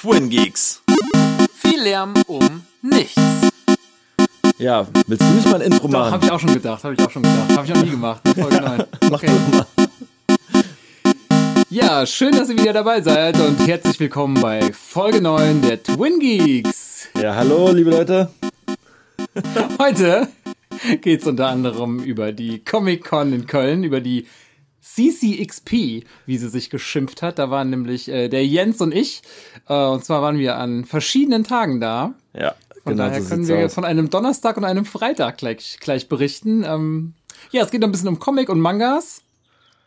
[0.00, 0.82] Twin Geeks.
[1.54, 3.20] Viel Lärm um nichts.
[4.56, 6.12] Ja, willst du nicht mal ein Intro Doch, machen?
[6.12, 7.50] habe ich auch schon gedacht, habe ich auch schon gedacht.
[7.54, 8.22] Habe ich noch nie gemacht.
[8.34, 8.84] Folge 9.
[9.10, 9.26] Mach Okay.
[9.52, 9.66] doch mal.
[11.68, 16.18] Ja, schön, dass ihr wieder dabei seid und herzlich willkommen bei Folge 9 der Twin
[16.18, 17.08] Geeks.
[17.20, 18.30] Ja, hallo, liebe Leute.
[19.78, 20.28] Heute
[21.02, 24.26] geht es unter anderem über die Comic-Con in Köln, über die
[24.82, 27.38] CCXP, wie sie sich geschimpft hat.
[27.38, 29.22] Da waren nämlich äh, der Jens und ich.
[29.68, 32.14] Äh, und zwar waren wir an verschiedenen Tagen da.
[32.32, 33.74] Ja, Von genau daher so können wir aus.
[33.74, 36.64] von einem Donnerstag und einem Freitag gleich, gleich berichten.
[36.64, 37.14] Ähm,
[37.50, 39.22] ja, es geht ein bisschen um Comic und Mangas.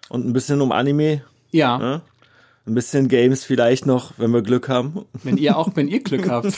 [0.09, 2.01] Und ein bisschen um Anime, Ja, ne?
[2.65, 5.05] ein bisschen Games vielleicht noch, wenn wir Glück haben.
[5.23, 6.53] wenn ihr auch, wenn ihr Glück habt.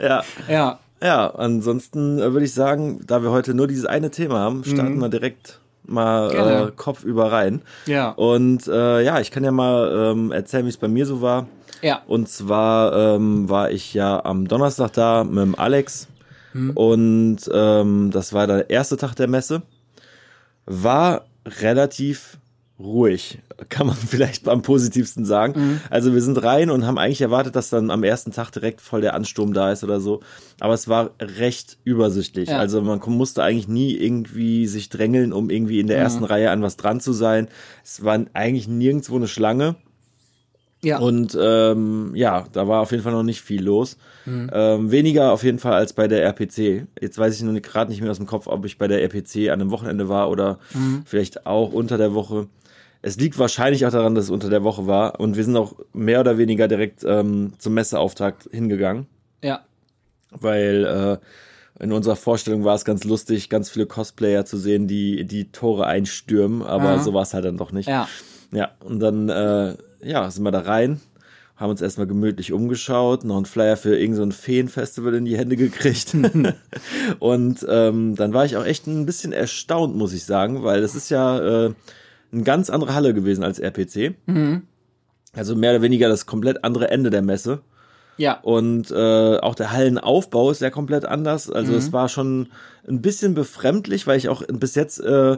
[0.00, 4.38] Ja, ja, ja, ansonsten äh, würde ich sagen, da wir heute nur dieses eine Thema
[4.40, 7.62] haben, starten wir direkt mal äh, Kopf über rein.
[7.86, 11.20] ja, Und äh, ja, ich kann ja mal ähm, erzählen, wie es bei mir so
[11.20, 11.46] war.
[11.82, 12.02] ja.
[12.06, 16.08] Und zwar ähm, war ich ja am Donnerstag da mit dem Alex
[16.74, 19.62] und ähm, das war der erste Tag der Messe.
[20.66, 22.38] War relativ
[22.78, 25.80] ruhig, kann man vielleicht am positivsten sagen.
[25.90, 29.00] Also wir sind rein und haben eigentlich erwartet, dass dann am ersten Tag direkt voll
[29.00, 30.20] der Ansturm da ist oder so.
[30.60, 32.48] Aber es war recht übersichtlich.
[32.48, 32.58] Ja.
[32.58, 36.62] Also man musste eigentlich nie irgendwie sich drängeln, um irgendwie in der ersten Reihe an
[36.62, 37.48] was dran zu sein.
[37.84, 39.76] Es war eigentlich nirgendwo eine Schlange.
[40.82, 40.98] ja.
[40.98, 43.96] Und ähm, ja, da war auf jeden Fall noch nicht viel los.
[44.52, 46.86] Ähm, weniger auf jeden Fall als bei der RPC.
[47.00, 49.50] Jetzt weiß ich nur gerade nicht mehr aus dem Kopf, ob ich bei der RPC
[49.50, 50.58] an einem Wochenende war oder
[51.04, 52.48] vielleicht auch unter der Woche.
[53.06, 55.20] Es liegt wahrscheinlich auch daran, dass es unter der Woche war.
[55.20, 59.06] Und wir sind auch mehr oder weniger direkt ähm, zum Messeauftakt hingegangen,
[59.42, 59.60] ja.
[60.30, 61.20] weil
[61.78, 65.52] äh, in unserer Vorstellung war es ganz lustig, ganz viele Cosplayer zu sehen, die die
[65.52, 66.62] Tore einstürmen.
[66.62, 66.98] Aber Aha.
[67.00, 67.90] so war es halt dann doch nicht.
[67.90, 68.08] Ja.
[68.52, 71.02] Ja, und dann äh, ja, sind wir da rein,
[71.56, 75.36] haben uns erstmal gemütlich umgeschaut, noch einen Flyer für irgendein so ein Feenfestival in die
[75.36, 76.16] Hände gekriegt.
[77.18, 80.94] und ähm, dann war ich auch echt ein bisschen erstaunt, muss ich sagen, weil das
[80.94, 81.74] ist ja äh,
[82.34, 84.14] eine ganz andere Halle gewesen als RPC.
[85.32, 87.60] Also mehr oder weniger das komplett andere Ende der Messe.
[88.16, 88.38] Ja.
[88.42, 91.50] Und äh, auch der Hallenaufbau ist ja komplett anders.
[91.50, 92.48] Also es war schon
[92.86, 95.36] ein bisschen befremdlich, weil ich auch bis jetzt, äh,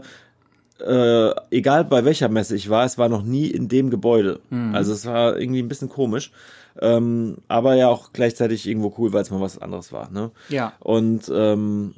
[0.81, 4.41] äh, egal bei welcher Messe ich war, es war noch nie in dem Gebäude.
[4.75, 6.33] Also es war irgendwie ein bisschen komisch.
[6.79, 10.11] Ähm, aber ja auch gleichzeitig irgendwo cool, weil es mal was anderes war.
[10.11, 10.31] Ne?
[10.51, 10.75] Ja.
[10.81, 11.95] Und ähm,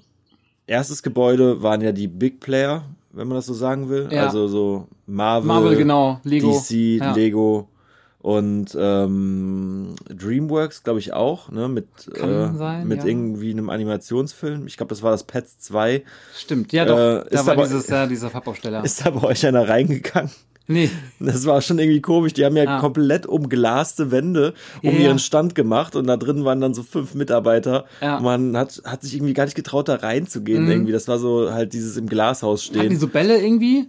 [0.69, 2.85] erstes Gebäude waren ja die Big Player,
[3.19, 4.09] wenn man das so sagen will.
[4.11, 4.25] Ja.
[4.27, 6.21] Also so Marvel, Marvel, genau.
[6.25, 6.53] Lego.
[6.53, 7.13] DC, Ja.
[7.13, 7.69] Lego
[8.21, 13.07] und ähm, DreamWorks, glaube ich auch, ne, mit äh, sein, mit ja.
[13.07, 14.67] irgendwie einem Animationsfilm.
[14.67, 16.03] Ich glaube, das war das Pets 2.
[16.37, 16.73] Stimmt.
[16.73, 16.97] Ja, doch.
[16.97, 18.85] Äh, da ist war aber- dieses, ja, dieser Pappaufsteller.
[18.85, 20.31] Ist da bei euch einer reingegangen?
[20.69, 20.89] Nee.
[21.19, 22.33] Das war schon irgendwie komisch.
[22.35, 22.81] Die haben ja Ah.
[22.81, 27.15] komplett umglaste Wände um Ja, ihren Stand gemacht und da drin waren dann so fünf
[27.15, 27.87] Mitarbeiter.
[28.01, 28.21] Ja.
[28.21, 30.65] Man hat, hat sich irgendwie gar nicht getraut, da reinzugehen.
[30.67, 30.71] Mhm.
[30.71, 30.93] Irgendwie.
[30.93, 32.99] Das war so halt dieses im Glashaus Hatten die stehen.
[33.01, 33.89] so Bälle irgendwie?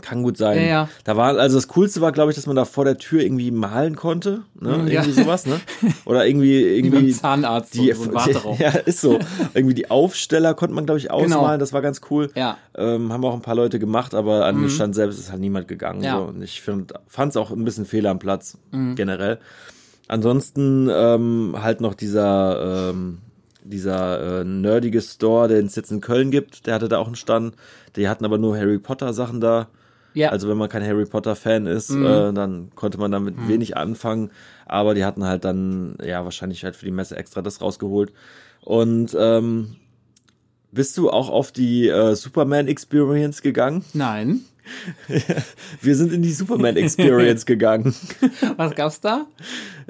[0.00, 0.58] Kann gut sein.
[0.58, 0.88] Ja, ja.
[1.04, 3.50] Da war, also das Coolste war, glaube ich, dass man da vor der Tür irgendwie
[3.50, 4.42] malen konnte.
[4.58, 4.78] Ne?
[4.78, 5.02] Mhm, ja.
[5.02, 5.60] Irgendwie sowas, ne?
[6.04, 7.12] Oder irgendwie, Wie irgendwie.
[7.12, 7.74] Zahnarzt.
[7.74, 8.56] Die, so, Warteraum.
[8.60, 9.18] ja, ist so.
[9.54, 11.30] irgendwie die Aufsteller konnte man, glaube ich, ausmalen.
[11.30, 11.56] Genau.
[11.58, 12.30] Das war ganz cool.
[12.34, 12.56] Ja.
[12.76, 15.68] Ähm, haben auch ein paar Leute gemacht, aber an den Stand selbst ist halt niemand
[15.68, 16.02] gegangen.
[16.02, 16.18] Ja.
[16.18, 16.24] So.
[16.24, 18.58] Und ich fand es auch ein bisschen fehl am Platz,
[18.94, 19.38] generell.
[20.10, 23.18] Ansonsten ähm, halt noch dieser, ähm,
[23.62, 27.14] dieser äh, nerdige Store, den es jetzt in Köln gibt, der hatte da auch einen
[27.14, 27.54] Stand.
[27.94, 29.68] Die hatten aber nur Harry Potter Sachen da.
[30.14, 30.30] Ja.
[30.30, 34.30] Also wenn man kein Harry Potter Fan ist, äh, dann konnte man damit wenig anfangen.
[34.66, 38.12] Aber die hatten halt dann, ja, wahrscheinlich halt für die Messe extra das rausgeholt.
[38.62, 39.76] Und ähm,
[40.72, 43.84] bist du auch auf die äh, Superman Experience gegangen?
[43.92, 44.40] Nein.
[45.80, 47.94] Wir sind in die Superman Experience gegangen.
[48.56, 49.26] Was gab's da?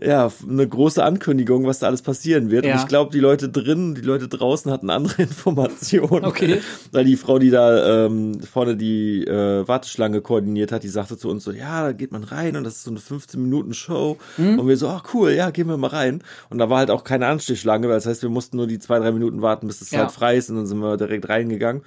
[0.02, 2.64] Ja, eine große Ankündigung, was da alles passieren wird.
[2.64, 2.74] Ja.
[2.74, 6.24] Und ich glaube, die Leute drin, die Leute draußen hatten andere Informationen.
[6.24, 6.60] Okay.
[6.92, 11.28] Weil die Frau, die da ähm, vorne die äh, Warteschlange koordiniert hat, die sagte zu
[11.28, 14.16] uns so, ja, da geht man rein und das ist so eine 15-Minuten-Show.
[14.38, 14.58] Mhm.
[14.58, 16.22] Und wir so, ach cool, ja, gehen wir mal rein.
[16.48, 18.98] Und da war halt auch keine Anstehschlange, weil das heißt, wir mussten nur die zwei,
[18.98, 20.00] drei Minuten warten, bis es Ja.
[20.00, 21.82] halt frei ist und dann sind wir direkt reingegangen.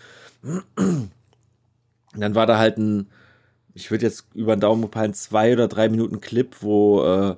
[2.13, 3.07] Und dann war da halt ein,
[3.74, 7.36] ich würde jetzt über den Daumen peilen, zwei oder drei Minuten Clip, wo äh,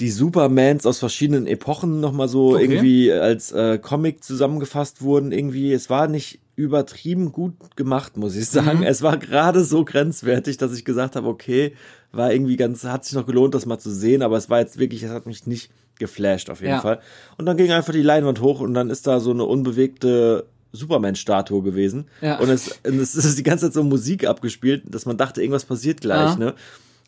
[0.00, 2.62] die Supermans aus verschiedenen Epochen nochmal so Okay.
[2.64, 5.32] irgendwie als äh, Comic zusammengefasst wurden.
[5.32, 8.82] Irgendwie, es war nicht übertrieben gut gemacht, muss ich sagen.
[8.82, 11.74] Es war gerade so grenzwertig, dass ich gesagt habe, okay,
[12.12, 14.78] war irgendwie ganz, hat sich noch gelohnt, das mal zu sehen, aber es war jetzt
[14.78, 16.80] wirklich, es hat mich nicht geflasht auf jeden Ja.
[16.80, 17.00] Fall.
[17.38, 21.62] Und dann ging einfach die Leinwand hoch und dann ist da so eine unbewegte Superman-Statue
[21.62, 22.06] gewesen.
[22.20, 22.38] Ja.
[22.38, 25.64] Und es, und es ist die ganze Zeit so Musik abgespielt, dass man dachte, irgendwas
[25.64, 26.36] passiert gleich, Ja.
[26.36, 26.54] ne?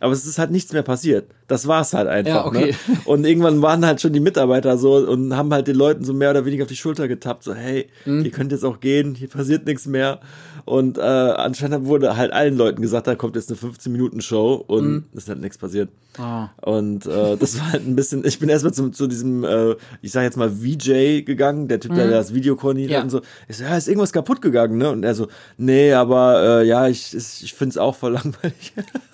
[0.00, 1.29] Aber es ist halt nichts mehr passiert.
[1.49, 2.31] Das war's halt einfach.
[2.33, 2.75] Ja, okay.
[2.87, 2.97] ne?
[3.05, 6.31] Und irgendwann waren halt schon die Mitarbeiter so und haben halt den Leuten so mehr
[6.31, 8.25] oder weniger auf die Schulter getappt, so, hey, Mhm.
[8.25, 10.21] ihr könnt jetzt auch gehen, hier passiert nichts mehr.
[10.67, 15.05] Und äh, anscheinend wurde halt allen Leuten gesagt, da kommt jetzt eine 15-Minuten-Show und Mhm.
[15.15, 15.89] es ist halt nichts passiert.
[16.19, 16.51] Ah.
[16.61, 20.12] Und äh, das war halt ein bisschen, ich bin erstmal zu, zu diesem, äh, ich
[20.12, 22.93] sag jetzt mal VJ gegangen, der Typ, der das Video koordiniert Mhm.
[22.93, 22.99] Ja.
[22.99, 23.21] hat und so.
[23.49, 24.91] Ich so, ja, ist irgendwas kaputt gegangen, ne?
[24.91, 28.73] Und er so, nee, aber äh, ja, ich, ich, ich find's auch voll langweilig.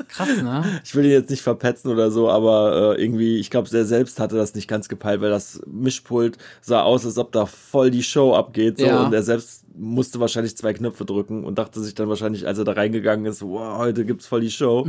[0.08, 0.64] Krass, ne?
[0.82, 4.18] Ich will ihn jetzt nicht verpetzen oder so, aber äh, irgendwie, ich glaube, er selbst
[4.18, 8.02] hatte das nicht ganz gepeilt, weil das Mischpult sah aus, als ob da voll die
[8.02, 8.78] Show abgeht.
[8.78, 9.04] So, Ja.
[9.04, 12.64] Und er selbst musste wahrscheinlich zwei Knöpfe drücken und dachte sich dann wahrscheinlich, als er
[12.64, 14.86] da reingegangen ist, wow, heute gibt's voll die Show.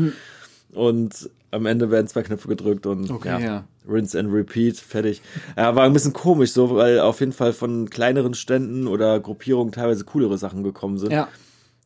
[0.74, 3.64] Und am Ende werden zwei Knöpfe gedrückt und Okay, ja, ja.
[3.88, 5.22] rinse and repeat, fertig.
[5.56, 9.72] Ja, war ein bisschen komisch so, weil auf jeden Fall von kleineren Ständen oder Gruppierungen
[9.72, 11.12] teilweise coolere Sachen gekommen sind.
[11.14, 11.30] Ja.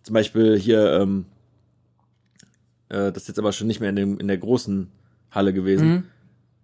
[0.03, 1.25] Zum Beispiel hier, ähm,
[2.89, 4.89] äh, das ist jetzt aber schon nicht mehr in, dem, in der großen
[5.31, 5.87] Halle gewesen.
[5.89, 6.03] Mhm.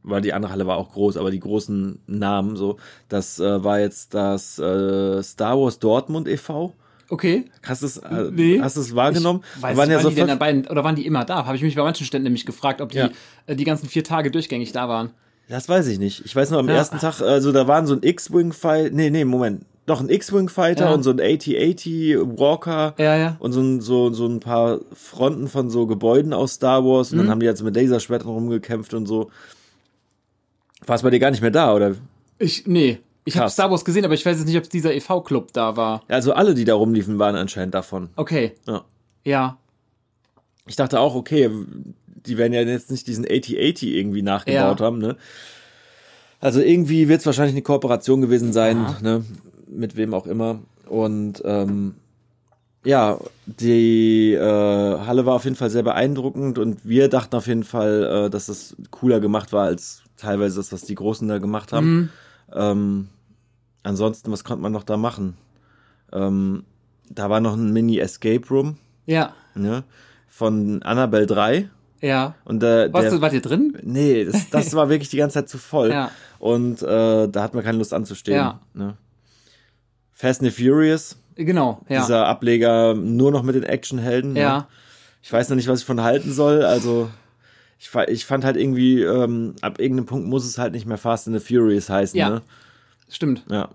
[0.08, 2.78] Weil die andere Halle war auch groß, aber die großen Namen so.
[3.10, 6.74] Das äh, war jetzt das äh, Star Wars Dortmund e.V.
[7.10, 7.46] Okay.
[7.64, 8.60] Hast du es äh, Nee.
[8.62, 9.44] hast es wahrgenommen?
[9.56, 11.26] Ich weiß, waren nicht, ja waren so die denn fünf, dabei, oder waren die immer
[11.26, 11.46] da?
[11.46, 13.10] Habe ich mich bei manchen Ständen nämlich gefragt, ob die Ja.
[13.48, 15.10] äh, die ganzen vier Tage durchgängig da waren.
[15.50, 16.24] Das weiß ich nicht.
[16.26, 16.76] Ich weiß nur am Ja.
[16.76, 19.66] ersten Tag, also da waren so ein X-Wing Fighter, nee, nee, Moment.
[19.86, 20.94] Doch ein X-Wing Fighter Ja.
[20.94, 22.96] und so ein AT-80 Walker.
[22.98, 23.36] Ja, ja.
[23.40, 27.12] Und so ein, so, so ein paar Fronten von so Gebäuden aus Star Wars.
[27.12, 29.30] Und dann haben die jetzt mit Laserschwertern rumgekämpft und so.
[30.88, 31.96] War es bei dir gar nicht mehr da, oder?
[32.40, 33.00] Ich, nee.
[33.26, 33.50] Ich habe.
[33.50, 36.02] Star Wars gesehen, aber ich weiß jetzt nicht, ob es dieser EV-Club da war.
[36.08, 38.10] Also alle, die da rumliefen, waren anscheinend davon.
[38.16, 38.54] Okay.
[38.68, 38.84] Ja.
[39.24, 39.58] Ja.
[40.68, 41.50] Ich dachte auch, okay,
[42.26, 45.16] die werden ja jetzt nicht diesen AT-80 irgendwie nachgebaut haben, ne?
[46.40, 48.98] Also irgendwie wird es wahrscheinlich eine Kooperation gewesen sein, Ja.
[49.02, 49.26] ne?
[49.68, 50.60] Mit wem auch immer.
[50.88, 51.96] Und ähm,
[52.84, 53.18] ja,
[53.48, 58.26] die äh, Halle war auf jeden Fall sehr beeindruckend und wir dachten auf jeden Fall,
[58.26, 61.88] äh, dass das cooler gemacht war als teilweise das, was die Großen da gemacht haben.
[61.96, 62.10] Mhm.
[62.54, 63.08] Ähm,
[63.82, 65.36] ansonsten, was konnte man noch da machen?
[66.14, 66.64] Ähm,
[67.10, 69.34] da war noch ein Mini-Escape Room, Ja.
[69.56, 69.84] ne?
[70.28, 71.70] Von Annabelle 3.
[72.02, 72.36] Ja.
[72.46, 73.78] Und äh, Warst der, du, wart ihr drin?
[73.84, 75.90] Nee, das, das war wirklich die ganze Zeit zu voll.
[75.92, 76.12] Ja.
[76.40, 78.36] Und äh, da hat man keine Lust anzustehen.
[78.38, 78.60] Ja.
[78.74, 78.98] Ne?
[80.16, 81.82] Fast and the Furious, Genau.
[81.90, 82.02] Ja.
[82.02, 84.34] dieser Ableger nur noch mit den Actionhelden.
[84.34, 84.40] Ne?
[84.40, 84.68] ja.
[85.22, 86.64] Ich weiß noch nicht, was ich von halten soll.
[86.64, 87.10] Also
[87.80, 91.28] ich, ich fand halt irgendwie, ähm, ab irgendeinem Punkt muss es halt nicht mehr Fast
[91.28, 92.18] and the Furious heißen.
[92.18, 92.30] Ja.
[92.30, 92.42] Ne?
[93.10, 93.44] Stimmt.
[93.50, 93.70] Ja.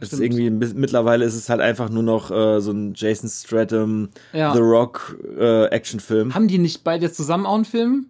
[0.00, 4.08] Es ist irgendwie, mittlerweile ist es halt einfach nur noch äh, so ein Jason Stratham,
[4.32, 4.52] Ja.
[4.52, 6.34] The Rock äh, Actionfilm.
[6.34, 8.06] Haben die nicht beide jetzt zusammen auch einen Film?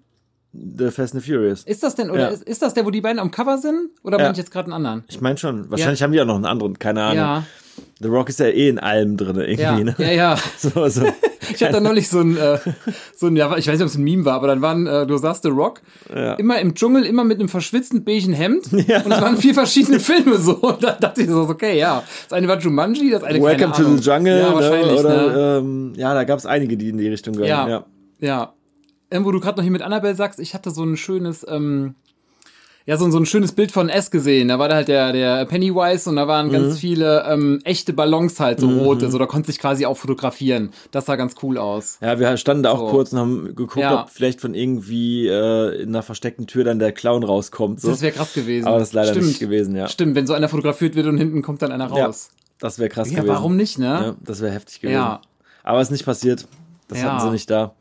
[0.55, 1.65] The Fast and the Furious.
[1.65, 2.29] Ist das denn, oder Ja.
[2.29, 3.91] ist, ist das der, wo die beiden am Cover sind?
[4.03, 4.25] Oder Ja.
[4.25, 5.05] meine ich jetzt gerade einen anderen?
[5.09, 5.71] Ich meine schon.
[5.71, 7.17] Wahrscheinlich haben die auch noch einen anderen, keine Ahnung.
[7.17, 7.45] Ja.
[8.03, 9.79] The Rock ist ja eh in allem drin irgendwie, Ja.
[9.79, 9.95] ne?
[9.99, 10.37] Ja, ja.
[10.59, 11.03] So, so.
[11.55, 12.59] Ich hatte da neulich so ein, äh,
[13.17, 15.07] so ein, ja, ich weiß nicht, ob es ein Meme war, aber dann waren, äh,
[15.07, 15.83] du sagst The Rock,
[16.15, 16.35] Ja.
[16.35, 18.67] immer im Dschungel, immer mit einem verschwitzten beigen Hemd.
[18.87, 19.03] Ja.
[19.03, 20.55] Und es waren vier verschiedene Filme so.
[20.55, 22.03] Und da dachte ich so, okay, ja.
[22.29, 24.55] Das eine war Jumanji, das eine Welcome to the Jungle, Ja, ne?
[24.55, 25.59] wahrscheinlich, oder ne?
[25.59, 27.47] ähm, ja, da gab es einige, die in die Richtung gehen.
[27.47, 27.69] Ja.
[27.69, 27.85] Ja.
[28.21, 28.53] Ja.
[29.11, 31.97] Ähm, wo du gerade noch hier mit Annabelle sagst, ich hatte so ein schönes, ähm,
[32.87, 34.49] ja, so, so ein schönes Bild von S gesehen.
[34.49, 36.53] Da war da halt der, der Pennywise und da waren Mhm.
[36.53, 39.11] ganz viele ähm, echte Ballons halt, so rote.
[39.11, 40.71] So, da konnte sich quasi auch fotografieren.
[40.91, 41.99] Das sah ganz cool aus.
[42.01, 42.87] Ja, wir standen da auch So.
[42.89, 44.03] kurz und haben geguckt, Ja.
[44.03, 47.81] ob vielleicht von irgendwie äh, in einer versteckten Tür dann der Clown rauskommt.
[47.81, 47.91] So.
[47.91, 48.67] Das wäre krass gewesen.
[48.67, 49.27] Aber das ist leider Stimmt.
[49.27, 49.89] nicht gewesen, ja.
[49.89, 52.31] Stimmt, wenn so einer fotografiert wird und hinten kommt dann einer Ja, raus.
[52.59, 53.33] das wäre krass Ja, gewesen.
[53.33, 53.85] warum nicht, ne?
[53.87, 54.97] Ja, das wäre heftig gewesen.
[54.97, 55.21] Ja.
[55.63, 56.47] Aber ist nicht passiert.
[56.89, 57.13] Das Ja.
[57.13, 57.75] hatten sie nicht da.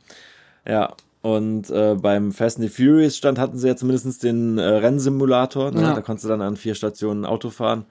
[0.67, 0.93] Ja.
[1.22, 5.72] Und äh, beim Fast and the Furious Stand hatten sie ja zumindest den äh, Rennsimulator.
[5.72, 5.82] Ne?
[5.82, 5.92] Ja.
[5.92, 5.96] Mhm.
[5.96, 7.86] Da konntest du dann an vier Stationen Auto fahren.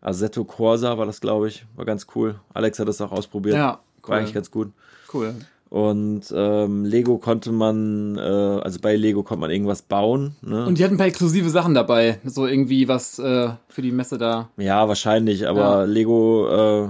[0.00, 1.64] Assetto Corsa war das, glaube ich.
[1.76, 2.36] War ganz cool.
[2.54, 3.56] Alex hat das auch ausprobiert.
[3.56, 4.14] Ja, War cool.
[4.14, 4.70] eigentlich ganz gut.
[5.12, 5.34] Cool.
[5.70, 10.36] Und ähm, Lego konnte man, äh, also bei Lego konnte man irgendwas bauen.
[10.42, 10.66] Ne?
[10.66, 12.18] Und die hatten ein paar exklusive Sachen dabei.
[12.24, 14.50] So irgendwie was äh, für die Messe da.
[14.58, 15.84] Ja, wahrscheinlich, aber Ja.
[15.84, 16.88] Lego, äh,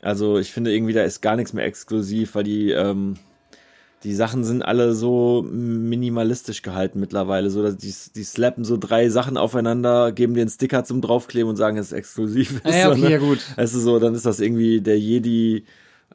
[0.00, 3.16] also ich finde irgendwie, da ist gar nichts mehr exklusiv, weil die, ähm,
[4.04, 7.50] die Sachen sind alle so minimalistisch gehalten mittlerweile.
[7.50, 11.48] So, dass die, die slappen so drei Sachen aufeinander, geben dir einen Sticker zum draufkleben
[11.48, 12.60] und sagen, es ist exklusiv.
[12.64, 13.10] Ah, ja, So, okay, ne?
[13.10, 13.38] ja, gut.
[13.56, 15.64] Du, so, dann ist das irgendwie der Jedi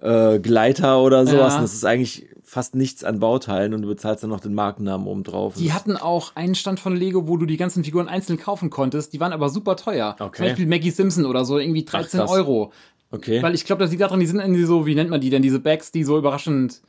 [0.02, 1.54] äh, Gleiter oder sowas.
[1.54, 1.56] Ja.
[1.58, 5.06] Und das ist eigentlich fast nichts an Bauteilen und du bezahlst dann noch den Markennamen
[5.06, 5.56] oben drauf.
[5.58, 9.12] Die hatten auch einen Stand von Lego, wo du die ganzen Figuren einzeln kaufen konntest.
[9.14, 10.16] Die waren aber super teuer.
[10.20, 10.38] Okay.
[10.38, 12.32] Zum Beispiel Maggie Simpson oder so, irgendwie 13 krass.
[12.32, 12.72] Euro.
[13.12, 13.42] okay.
[13.44, 15.42] Weil ich glaube, das liegt daran, die sind irgendwie so, wie nennt man die denn,
[15.42, 16.82] diese Bags, die so überraschend.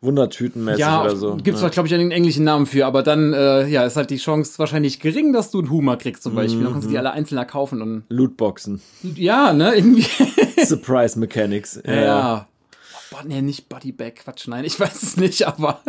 [0.00, 1.36] Wundertütenmäßig Ja, oder so.
[1.36, 1.66] gibt's ja.
[1.66, 4.58] zwar, glaube ich, einen englischen Namen für, aber dann, äh, ja, ist halt die Chance
[4.58, 6.62] wahrscheinlich gering, dass du einen Humor kriegst zum Beispiel.
[6.64, 8.04] Dann kannst du die alle einzeln kaufen und.
[8.08, 8.80] Lootboxen.
[9.02, 10.06] Ja, ne, irgendwie.
[10.64, 11.80] Surprise Mechanics.
[11.86, 12.46] ja.
[13.12, 15.80] Oh, nee, nicht Bodybag, Quatsch, nein, ich weiß es nicht, aber.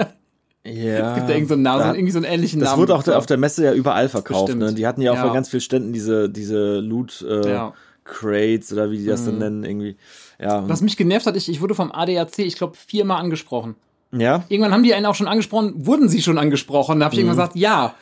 [0.64, 1.14] Ja.
[1.16, 2.82] Gibt da irgendeinen so einen Namen, Da- irgendwie so einen ähnlichen Das Namen.
[2.82, 4.46] wurde auch auf der Messe ja überall verkauft.
[4.46, 4.62] Bestimmt.
[4.64, 4.74] Ne?
[4.74, 5.28] Die hatten ja auch Ja.
[5.28, 7.68] bei ganz vielen Ständen diese, diese Loot äh, Ja.
[7.70, 7.74] Mhm.
[8.06, 9.98] Crates oder wie die das dann nennen, irgendwie.
[10.40, 10.64] Ja.
[10.70, 13.76] Was mich genervt hat, ich, ich wurde vom ADAC, ich glaube, viermal angesprochen.
[14.12, 14.44] Ja.
[14.50, 17.00] Irgendwann haben die einen auch schon angesprochen, wurden sie schon angesprochen.
[17.00, 17.28] Da habe ich Mhm.
[17.28, 17.96] irgendwann gesagt, ja.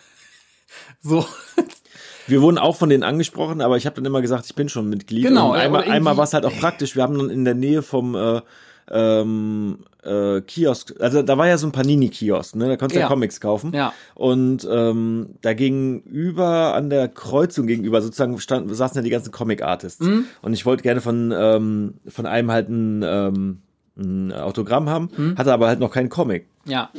[1.01, 1.25] So.
[2.27, 4.89] Wir wurden auch von denen angesprochen, aber ich habe dann immer gesagt, ich bin schon
[4.89, 5.25] Mitglied.
[5.25, 6.95] Genau, Und einmal, einmal war es halt auch praktisch.
[6.95, 8.41] Wir haben dann in der Nähe vom äh,
[8.91, 12.67] ähm, äh, Kiosk, also da war ja so ein Panini-Kiosk, ne?
[12.67, 13.05] Da konntest du ja.
[13.05, 13.09] Ja.
[13.09, 13.73] Comics kaufen.
[13.73, 13.93] Ja.
[14.15, 20.01] Und ähm, da gegenüber, an der Kreuzung gegenüber, sozusagen standen, saßen ja die ganzen Comic-Artists.
[20.01, 20.25] Mhm.
[20.41, 23.61] Und ich wollte gerne von, ähm, von einem halt ein, ähm,
[23.97, 25.37] ein Autogramm haben, Mhm.
[25.37, 26.47] hatte aber halt noch keinen Comic.
[26.65, 26.89] Ja.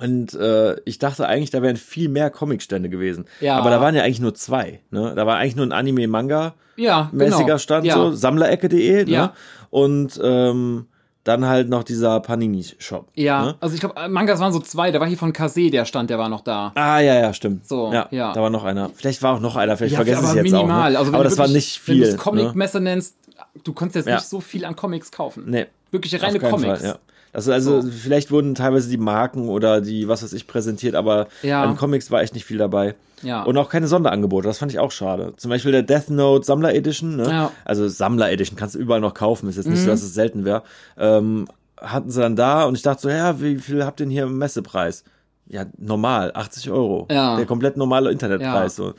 [0.00, 3.26] Und äh, ich dachte eigentlich, da wären viel mehr Comicstände gewesen.
[3.40, 3.56] Ja.
[3.58, 4.80] Aber da waren ja eigentlich nur zwei.
[4.90, 5.12] Ne?
[5.14, 7.58] Da war eigentlich nur ein Anime-Manga-mäßiger Ja, genau.
[7.58, 7.94] Stand, ja.
[7.94, 9.04] so Sammlerecke.de.
[9.04, 9.10] Ne?
[9.10, 9.32] Ja.
[9.70, 10.86] Und ähm,
[11.22, 13.06] dann halt noch dieser Panini-Shop.
[13.14, 13.54] Ja, Ne?
[13.60, 14.90] also ich glaube, Mangas waren so zwei.
[14.90, 16.72] Da war hier von Kase der Stand, der war noch da.
[16.74, 17.66] Ah, ja, ja, stimmt.
[17.66, 18.32] So, ja, ja.
[18.32, 18.90] Da war noch einer.
[18.94, 20.86] Vielleicht war auch noch einer, vielleicht Ja, vergesse ich aber jetzt minimal.
[20.88, 20.90] auch.
[20.90, 20.98] Ne?
[20.98, 22.08] Also wenn aber das war wirklich- nicht Wenn du viel.
[22.10, 22.22] es ne?
[22.22, 23.14] Comic-Messe nennst,
[23.62, 24.16] du konntest jetzt Ja.
[24.16, 25.44] nicht so viel an Comics kaufen.
[25.46, 25.66] Nee.
[25.94, 26.80] Wirklich reine Comics.
[26.80, 26.98] Fall, ja.
[27.32, 27.88] Also, also So.
[27.90, 31.62] vielleicht wurden teilweise die Marken oder die, was weiß ich, präsentiert, aber Ja.
[31.64, 32.94] an Comics war echt nicht viel dabei.
[33.22, 33.42] Ja.
[33.42, 35.32] Und auch keine Sonderangebote, das fand ich auch schade.
[35.36, 37.28] Zum Beispiel der Death Note Sammler Edition, ne?
[37.28, 37.44] Ja.
[37.44, 37.50] Mhm.
[37.64, 40.44] Also Sammler Edition kannst du überall noch kaufen, ist jetzt nicht so, dass es selten
[40.44, 40.62] wäre.
[40.98, 41.48] Ähm,
[41.80, 44.24] hatten sie dann da und ich dachte so, ja, wie viel habt ihr denn hier
[44.24, 45.02] im Messepreis?
[45.46, 47.06] Ja, normal, 80 Euro.
[47.10, 47.36] Ja.
[47.36, 48.76] Der komplett normale Internetpreis.
[48.76, 48.94] So.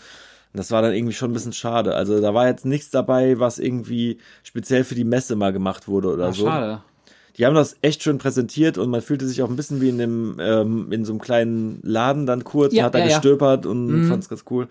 [0.55, 1.95] Das war dann irgendwie schon ein bisschen schade.
[1.95, 6.09] Also da war jetzt nichts dabei, was irgendwie speziell für die Messe mal gemacht wurde
[6.13, 6.45] oder Ah, so.
[6.45, 6.81] schade.
[7.37, 9.97] Die haben das echt schön präsentiert und man fühlte sich auch ein bisschen wie in
[9.97, 13.11] dem ähm, in so einem kleinen Laden dann kurz Ja, und hat da ja, ja.
[13.11, 14.67] gestöbert und fand's ganz cool.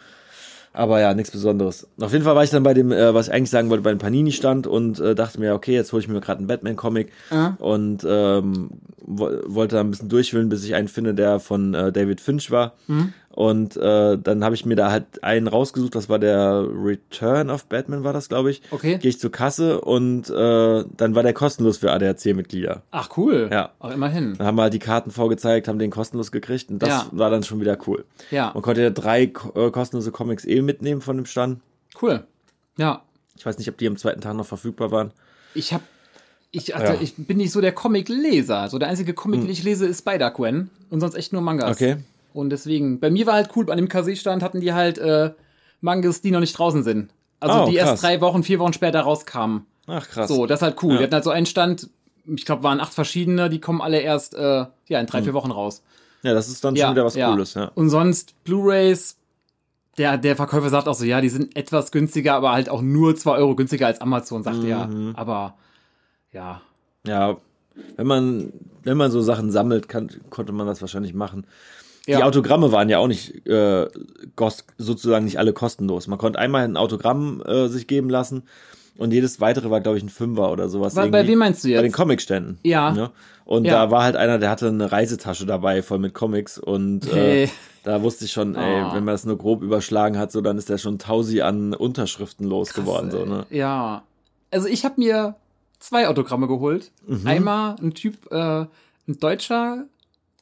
[0.77, 1.87] Aber ja, nichts Besonderes.
[2.01, 3.91] Auf jeden Fall war ich dann bei dem, äh, was ich eigentlich sagen wollte, bei
[3.91, 7.55] dem Panini-Stand und äh, dachte mir, okay, jetzt hole ich mir gerade einen Batman-Comic Ja.
[7.61, 11.93] und ähm, wo, wollte da ein bisschen durchwühlen, bis ich einen finde, der von äh,
[11.93, 12.73] David Finch war.
[12.89, 13.13] Mhm.
[13.35, 17.67] Und äh, dann habe ich mir da halt einen rausgesucht, das war der Return of
[17.67, 18.63] Batman, war das, glaube ich.
[18.71, 18.99] Okay.
[18.99, 22.83] Gehe ich zur Kasse und äh, dann war der kostenlos für ADAC-Mitglieder.
[22.93, 23.49] Ach, cool.
[23.51, 23.73] Ja.
[23.81, 24.35] Auch immerhin.
[24.39, 27.07] Dann haben wir halt die Karten vorgezeigt, haben den kostenlos gekriegt und das Ja.
[27.11, 28.05] war dann schon wieder cool.
[28.31, 28.53] Ja.
[28.55, 29.31] Man konnte ja drei äh,
[29.73, 31.59] kostenlose Comics eh mitnehmen von dem Stand.
[32.01, 32.23] Cool.
[32.77, 33.03] Ja.
[33.37, 35.11] Ich weiß nicht, ob die am zweiten Tag noch verfügbar waren.
[35.55, 35.81] Ich hab.
[36.53, 37.01] Ich, also, Ja.
[37.01, 38.69] ich bin nicht so der Comic-Leser.
[38.69, 40.71] So der einzige Comic, den ich lese, ist Spider-Gwen.
[40.91, 41.73] Und sonst echt nur Mangas.
[41.73, 41.97] Okay.
[42.35, 45.31] Und deswegen, bei mir war halt cool, an dem Kase-Stand hatten die halt äh,
[45.81, 47.11] Mangas, die noch nicht draußen sind.
[47.41, 47.91] Also Oh, die krass.
[47.91, 49.65] erst drei Wochen, vier Wochen später rauskamen.
[49.87, 50.29] Ach krass.
[50.29, 50.93] So, das ist halt cool.
[50.95, 50.99] Ja.
[50.99, 51.89] Wir hatten halt so einen Stand,
[52.27, 55.25] ich glaube, waren acht verschiedene, die kommen alle erst äh, ja, in drei, Hm.
[55.25, 55.83] vier Wochen raus.
[56.23, 57.31] Ja, das ist dann Ja, schon wieder was ja.
[57.31, 57.71] Cooles, ja.
[57.75, 59.17] Und sonst Blu-Rays,
[59.99, 63.15] der, der Verkäufer sagt auch so, ja, die sind etwas günstiger, aber halt auch nur
[63.15, 64.87] zwei Euro günstiger als Amazon, sagt er.
[64.89, 65.15] Mhm.
[65.15, 65.55] Aber
[66.33, 66.63] ja,
[67.07, 67.37] Ja,
[67.97, 71.47] wenn man, wenn man so Sachen sammelt, kann, konnte man das wahrscheinlich machen.
[72.07, 72.25] Die Ja.
[72.25, 73.89] Autogramme waren ja auch nicht äh,
[74.79, 76.07] sozusagen nicht alle kostenlos.
[76.07, 78.43] Man konnte einmal ein Autogramm äh, sich geben lassen
[78.99, 80.95] und jedes weitere war, glaube ich, ein Fünfer oder sowas.
[80.95, 81.79] Bei- bei wem meinst du jetzt?
[81.79, 82.59] Bei den Comicständen.
[82.63, 82.93] Ja.
[82.93, 83.11] Ne?
[83.45, 83.73] Und Ja.
[83.87, 87.45] da war halt einer, der hatte eine Reisetasche dabei, voll mit Comics und Hey.
[87.45, 87.49] äh,
[87.85, 88.95] da wusste ich schon, ey, Oh.
[88.95, 92.47] wenn man das nur grob überschlagen hat, so dann ist der schon tausi an Unterschriften
[92.47, 93.11] losgeworden.
[93.11, 93.47] So, ne?
[93.51, 94.03] ja.
[94.51, 95.35] Also ich habe mir
[95.81, 96.91] zwei Autogramme geholt.
[97.07, 97.27] Mhm.
[97.27, 98.61] Einmal ein Typ, äh,
[99.07, 99.85] ein deutscher,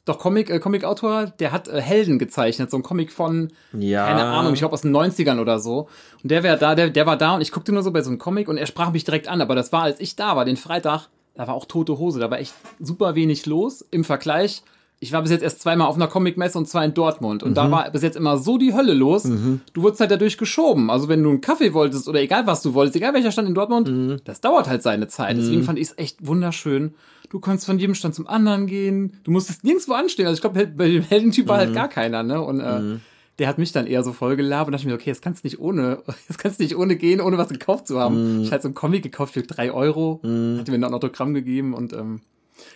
[0.04, 4.06] doch Comic, äh, Comic-Autor, der hat äh, Helden gezeichnet, so ein Comic von Ja.
[4.06, 5.88] keine Ahnung, ich glaube aus den 90ern oder so.
[6.22, 8.10] Und der wäre da, der, der war da und ich guckte nur so bei so
[8.10, 10.44] einem Comic und er sprach mich direkt an, aber das war, als ich da war,
[10.44, 14.62] den Freitag, da war auch tote Hose, da war echt super wenig los im Vergleich.
[15.02, 17.42] Ich war bis jetzt erst zweimal auf einer Comic-Messe und zwar in Dortmund.
[17.42, 19.24] Und da war bis jetzt immer so die Hölle los.
[19.72, 20.90] Du wurdest halt dadurch geschoben.
[20.90, 23.54] Also wenn du einen Kaffee wolltest oder egal was du wolltest, egal welcher Stand in
[23.54, 25.36] Dortmund, das dauert halt seine Zeit.
[25.36, 26.94] Deswegen fand ich es echt wunderschön.
[27.30, 29.14] Du konntest von jedem Stand zum anderen gehen.
[29.24, 30.26] Du musstest nirgendwo anstehen.
[30.26, 32.40] Also ich glaube, bei dem Heldentyp war halt gar keiner, ne?
[32.40, 32.98] Und äh,
[33.38, 35.42] der hat mich dann eher so voll gelabert und dachte ich mir, okay, das kannst
[35.42, 38.42] du nicht ohne, das kannst du nicht ohne gehen, ohne was gekauft zu haben.
[38.42, 40.20] Ich hatte so einen Comic gekauft für drei Euro,
[40.58, 42.20] hat mir noch ein Autogramm gegeben und ähm,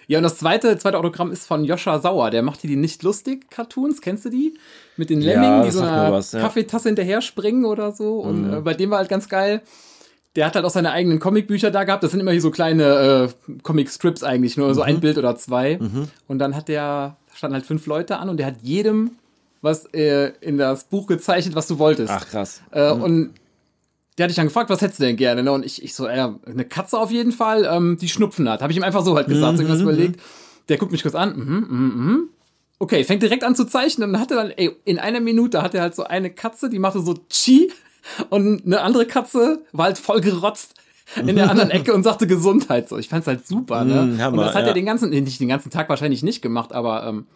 [0.08, 2.30] ja, und das zweite, zweite Autogramm ist von Joscha Sauer.
[2.30, 4.00] Der macht hier die Nicht-Lustig-Cartoons.
[4.00, 4.54] Kennst du die?
[4.96, 6.38] Mit den Ja, Lemmingen, die das so einer mir was, ja.
[6.38, 6.42] Mhm.
[6.44, 8.20] Kaffeetasse hinterher springen oder so.
[8.20, 9.62] Und äh, bei dem war halt ganz geil.
[10.36, 12.02] Der hat halt auch seine eigenen Comicbücher da gehabt.
[12.04, 14.86] Das sind immer hier so kleine äh, Comic-Strips eigentlich, nur so Mhm.
[14.86, 15.78] ein Bild oder zwei.
[16.28, 19.12] Und dann hat der, standen halt fünf Leute an und der hat jedem
[19.62, 22.12] was äh, in das Buch gezeichnet, was du wolltest.
[22.14, 22.60] Ach krass.
[22.70, 23.30] Äh, Und
[24.18, 25.42] der hat dich dann gefragt, was hättest du denn gerne?
[25.42, 25.52] Ne?
[25.52, 28.62] Und ich, ich so, äh, eine Katze auf jeden Fall, ähm, die Schnupfen hat.
[28.62, 30.20] Habe ich ihm einfach so halt gesagt, so irgendwas überlegt.
[30.68, 31.36] Der guckt mich kurz an.
[31.36, 32.28] Mhm, mhm, mhm.
[32.78, 35.62] Okay, fängt direkt an zu zeichnen und dann hat er dann, ey, in einer Minute
[35.62, 37.70] hat er halt so eine Katze, die machte so Chi
[38.30, 40.74] und eine andere Katze war halt voll gerotzt
[41.24, 42.88] in der anderen Ecke und sagte Gesundheit.
[42.88, 44.02] So, ich fand's halt super, ne?
[44.06, 44.68] Mm, Hammer, und das hat ja.
[44.68, 47.26] er den ganzen, nee, nicht den ganzen Tag wahrscheinlich nicht gemacht, aber ähm,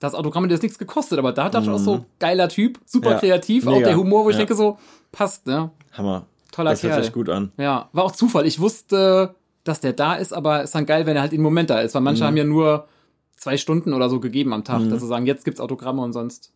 [0.00, 2.80] Das Autogramm hat jetzt nichts gekostet, aber da hat er schon auch so geiler Typ,
[2.84, 3.12] super Mhm.
[3.14, 3.86] Ja, kreativ, auch mega.
[3.88, 4.38] der Humor, wo ich Ja.
[4.38, 4.78] denke so,
[5.12, 5.70] passt, ne?
[5.92, 6.26] Hammer.
[6.50, 7.04] Toller das hört Kerl.
[7.04, 7.52] sich gut an.
[7.56, 8.46] Ja, war auch Zufall.
[8.46, 11.70] Ich wusste, dass der da ist, aber ist dann geil, wenn er halt im Moment
[11.70, 12.04] da ist, weil Mhm.
[12.04, 12.88] manche haben ja nur
[13.36, 16.52] zwei Stunden oder so gegeben am Tag, dass sie sagen, jetzt gibt's Autogramme und sonst.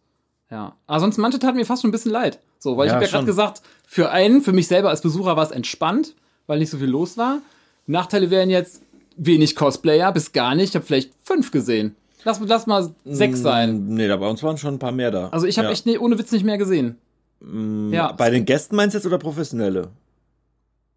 [0.51, 0.75] Ja.
[0.87, 2.39] Aber sonst manche taten mir fast schon ein bisschen leid.
[2.59, 5.37] So, weil ich Ja, habe ja gerade gesagt, für einen, für mich selber als Besucher
[5.37, 6.15] war es entspannt,
[6.47, 7.39] weil nicht so viel los war.
[7.87, 8.83] Nachteile wären jetzt
[9.17, 10.71] wenig Cosplayer, bis gar nicht.
[10.71, 11.97] Ich habe vielleicht fünf gesehen.
[12.25, 13.87] Lass, lass mal sechs sein.
[13.87, 15.29] Nee, da bei uns waren schon ein paar mehr da.
[15.29, 15.73] Also ich habe ja.
[15.73, 16.99] echt nee, ohne Witz nicht mehr gesehen.
[17.41, 18.13] Ja.
[18.13, 19.89] Bei den Gästen meinst du jetzt oder professionelle?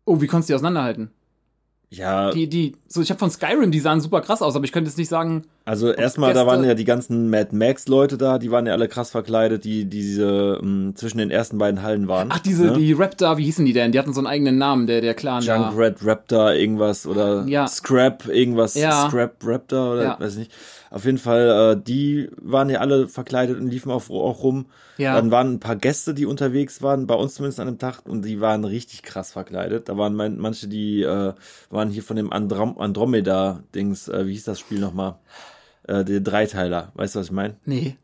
[0.05, 1.12] Oh, wie konntest du die auseinanderhalten?
[1.91, 4.72] Ja, Die, die, so ich habe von Skyrim, die sahen super krass aus, aber ich
[4.72, 8.51] könnte jetzt nicht sagen, also erstmal, da waren ja die ganzen Mad Max-Leute da, die
[8.51, 12.29] waren ja alle krass verkleidet, die, die diese mh, zwischen den ersten beiden Hallen waren.
[12.31, 12.74] ach, diese, ne?
[12.74, 13.91] die Raptor, wie hießen die denn?
[13.91, 15.55] Die hatten so einen eigenen Namen, der, der Clan da.
[15.58, 17.67] Junkrat Raptor, irgendwas oder Ja.
[17.67, 19.08] Scrap, irgendwas, Ja.
[19.10, 20.19] Scrap Raptor oder Ja.
[20.19, 20.51] weiß ich nicht.
[20.91, 24.65] Auf jeden Fall, äh, die waren ja alle verkleidet und liefen auch, auch rum.
[24.98, 25.15] Ja.
[25.15, 28.24] Dann waren ein paar Gäste, die unterwegs waren, bei uns zumindest an dem Tag, und
[28.24, 29.88] die waren richtig krass verkleidet.
[29.88, 31.34] Da waren mein, manche, die äh,
[31.69, 35.19] waren hier von dem Androm Andromeda-Dings, äh, wie hieß das Spiel nochmal?
[35.84, 37.55] Äh, der Dreiteiler, weißt du, was ich meine?
[37.65, 37.98] Nee.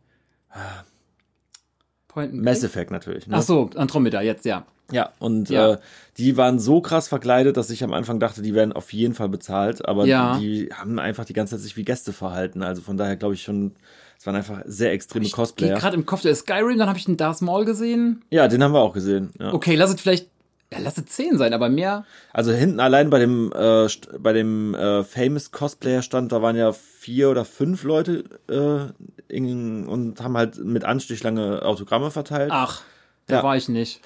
[2.08, 2.64] Point and Mass?
[2.64, 3.28] Effect natürlich.
[3.28, 3.36] Ne?
[3.38, 4.66] Ach so, Andromeda, jetzt, ja.
[4.92, 5.74] Ja, und Ja.
[5.74, 5.78] Äh,
[6.18, 9.30] die waren so krass verkleidet, dass ich am Anfang dachte, die werden auf jeden Fall
[9.30, 10.38] bezahlt, aber Ja.
[10.40, 12.62] die haben einfach die ganze Zeit sich wie Gäste verhalten.
[12.64, 13.74] Also von daher glaube ich schon,
[14.18, 15.78] es waren einfach sehr extreme Ich Cosplayer.
[15.78, 18.24] gerade im Kopf der Skyrim, dann habe ich einen Darth Maul gesehen.
[18.30, 19.32] Ja, den haben wir auch gesehen.
[19.40, 19.54] Ja.
[19.54, 20.30] Okay, lass es vielleicht,
[20.72, 22.06] ja, lass es zehn sein, aber mehr.
[22.32, 23.88] Also hinten allein bei dem äh,
[24.20, 29.86] bei dem äh, Famous Cosplayer Stand, da waren ja vier oder fünf Leute äh, in,
[29.88, 32.52] und haben halt mit Anstich lange Autogramme verteilt.
[32.54, 32.84] Ach,
[33.28, 33.44] da Ja.
[33.44, 34.02] war ich nicht.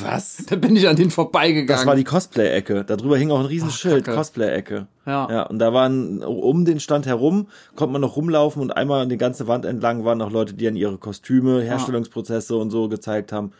[0.00, 0.44] Was?
[0.48, 1.66] Da bin ich an den vorbeigegangen.
[1.66, 2.84] Das war die Cosplay-Ecke.
[2.84, 4.04] Darüber hing auch ein Riesenschild.
[4.04, 4.86] Cosplay-Ecke.
[5.06, 5.28] Ja.
[5.30, 5.42] ja.
[5.44, 9.16] Und da waren um den Stand herum, konnte man noch rumlaufen und einmal an die
[9.16, 13.52] ganze Wand entlang waren noch Leute, die an ihre Kostüme, Herstellungsprozesse und so gezeigt haben.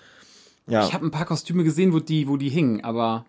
[0.67, 3.27] Ja, Ich habe ein paar Kostüme gesehen, wo die, wo die hingen, aber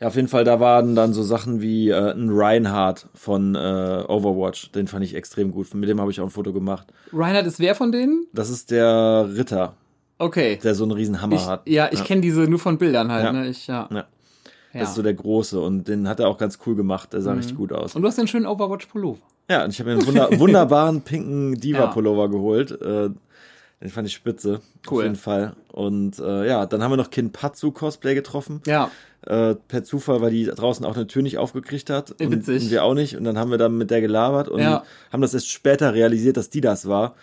[0.00, 3.58] ja, auf jeden Fall, da waren dann so Sachen wie äh, ein Reinhardt von äh,
[4.08, 4.72] Overwatch.
[4.72, 5.74] Den fand ich extrem gut.
[5.74, 6.86] Mit dem habe ich auch ein Foto gemacht.
[7.12, 8.26] Reinhard ist wer von denen?
[8.32, 9.74] Das ist der Ritter,
[10.20, 10.58] Okay.
[10.62, 11.66] der so einen riesen Hammer Ich, hat.
[11.68, 13.32] ja, ich kenne diese nur von Bildern halt, Ja.
[13.32, 13.48] ne?
[13.48, 13.88] Ich, ja.
[13.90, 13.96] Ja.
[13.96, 14.04] ja.
[14.80, 17.12] Das ist so der große und den hat er auch ganz cool gemacht.
[17.12, 17.96] Der sah richtig gut aus.
[17.96, 19.18] Und du hast den schönen Overwatch-Pullover.
[19.50, 22.70] Ja, und ich habe mir einen wunder wunderbaren pinken Diva-Pullover geholt.
[22.80, 23.10] Äh,
[23.82, 24.60] den fand ich spitze.
[24.88, 24.98] Cool.
[24.98, 25.54] Auf jeden Fall.
[25.72, 28.60] Und äh, ja, dann haben wir noch Kinpatsu Cosplay getroffen.
[28.66, 28.90] Ja.
[29.26, 32.10] Äh, per Zufall, weil die draußen auch eine Tür nicht aufgekriegt hat.
[32.20, 32.64] Und, Witzig.
[32.64, 33.16] und wir auch nicht.
[33.16, 34.84] Und dann haben wir dann mit der gelabert und Ja.
[35.12, 37.14] haben das erst später realisiert, dass die das war.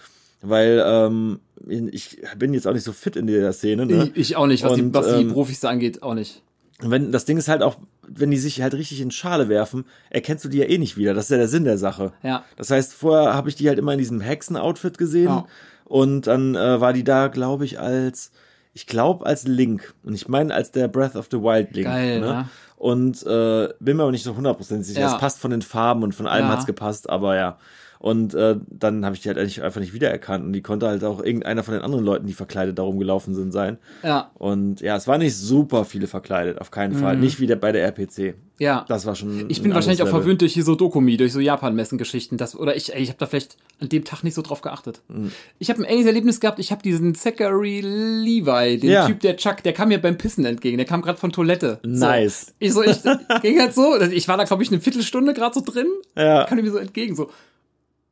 [0.42, 3.86] Weil ähm, ich bin jetzt auch nicht so fit in der Szene.
[3.86, 4.12] Ne?
[4.14, 6.44] Ich, ich auch nicht, was, die, Und, was die ähm, Profis da angeht, auch nicht.
[6.82, 9.86] Und wenn das Ding ist halt auch, wenn die sich halt richtig in Schale werfen,
[10.12, 11.14] erkennst du die ja eh nicht wieder.
[11.16, 12.14] Das ist ja der Sinn der Sache.
[12.22, 12.46] Ja.
[12.56, 15.26] Das heißt, vorher habe ich die halt immer in diesem Hexen-Outfit gesehen.
[15.26, 15.48] Ja.
[15.86, 18.32] Und dann äh, war die da, glaube ich, als,
[18.74, 19.96] ich glaube, als Link.
[20.04, 21.88] Und ich meine, als der Breath of the Wild Link.
[21.88, 22.26] Geil, ne?
[22.28, 22.50] ne?
[22.76, 25.02] Und äh, bin mir aber nicht so hundertprozentig sicher.
[25.02, 25.14] Ja.
[25.16, 26.52] Es passt von den Farben und von allem Ja.
[26.52, 27.58] hat's gepasst, aber ja.
[28.00, 30.46] Und äh, dann habe ich die halt eigentlich einfach nicht wiedererkannt.
[30.46, 33.52] Und die konnte halt auch irgendeiner von den anderen Leuten, die verkleidet darum gelaufen sind,
[33.52, 33.78] sein.
[34.04, 34.32] Ja.
[34.36, 37.18] Und ja, es war nicht super viele verkleidet, auf keinen Fall.
[37.18, 38.36] Nicht wie der, bei der RPC.
[38.60, 38.86] Ja.
[38.88, 39.46] Das war schon.
[39.50, 42.38] ich bin wahrscheinlich auch verwöhnt durch hier so Dokumi, durch so Japan-Messen-Geschichten.
[42.38, 45.02] Das, oder ich, ey, ich habe da vielleicht an dem Tag nicht so drauf geachtet.
[45.10, 45.32] Mhm.
[45.60, 46.58] Ich habe ein ähnliches Erlebnis gehabt.
[46.60, 49.06] Ich habe diesen Zachary Levi, den Ja.
[49.06, 50.78] Typ, der Chuck, der kam mir beim Pissen entgegen.
[50.78, 51.80] Der kam gerade von Toilette.
[51.84, 52.48] Nice.
[52.48, 52.52] So.
[52.60, 52.98] Ich so, ich
[53.42, 53.96] ging halt so.
[54.02, 55.88] Ich war da, glaube ich, eine Viertelstunde gerade so drin.
[56.16, 56.46] Ja.
[56.46, 57.30] Kam mir so entgegen, so.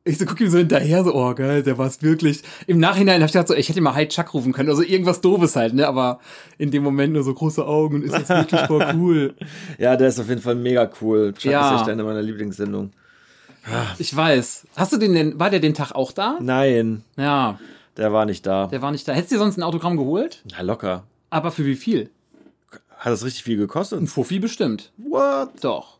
[0.06, 2.42] Ich so gucke ihm so hinterher, so, oh geil, der war's wirklich.
[2.68, 5.20] Im Nachhinein habe ich gedacht, so, ich hätte mal Hi Chuck rufen können, also irgendwas
[5.20, 5.88] doofes halt, ne?
[5.88, 6.20] Aber
[6.58, 9.34] in dem Moment nur so große Augen und ist das wirklich voll cool.
[9.78, 11.34] Ja, der ist auf jeden Fall mega cool.
[11.36, 11.74] Chuck Ja.
[11.74, 12.92] ist echt eine meiner Lieblingssendungen.
[13.98, 14.68] Ich weiß.
[14.76, 16.38] Hast du den denn, war der den Tag auch da?
[16.40, 17.58] Nein, Ja,
[17.96, 18.68] der war nicht da.
[18.68, 19.12] der war nicht da.
[19.12, 20.42] Hättest du dir sonst ein Autogramm geholt?
[20.52, 21.02] Na, locker.
[21.30, 22.10] Aber für wie viel?
[22.96, 24.00] Hat das richtig viel gekostet?
[24.00, 24.92] Ein Fuffi bestimmt.
[24.98, 25.50] What?
[25.62, 25.98] Doch.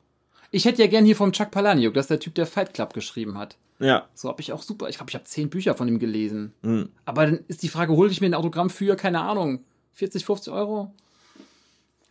[0.53, 2.95] Ich hätte ja gern hier vom Chuck Palahniuk, das ist der Typ, der Fight Club
[2.95, 3.57] geschrieben hat.
[3.79, 4.07] Ja.
[4.15, 4.89] So habe ich auch super.
[4.89, 6.53] Ich glaube, ich habe zehn Bücher von ihm gelesen.
[6.63, 6.89] Hm.
[7.05, 10.53] Aber dann ist die Frage, hole ich mir ein Autogramm für, keine Ahnung, 40, 50
[10.53, 10.95] Euro?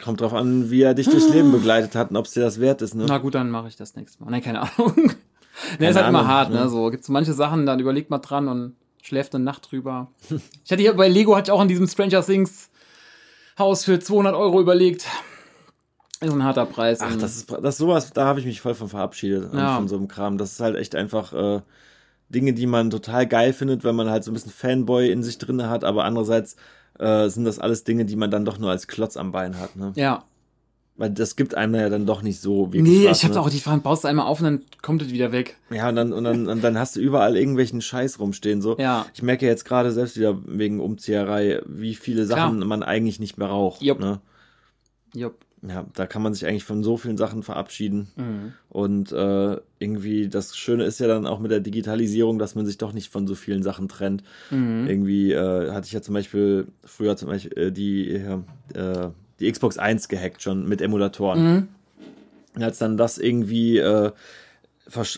[0.02, 2.60] Kommt drauf an, wie er dich durchs Leben begleitet hat und ob es dir das
[2.60, 3.06] wert ist, ne?
[3.08, 4.30] Na gut, dann mache ich das nächste Mal.
[4.30, 4.94] Nein, keine Ahnung.
[5.80, 6.62] ne, ist halt immer Ahnung, hart, ne?
[6.62, 6.70] ne?
[6.70, 10.12] So gibt so manche Sachen, dann überlegt man dran und schläft eine Nacht drüber.
[10.66, 12.70] ich hatte hier bei Lego hatte ich auch an diesem Stranger Things
[13.58, 15.08] Haus für 200 Euro überlegt.
[16.28, 17.00] Ist ein harter Preis.
[17.02, 19.76] Ach, das ist, das ist sowas, da habe ich mich voll von verabschiedet, Ja.
[19.76, 20.38] von so einem Kram.
[20.38, 21.62] Das ist halt echt einfach äh,
[22.30, 25.38] Dinge, die man total geil findet, wenn man halt so ein bisschen Fanboy in sich
[25.38, 26.56] drin hat, aber andererseits
[27.00, 29.76] äh, sind das alles Dinge, die man dann doch nur als Klotz am Bein hat,
[29.76, 29.92] ne?
[29.96, 30.24] Ja.
[30.98, 33.42] Weil das gibt einem ja dann doch nicht so wirklich Nee, was, ich hab ne?
[33.42, 35.58] auch die Fragen, baust du einmal auf und dann kommt es wieder weg.
[35.70, 38.78] Ja, und dann, und dann, und dann hast du überall irgendwelchen Scheiß rumstehen, so.
[38.78, 39.06] Ja.
[39.14, 42.68] Ich merke jetzt gerade selbst wieder wegen Umzieherei, wie viele Sachen Klar.
[42.70, 43.82] man eigentlich nicht mehr raucht.
[43.82, 44.00] Jupp.
[44.00, 44.22] Ne?
[45.14, 45.45] Jupp.
[45.68, 48.08] Ja, da kann man sich eigentlich von so vielen Sachen verabschieden.
[48.16, 48.54] Mhm.
[48.70, 52.78] Und äh, irgendwie, das Schöne ist ja dann auch mit der Digitalisierung, dass man sich
[52.78, 54.24] doch nicht von so vielen Sachen trennt.
[54.52, 54.88] Mhm.
[54.88, 59.78] Irgendwie äh, hatte ich ja zum Beispiel früher zum Beispiel äh, die, äh, die Xbox
[59.78, 61.44] 1 gehackt schon mit Emulatoren.
[61.44, 61.68] Mhm.
[62.56, 64.12] Und als dann das irgendwie äh,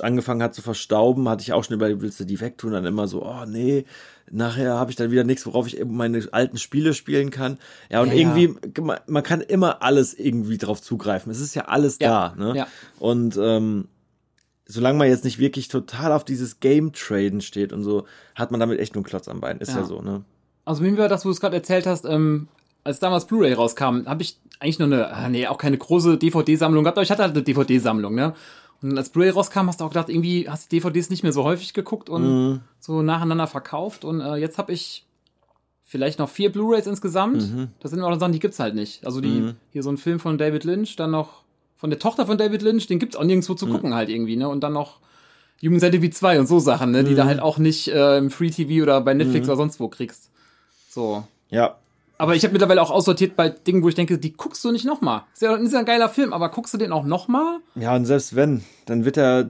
[0.02, 2.72] angefangen hat zu verstauben, hatte ich auch schon überlegt, willst du die wegtun?
[2.72, 3.86] Dann immer so, oh nee,
[4.32, 7.58] nachher habe ich dann wieder nichts, worauf ich eben meine alten Spiele spielen kann.
[7.90, 11.32] Ja, und Ja, irgendwie, man- man kann immer alles irgendwie drauf zugreifen.
[11.32, 12.44] Es ist ja alles Ja, da.
[12.44, 12.58] Ne?
[12.58, 12.68] ja.
[13.00, 13.88] Und ähm,
[14.66, 18.80] solange man jetzt nicht wirklich total auf dieses Game-Traden steht und so, hat man damit
[18.80, 19.60] echt nur einen Klotz am Bein.
[19.60, 20.24] Ist ja, so, ne?
[20.66, 22.50] Also mir war das, wo du es gerade erzählt hast, ähm,
[22.84, 26.84] als damals Blu-ray rauskam, habe ich eigentlich nur eine, ah, nee, auch keine große DVD-Sammlung
[26.84, 28.34] gehabt, aber ich hatte halt eine DVD-Sammlung, ne?
[28.82, 31.34] Und als Blu-ray rauskam, hast du auch gedacht, irgendwie hast du die DVDs nicht mehr
[31.34, 32.60] so häufig geguckt und Mhm.
[32.80, 34.06] so nacheinander verkauft.
[34.06, 35.04] Und äh, jetzt habe ich
[35.84, 37.42] vielleicht noch vier Blu-rays insgesamt.
[37.52, 37.70] Mhm.
[37.80, 39.06] Das sind auch Sachen, die gibt's halt nicht.
[39.06, 41.44] Also die, hier so ein Film von David Lynch, dann noch
[41.76, 43.58] von der Tochter von David Lynch, den gibt's auch nirgendwo Mhm.
[43.58, 44.48] zu gucken halt irgendwie, ne?
[44.50, 45.00] Und dann noch
[45.64, 47.04] Human Centipede 2 und so Sachen, ne?
[47.04, 47.16] Die Mhm.
[47.16, 50.30] da halt auch nicht äh, im Free TV oder bei Netflix oder sonst wo kriegst.
[50.90, 51.24] So.
[51.50, 51.78] Ja.
[52.20, 54.86] Aber ich habe mittlerweile auch aussortiert bei Dingen, wo ich denke, die guckst du nicht
[54.86, 55.24] nochmal.
[55.34, 57.60] Ist ja, ist ja ein geiler Film, aber guckst du den auch nochmal?
[57.76, 59.50] Ja, und selbst wenn, dann wird er.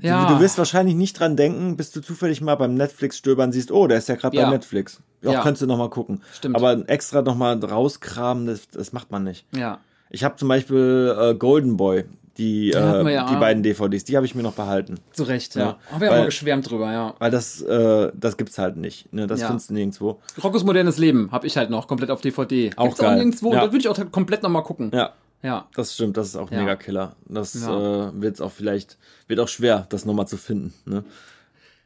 [0.00, 0.26] Ja.
[0.26, 3.86] Du, du wirst wahrscheinlich nicht dran denken, bis du zufällig mal beim Netflix-Stöbern siehst, oh,
[3.86, 4.44] der ist ja gerade Ja.
[4.46, 5.00] bei Netflix.
[5.22, 5.42] Ja, Ja.
[5.42, 6.22] könntest du noch mal gucken.
[6.34, 6.56] Stimmt.
[6.56, 9.46] Aber extra noch mal rauskramen, das, das macht man nicht.
[9.56, 9.78] Ja.
[10.10, 12.04] Ich habe zum Beispiel äh, Golden Boy,
[12.38, 13.26] die, äh, ja.
[13.28, 14.98] die beiden DVDs, die habe ich mir noch behalten.
[15.12, 15.78] Zu Recht, Ja, ja.
[15.90, 17.14] Haben wir ja weil- mal geschwärmt drüber, ja.
[17.18, 19.12] Weil das, äh, das gibt's halt nicht.
[19.12, 19.26] Ne?
[19.26, 19.48] Das Ja.
[19.48, 20.20] findest du nirgendwo.
[20.42, 22.70] Rockos modernes Leben habe ich halt noch komplett auf DVD.
[22.76, 23.16] Auch Gibt's geil.
[23.16, 23.52] nirgendwo.
[23.52, 23.60] Ja.
[23.66, 24.90] Da würde ich auch komplett nochmal gucken.
[24.94, 25.66] Ja, Ja.
[25.74, 27.16] das stimmt, das ist auch mega Killer.
[27.28, 30.72] Das äh, wird auch vielleicht, wird auch schwer, das nochmal zu finden.
[30.84, 31.04] Ne?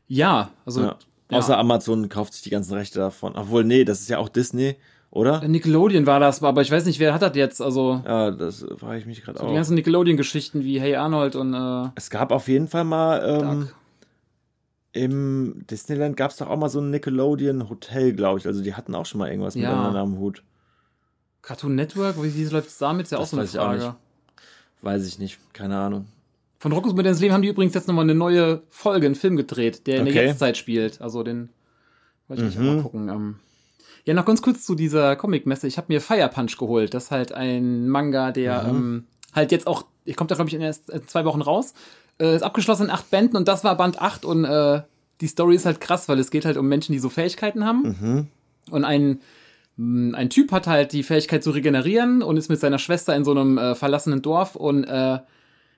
[0.09, 0.93] Ja, also.
[1.31, 3.35] Außer Amazon kauft sich die ganzen Rechte davon.
[3.37, 4.77] Obwohl, nee, das ist ja auch Disney,
[5.13, 5.47] oder?
[5.47, 7.63] Nickelodeon war das, aber ich weiß nicht, wer hat das jetzt.
[7.63, 9.55] Also Ja, das frage ich mich gerade die auch.
[9.55, 13.69] ganzen Nickelodeon-Geschichten wie Hey Arnold und äh, Es gab auf jeden Fall mal ähm,
[14.93, 18.47] im Disneyland gab es doch auch mal so ein Nickelodeon Hotel, glaube ich.
[18.47, 19.69] Also die hatten auch schon mal irgendwas Ja.
[19.71, 20.43] miteinander am Hut.
[21.41, 22.23] Cartoon Network.
[22.23, 23.05] Wie, wie läuft es damit?
[23.07, 23.79] Ist ja auch Das so eine ich auch Frage.
[23.79, 23.93] nicht.
[24.83, 26.07] Weiß ich nicht, keine Ahnung.
[26.59, 29.87] Von Rockos modernes Leben haben die übrigens jetzt nochmal eine neue Folge, einen Film gedreht,
[29.87, 30.27] der in der Okay.
[30.27, 31.01] Jetztzeit spielt.
[31.01, 31.49] Also den
[32.29, 32.69] wollte ich Mhm.
[32.69, 33.09] auch mal gucken.
[33.09, 33.37] Ähm,
[34.05, 35.67] ja, noch ganz kurz zu dieser Comic-Messe.
[35.67, 36.93] Ich habe mir Fire Punch geholt.
[36.95, 38.69] Das ist halt ein Manga, der Mhm.
[38.71, 41.75] ähm, halt jetzt auch, ich kommt da glaube ich in erst in zwei Wochen raus.
[42.19, 44.83] Äh, ist abgeschlossen in acht Bänden und das war Band 8 und äh,
[45.21, 47.83] die Story ist halt krass, weil es geht halt um Menschen, die so Fähigkeiten haben.
[48.01, 48.27] Mhm.
[48.71, 49.21] Und ein,
[49.77, 53.25] mh, ein Typ hat halt die Fähigkeit zu regenerieren und ist mit seiner Schwester in
[53.25, 55.19] so einem äh, verlassenen Dorf und äh,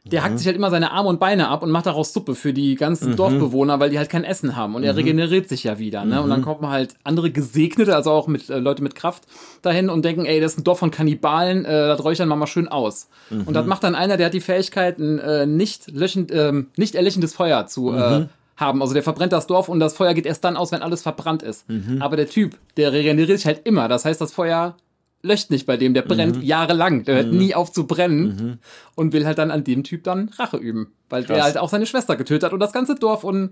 [0.07, 0.25] der Mhm.
[0.25, 2.75] hackt sich halt immer seine Arme und Beine ab und macht daraus Suppe für die
[2.75, 3.17] ganzen Mhm.
[3.17, 4.75] Dorfbewohner, weil die halt kein Essen haben.
[4.75, 6.05] Und er regeneriert sich ja wieder.
[6.05, 6.21] Ne?
[6.21, 9.25] Und dann kommen halt andere Gesegnete, also auch mit äh, Leute mit Kraft,
[9.63, 12.47] dahin und denken, ey, das ist ein Dorf von Kannibalen, äh, das räuchern wir mal
[12.47, 13.09] schön aus.
[13.31, 16.95] Und das macht dann einer, der hat die Fähigkeit, ein äh, nicht, löchend, ähm, nicht
[16.95, 18.83] erlöschendes Feuer zu äh, haben.
[18.83, 21.43] Also der verbrennt das Dorf und das Feuer geht erst dann aus, wenn alles verbrannt
[21.43, 21.65] ist.
[22.01, 23.89] Aber der Typ, der regeneriert sich halt immer.
[23.89, 24.77] Das heißt, das Feuer
[25.25, 27.05] löscht nicht bei dem, der brennt jahrelang.
[27.05, 28.61] Der hört nie auf zu brennen
[28.95, 30.93] und will halt dann an dem Typ dann Rache üben.
[31.09, 31.45] Weil der Krass.
[31.47, 33.51] halt auch seine Schwester getötet hat und das ganze Dorf und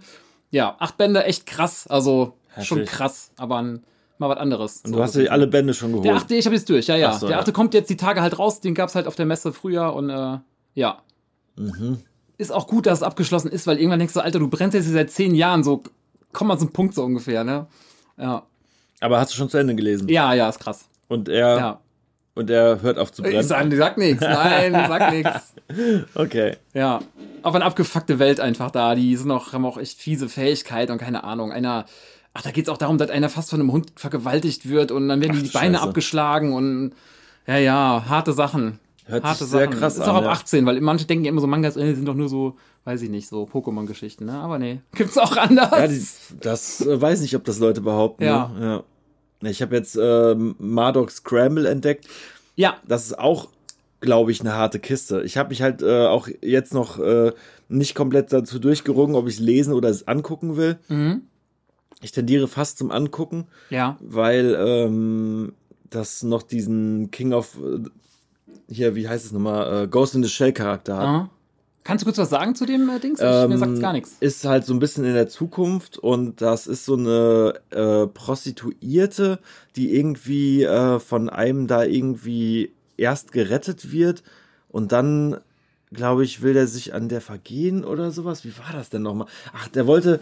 [0.51, 1.87] ja, acht Bände, echt krass.
[1.87, 2.95] Also schon Heftig.
[2.95, 4.83] krass, aber mal was anderes.
[4.85, 6.05] Und du hast dir alle Bände schon geholt.
[6.05, 7.15] Der achte, ich habe jetzt durch, ja, ja.
[7.15, 7.41] So, der ja.
[7.41, 10.11] achte kommt jetzt die Tage halt raus, den gab's halt auf der Messe früher und
[10.11, 10.39] äh,
[10.75, 11.03] ja.
[11.57, 11.99] Mhm.
[12.37, 14.85] Ist auch gut, dass es abgeschlossen ist, weil irgendwann denkst du, Alter, du brennst jetzt
[14.85, 15.83] hier seit zehn Jahren, so
[16.33, 17.67] komm mal zum Punkt so ungefähr, ne?
[18.19, 18.43] Ja.
[19.01, 20.09] Aber hast du schon zu Ende gelesen?
[20.09, 20.85] Ja, ja, ist krass.
[21.13, 21.81] Und er Ja.
[22.35, 23.43] und er hört auf zu Ich brennen.
[23.47, 25.31] sag, sag nix, nein, sag nix.
[26.15, 26.57] Okay.
[26.75, 27.01] Ja.
[27.43, 28.95] Aber eine abgefuckte Welt einfach da.
[28.95, 31.53] Die sind auch, haben auch echt fiese Fähigkeiten und keine Ahnung.
[31.53, 31.85] Einer,
[32.35, 35.21] ach, da geht's auch darum, dass einer fast von einem Hund vergewaltigt wird und dann
[35.21, 35.89] werden Ach, die Beine Scheiße.
[35.89, 36.93] abgeschlagen und
[37.47, 38.79] ja, ja, harte Sachen.
[39.05, 39.79] Hört harte sich sehr Sachen.
[39.81, 40.31] krass ist an, auch ab ja.
[40.31, 43.11] 18, weil manche denken ja immer so, Mangas äh, sind doch nur so, weiß ich
[43.11, 44.35] nicht, so Pokémon-Geschichten, ne?
[44.35, 45.71] Aber nee, gibt's auch anders.
[45.73, 46.07] Ja, die,
[46.41, 48.23] das äh, weiß nicht, ob das Leute behaupten.
[48.23, 48.49] Ja.
[48.57, 48.65] Ne?
[48.65, 48.83] ja.
[49.51, 52.07] Ich habe jetzt ähm, Mardok Scramble entdeckt.
[52.57, 53.49] ja, Das ist auch,
[54.01, 55.23] glaube ich, eine harte Kiste.
[55.23, 57.33] Ich habe mich halt äh, auch jetzt noch äh,
[57.69, 60.79] nicht komplett dazu durchgerungen, ob ich es lesen oder es angucken will.
[60.89, 61.23] Mhm.
[62.01, 63.97] Ich tendiere fast zum Angucken, ja.
[64.01, 65.53] weil ähm,
[65.89, 67.89] das noch diesen King of äh,
[68.69, 71.05] hier, wie heißt es nochmal, äh, Ghost in the Shell Charakter hat.
[71.07, 71.31] Aha.
[71.85, 73.19] Kannst du kurz was sagen zu dem äh, Dings?
[73.19, 74.17] Ich, Ähm, mir sagt's gar nichts.
[74.21, 79.41] Ist halt so ein bisschen in der Zukunft und das ist so eine äh, Prostituierte,
[79.75, 84.23] die irgendwie äh, von einem da irgendwie erst gerettet wird
[84.69, 85.39] Und dann,
[85.93, 88.45] glaube ich, will der sich an der vergehen oder sowas.
[88.45, 89.29] Wie war das denn nochmal?
[89.53, 90.21] Ach, der wollte,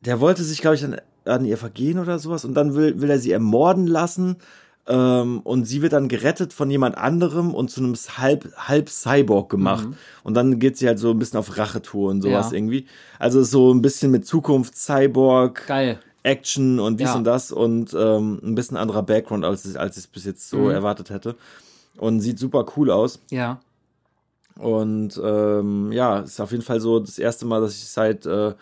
[0.00, 2.44] der wollte sich, glaube ich, an, an ihr vergehen oder sowas.
[2.44, 4.36] Und dann will, will er sie ermorden lassen.
[4.88, 9.50] Ähm, und sie wird dann gerettet von jemand anderem und zu einem halb, halb Cyborg
[9.50, 9.86] gemacht.
[9.86, 9.94] Mhm.
[10.24, 12.56] Und dann geht sie halt so ein bisschen auf Rachetour und sowas ja.
[12.56, 12.86] irgendwie.
[13.18, 15.66] Also so ein bisschen mit Zukunft, Cyborg.
[15.66, 16.00] Geil.
[16.22, 17.14] Action und dies ja.
[17.14, 20.48] und das und ähm, ein bisschen anderer Background, als, ich, als ich es bis jetzt
[20.48, 20.70] so mhm.
[20.70, 21.36] erwartet hätte.
[21.98, 23.20] Und sieht super cool aus.
[23.30, 23.60] Ja.
[24.56, 28.54] Und ähm, ja, ist auf jeden Fall so das erste Mal, dass ich seit äh,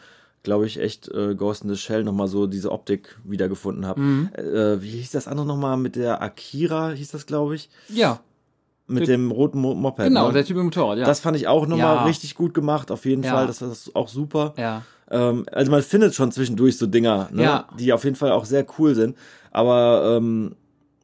[0.47, 4.01] glaube ich, echt äh, Ghost in the Shell nochmal so diese Optik wiedergefunden habe.
[4.01, 4.31] Mhm.
[4.33, 7.69] Äh, wie hieß das andere nochmal mit der Akira, hieß das, glaube ich?
[7.89, 8.21] Ja.
[8.87, 10.07] Mit der, dem roten Mo Moped.
[10.07, 10.35] Genau, ne?
[10.35, 11.05] der Typ im Motorrad, ja.
[11.05, 12.05] Das fand ich auch nochmal ja.
[12.05, 13.33] richtig gut gemacht, auf jeden ja.
[13.33, 13.49] Fall.
[13.49, 14.55] Das war auch super.
[14.57, 14.83] Ja.
[15.11, 17.43] Ähm, also man findet schon zwischendurch so Dinger, ne?
[17.43, 17.69] ja.
[17.77, 19.17] die auf jeden Fall auch sehr cool sind.
[19.51, 20.55] Aber ähm,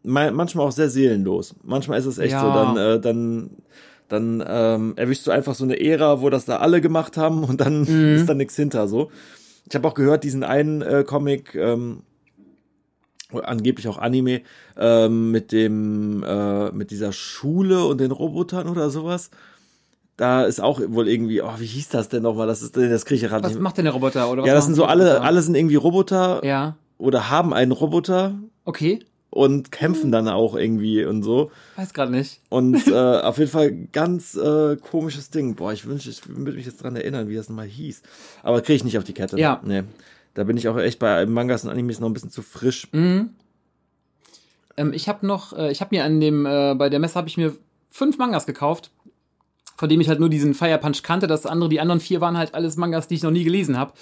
[0.05, 1.57] manchmal auch sehr seelenlos.
[1.65, 3.51] Manchmal ist es echt so, dann, äh, dann
[4.13, 7.61] dann ähm, erwischst du einfach so eine Ära, wo das da alle gemacht haben und
[7.61, 8.17] dann mhm.
[8.17, 9.11] ist da nichts hinter so.
[9.69, 12.03] Ich habe auch gehört, diesen einen äh, Comic, ähm,
[13.33, 14.43] angeblich auch Anime,
[14.77, 19.31] ähm, mit dem, äh, mit dieser Schule und den Robotern oder sowas.
[20.17, 22.47] Da ist auch wohl irgendwie, oh, wie hieß das denn nochmal?
[22.47, 24.31] Das ist, das kriege ich gerade Was macht denn der Roboter?
[24.31, 26.45] Oder was ja, das sind so alle, alle sind irgendwie Roboter.
[26.45, 26.77] Ja.
[26.99, 28.35] Oder haben einen Roboter.
[28.65, 29.01] Okay
[29.33, 31.51] und kämpfen dann auch irgendwie und so.
[31.77, 32.41] Weiß gerade nicht.
[32.51, 35.55] Und äh, auf jeden Fall ganz äh, komisches Ding.
[35.55, 38.03] Boah, ich wünsche, ich würde mich jetzt dran erinnern, wie das nochmal hieß.
[38.43, 39.39] Aber kriege ich nicht auf die Kette.
[39.39, 39.61] Ja.
[39.65, 39.85] Nee.
[40.35, 42.89] Da bin ich auch echt bei Mangas und Animes noch ein bisschen zu frisch.
[42.93, 43.31] Mhm.
[44.77, 47.29] Ähm, ich habe noch, äh, ich habe mir an dem, äh, bei der Messe habe
[47.29, 47.57] ich mir
[47.91, 48.91] fünf Mangas gekauft,
[49.77, 51.27] von dem ich halt nur diesen Fire Punch kannte.
[51.27, 53.95] Das andere, die anderen vier waren halt alles Mangas, die ich noch nie gelesen habe.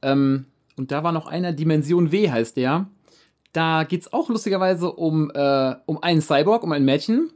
[0.00, 0.46] Ähm,
[0.76, 2.86] und da war noch einer, Dimension W heißt der.
[3.52, 7.30] Da geht es auch lustigerweise um, äh, um einen Cyborg, um ein Mädchen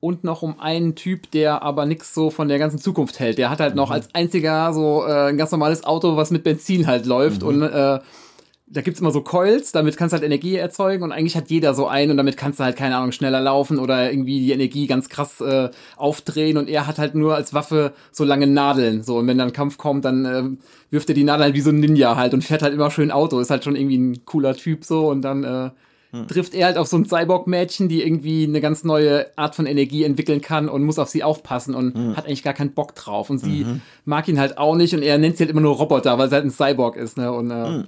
[0.00, 3.38] und noch um einen Typ, der aber nichts so von der ganzen Zukunft hält.
[3.38, 3.94] Der hat halt noch mhm.
[3.94, 7.48] als einziger so äh, ein ganz normales Auto, was mit Benzin halt läuft mhm.
[7.48, 8.00] und äh,
[8.68, 11.72] da gibt's immer so Coils, damit kannst du halt Energie erzeugen und eigentlich hat jeder
[11.72, 14.88] so einen und damit kannst du halt, keine Ahnung, schneller laufen oder irgendwie die Energie
[14.88, 19.04] ganz krass äh, aufdrehen und er hat halt nur als Waffe so lange Nadeln.
[19.04, 20.42] So, und wenn dann ein Kampf kommt, dann äh,
[20.90, 23.12] wirft er die Nadeln halt wie so ein Ninja halt und fährt halt immer schön
[23.12, 23.38] Auto.
[23.38, 25.70] Ist halt schon irgendwie ein cooler Typ so und dann äh,
[26.10, 26.26] hm.
[26.26, 30.02] trifft er halt auf so ein Cyborg-Mädchen, die irgendwie eine ganz neue Art von Energie
[30.02, 32.16] entwickeln kann und muss auf sie aufpassen und hm.
[32.16, 33.30] hat eigentlich gar keinen Bock drauf.
[33.30, 33.80] Und sie mhm.
[34.04, 36.34] mag ihn halt auch nicht und er nennt sie halt immer nur Roboter, weil sie
[36.34, 37.30] halt ein Cyborg ist, ne?
[37.30, 37.86] Und äh, hm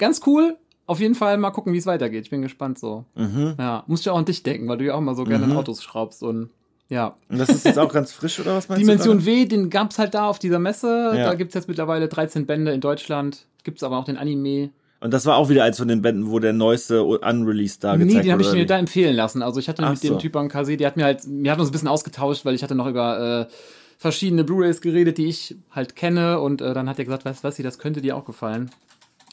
[0.00, 0.56] ganz cool.
[0.86, 2.24] Auf jeden Fall mal gucken, wie es weitergeht.
[2.24, 3.04] Ich bin gespannt so.
[3.14, 3.54] Mhm.
[3.58, 5.52] Ja, musst du auch an dich denken, weil du ja auch mal so gerne mhm.
[5.52, 6.50] in Autos schraubst und
[6.88, 7.16] ja.
[7.28, 9.24] Und das ist jetzt auch ganz frisch, oder was meinst Dimension du?
[9.24, 11.12] Dimension W, den gab es halt da auf dieser Messe.
[11.16, 11.26] Ja.
[11.26, 13.46] Da gibt es jetzt mittlerweile 13 Bände in Deutschland.
[13.62, 14.70] Gibt es aber auch den Anime.
[15.00, 18.10] Und das war auch wieder eins von den Bänden, wo der neueste Unreleased da gezeigt
[18.10, 18.16] wurde.
[18.16, 19.42] Nee, den habe ich mir da empfehlen lassen.
[19.42, 20.08] Also ich hatte Ach mit so.
[20.08, 22.54] dem Typ am KC, der hat mir halt, wir hatten uns ein bisschen ausgetauscht, weil
[22.54, 23.52] ich hatte noch über äh,
[23.96, 26.40] verschiedene Blu-Rays geredet, die ich halt kenne.
[26.40, 28.70] Und äh, dann hat er gesagt, weißt du was, das könnte dir auch gefallen.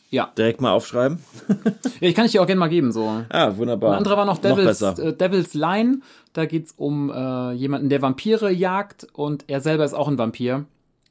[0.10, 0.32] Ja.
[0.38, 1.20] Direkt mal aufschreiben.
[2.00, 3.24] ja, ich kann ich dir auch gerne mal geben, so.
[3.30, 3.92] Ah, wunderbar.
[3.92, 6.00] Ein anderer war noch Devil's, noch äh, Devil's Line.
[6.34, 10.66] Da geht's um äh, jemanden, der Vampire jagt und er selber ist auch ein Vampir.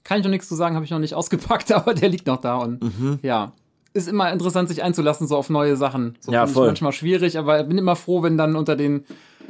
[0.05, 2.41] Kann ich noch nichts zu sagen, habe ich noch nicht ausgepackt, aber der liegt noch
[2.41, 3.19] da und mhm.
[3.23, 3.53] ja.
[3.93, 6.17] Ist immer interessant, sich einzulassen, so auf neue Sachen.
[6.21, 6.67] So ja, voll.
[6.67, 9.07] manchmal schwierig, aber bin immer froh, wenn dann unter den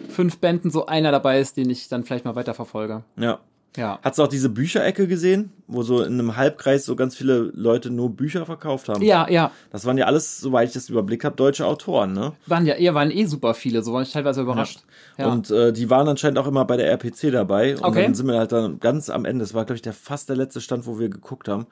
[0.08, 3.02] fünf Bänden so einer dabei ist, den ich dann vielleicht mal weiterverfolge.
[3.16, 3.40] Ja.
[3.76, 3.98] Ja.
[4.02, 7.90] Hast du auch diese Bücherecke gesehen, wo so in einem Halbkreis so ganz viele Leute
[7.90, 9.02] nur Bücher verkauft haben?
[9.02, 9.50] Ja, ja.
[9.70, 12.32] Das waren ja alles, soweit ich das überblickt habe, deutsche Autoren, ne?
[12.46, 14.80] Waren ja, eher waren eh super viele, so war ich teilweise überrascht.
[15.18, 15.26] Ja.
[15.26, 15.32] Ja.
[15.32, 17.76] Und äh, die waren anscheinend auch immer bei der RPC dabei.
[17.76, 18.02] Und okay.
[18.04, 20.36] dann sind wir halt dann ganz am Ende, das war, glaube ich, der fast der
[20.36, 21.66] letzte Stand, wo wir geguckt haben.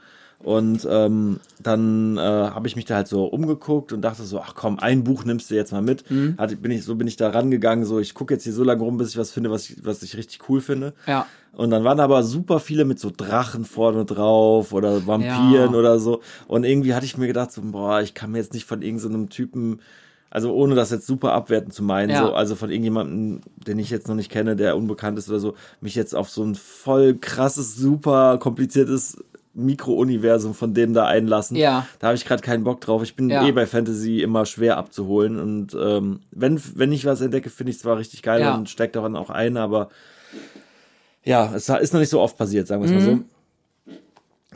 [0.45, 4.55] Und ähm, dann äh, habe ich mich da halt so umgeguckt und dachte so, ach
[4.55, 6.11] komm, ein Buch nimmst du jetzt mal mit.
[6.11, 6.35] Mhm.
[6.37, 8.83] Hatte, bin ich, so bin ich da rangegangen, so ich gucke jetzt hier so lange
[8.83, 10.93] rum, bis ich was finde, was ich, was ich richtig cool finde.
[11.07, 11.27] Ja.
[11.55, 15.79] Und dann waren aber super viele mit so Drachen vorne drauf oder Vampiren ja.
[15.79, 16.21] oder so.
[16.47, 19.23] Und irgendwie hatte ich mir gedacht, so, boah, ich kann mir jetzt nicht von irgendeinem
[19.23, 19.81] so Typen,
[20.29, 22.27] also ohne das jetzt super abwerten zu meinen, ja.
[22.27, 25.55] so, also von irgendjemandem, den ich jetzt noch nicht kenne, der unbekannt ist oder so,
[25.81, 29.17] mich jetzt auf so ein voll krasses, super kompliziertes
[29.55, 31.57] Mikro-Universum von dem da einlassen.
[31.57, 31.87] Ja.
[32.01, 33.03] Da habe ich gerade keinen Bock drauf.
[33.03, 33.47] Ich bin ja.
[33.47, 35.39] eh bei Fantasy immer schwer abzuholen.
[35.39, 38.55] Und ähm, wenn, wenn ich was entdecke, finde ich es zwar richtig geil ja.
[38.55, 39.89] und steckt daran auch ein, aber
[41.25, 42.99] ja, es ist noch nicht so oft passiert, sagen wir es mhm.
[42.99, 43.17] mal so.
[43.17, 43.25] Mhm.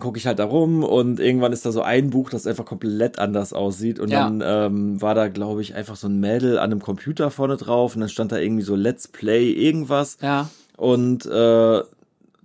[0.01, 3.19] Gucke ich halt da rum und irgendwann ist da so ein Buch, das einfach komplett
[3.19, 3.99] anders aussieht.
[3.99, 4.25] Und ja.
[4.25, 7.97] dann ähm, war da, glaube ich, einfach so ein Mädel an einem Computer vorne drauf
[7.97, 10.19] und dann stand da irgendwie so Let's Play irgendwas.
[10.21, 10.51] Ja.
[10.77, 11.83] Und äh,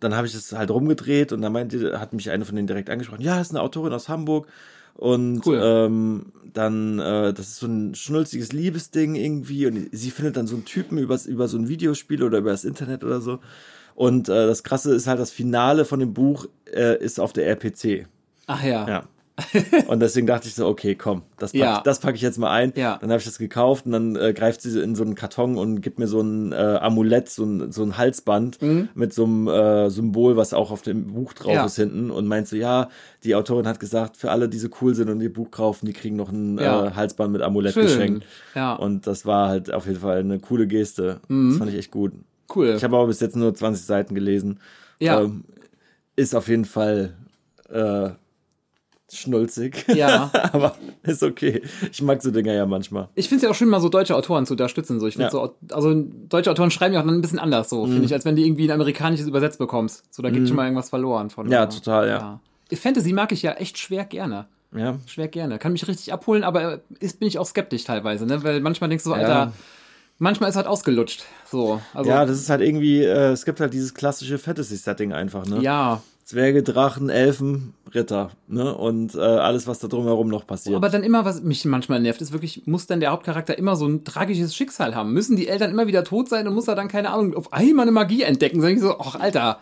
[0.04, 2.90] dann habe ich es halt rumgedreht und dann meinte, hat mich eine von denen direkt
[2.90, 4.48] angesprochen, ja, ist eine Autorin aus Hamburg
[4.96, 5.60] Und Cool.
[5.64, 9.66] ähm, dann, äh, das ist so ein schnulziges Liebesding irgendwie.
[9.66, 12.64] Und sie findet dann so einen Typen übers, über so ein Videospiel oder über das
[12.64, 13.40] Internet oder so.
[13.96, 17.48] Und äh, das Krasse ist halt, das Finale von dem Buch äh, ist auf der
[17.48, 18.08] RPC.
[18.48, 18.88] Ach ja.
[18.88, 19.04] Ja.
[19.88, 21.82] und deswegen dachte ich so, okay, komm, das packe Ja.
[21.84, 22.72] das pack ich jetzt mal ein.
[22.76, 22.98] Ja.
[23.02, 25.82] Dann habe ich das gekauft und dann äh, greift sie in so einen Karton und
[25.82, 28.60] gibt mir so ein äh, Amulett, so ein, so ein Halsband
[28.94, 31.56] mit so einem äh, Symbol, was auch auf dem Buch drauf Mhm.
[31.56, 31.66] Ja.
[31.66, 32.90] ist hinten und meint so, ja,
[33.24, 35.94] die Autorin hat gesagt, für alle, die so cool sind und ihr Buch kaufen, die
[35.94, 37.84] kriegen noch ein äh, Halsband mit Amulett Schön.
[37.84, 38.26] geschenkt.
[38.54, 38.74] Ja.
[38.76, 41.22] Und das war halt auf jeden Fall eine coole Geste.
[41.28, 41.50] Mhm.
[41.50, 42.12] Das fand ich echt gut.
[42.56, 42.76] Cool.
[42.78, 44.60] Ich habe aber bis jetzt nur 20 Seiten gelesen.
[45.00, 45.22] Ja.
[45.22, 45.44] Ähm,
[46.16, 47.16] ist auf jeden Fall
[47.70, 48.10] äh,
[49.18, 49.86] schnulzig.
[49.94, 50.30] Ja.
[50.54, 51.62] aber ist okay.
[51.92, 53.10] Ich mag so Dinger ja manchmal.
[53.16, 55.00] Ich finde es ja auch schön, mal so deutsche Autoren zu unterstützen.
[55.00, 55.08] So.
[55.08, 55.28] Ich Ja.
[55.28, 55.32] Mhm.
[55.32, 55.94] so, also
[56.30, 58.42] deutsche Autoren schreiben ja auch dann ein bisschen anders, so, finde ich, als wenn du
[58.42, 60.04] irgendwie ein amerikanisches übersetzt bekommst.
[60.14, 61.50] So, da geht schon mal irgendwas verloren von.
[61.50, 62.40] Ja, äh, total, ja.
[62.74, 64.48] Fantasy mag ich ja echt schwer gerne.
[64.76, 64.98] Ja.
[65.06, 65.60] Schwer gerne.
[65.60, 68.44] Kann mich richtig abholen, aber ist, bin ich auch skeptisch teilweise, ne?
[68.44, 69.54] Weil manchmal denkst du so, Alter, Ja.
[70.18, 71.26] manchmal ist halt ausgelutscht.
[71.46, 71.80] So.
[71.94, 75.62] Also, ja, das ist halt irgendwie, äh, es gibt halt dieses klassische Fantasy-Setting einfach, ne?
[75.62, 76.02] ja.
[76.24, 78.74] Zwerge, Drachen, Elfen, Ritter, ne?
[78.76, 80.76] Und äh, alles, was da drumherum noch passiert.
[80.76, 83.86] Aber dann immer, was mich manchmal nervt, ist wirklich, muss dann der Hauptcharakter immer so
[83.88, 85.14] ein tragisches Schicksal haben?
[85.14, 87.84] Müssen die Eltern immer wieder tot sein und muss er dann, keine Ahnung, auf einmal
[87.84, 88.62] eine Magie entdecken?
[88.62, 89.60] Sag ich so, ach, Alter.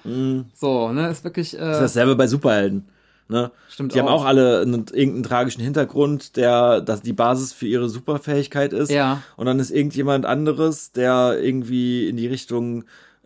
[0.53, 1.55] So, ne, ist wirklich.
[1.55, 2.87] Äh, Das ist dasselbe bei Superhelden.
[3.27, 3.49] Ne?
[3.69, 4.23] Stimmt die haben auch.
[4.23, 8.91] auch alle einen, irgendeinen tragischen Hintergrund, der das die Basis für ihre Superfähigkeit ist.
[8.91, 9.23] Ja.
[9.37, 12.83] Und dann ist irgendjemand anderes, der irgendwie in die Richtung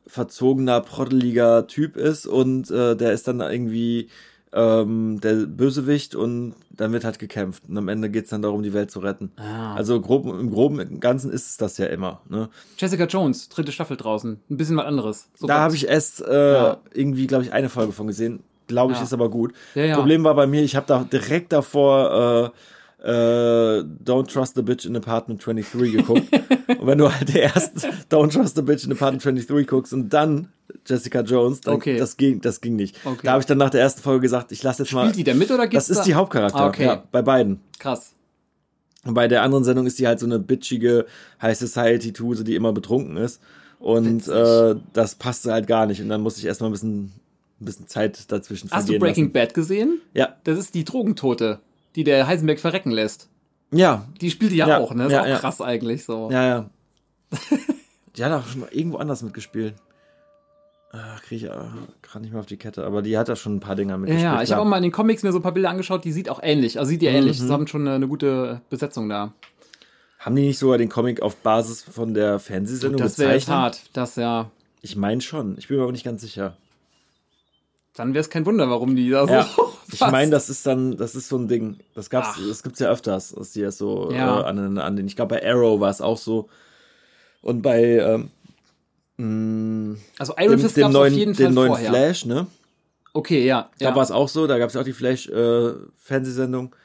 [0.08, 4.10] verzogener, proddeliger Typ ist und äh, der ist dann irgendwie
[4.54, 7.64] ähm, der Bösewicht und dann wird halt gekämpft.
[7.68, 9.32] Und am Ende geht's dann darum, die Welt zu retten.
[9.36, 9.76] Ah.
[9.76, 12.22] Also grob, im Groben und Ganzen ist es das ja immer.
[12.30, 12.50] Ne?
[12.78, 14.40] Jessica Jones, dritte Staffel draußen.
[14.50, 15.28] Ein bisschen was anderes.
[15.36, 16.78] So Da habe ich erst äh, Ja.
[16.94, 18.44] irgendwie, glaube ich, eine Folge von gesehen.
[18.68, 19.04] Glaube ich, Ja.
[19.04, 19.54] ist aber gut.
[19.74, 19.96] Ja.
[19.98, 22.60] Problem war bei mir, ich habe da direkt davor äh,
[23.06, 26.24] äh, Don't Trust the Bitch in Apartment 23 geguckt.
[26.80, 30.50] und wenn du halt erst Don't Trust the Bitch in Apartment 23 guckst und dann
[30.88, 31.98] Jessica Jones, dann Okay.
[31.98, 32.98] das ging, das ging nicht.
[33.06, 33.20] Okay.
[33.24, 35.04] Da habe ich dann nach der ersten Folge gesagt, ich lasse jetzt mal.
[35.10, 36.04] Spielt die da mit oder geht's das ist da?
[36.04, 36.86] die Hauptcharakter, Ah, okay.
[36.86, 37.60] ja, bei beiden.
[37.80, 38.14] Krass.
[39.04, 41.06] Und bei der anderen Sendung ist die halt so eine bitchige
[41.42, 43.40] High Society Tuse, die immer betrunken ist.
[43.78, 46.02] Und äh, das passte halt gar nicht.
[46.02, 47.04] Und dann musste ich erstmal ein bisschen,
[47.62, 49.34] ein bisschen Zeit dazwischen Hast du Breaking lassen.
[49.34, 50.02] Bad gesehen?
[50.16, 50.36] Ja.
[50.44, 51.60] Das ist die Drogentote,
[51.96, 53.30] die der Heisenberg verrecken lässt.
[53.72, 55.06] Ja, Die spielt die ja, Ja, auch, ne?
[55.06, 55.38] Ist ja, auch ja.
[55.38, 56.30] krass eigentlich so.
[56.32, 56.70] ja, ja.
[58.16, 59.74] die hat auch schon mal irgendwo anders mitgespielt.
[60.92, 63.60] Ach, krieg ich gerade nicht mehr auf die Kette, aber die hat da schon ein
[63.60, 64.24] paar Dinger mitgespielt.
[64.24, 66.14] ja, ich habe auch mal in den Comics mir so ein paar Bilder angeschaut, die
[66.14, 66.80] sieht auch ähnlich.
[66.80, 67.40] Also sieht Mhm, ihr ähnlich.
[67.40, 69.34] Sie haben schon eine, eine gute Besetzung da.
[70.20, 73.58] Haben die nicht sogar den Comic auf Basis von der Fernsehsendung Das wäre jetzt gezeichnet?
[73.64, 73.82] hart.
[73.94, 74.50] Das ja.
[74.82, 75.58] Ich meine schon.
[75.58, 76.56] Ich bin mir aber nicht ganz sicher.
[77.96, 79.34] Dann wäre es kein Wunder, warum die da so.
[79.34, 79.50] Ja,
[79.92, 81.78] ich meine, das ist dann, das ist so ein Ding.
[81.94, 82.40] Das gab's, Ach.
[82.48, 84.42] das gibt's ja öfters, dass die das so Ja.
[84.42, 85.08] äh, an, an den.
[85.08, 86.50] Ich glaube, bei Arrow war es auch so.
[87.42, 88.30] Und bei ähm,
[89.18, 91.90] mh, Also Iron dem, Fist dem gab es neuen, auf jeden dem Fall neuen vorher.
[91.90, 92.48] Flash, ne?
[93.14, 93.70] Okay, ja.
[93.80, 93.96] Da ja.
[93.96, 94.46] war es auch so.
[94.48, 96.76] Da gab's ja auch die Flash-Fernsehsendung.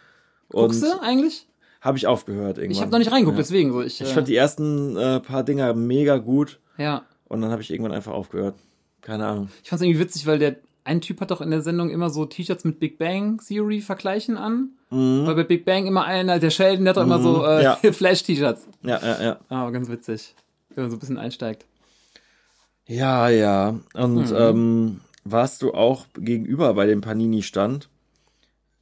[0.51, 1.47] Guckst und du eigentlich?
[1.81, 2.73] habe ich aufgehört irgendwann.
[2.73, 3.43] Ich habe noch nicht reingeguckt, Ja.
[3.43, 3.81] deswegen so.
[3.83, 7.05] Ich, Ich äh, fand die ersten äh, paar Dinger mega gut ja.
[7.27, 8.55] und dann habe ich irgendwann einfach aufgehört.
[9.01, 9.49] Keine Ahnung.
[9.63, 12.11] Ich fand es irgendwie witzig, weil der ein Typ hat doch in der Sendung immer
[12.11, 14.71] so T-Shirts mit Big Bang Theory vergleichen an.
[14.91, 17.63] Weil bei Big Bang immer einer, der Sheldon, der hat doch immer so äh, Mhm.
[17.63, 17.77] Ja.
[17.93, 18.67] Flash-T-Shirts.
[18.83, 19.39] Ja, ja, ja.
[19.49, 20.35] Ah, ganz witzig.
[20.75, 21.67] Wenn man so ein bisschen einsteigt.
[22.87, 23.79] Ja, ja.
[23.95, 24.37] Und Mhm.
[24.37, 27.89] ähm, warst du auch gegenüber bei dem Panini-Stand?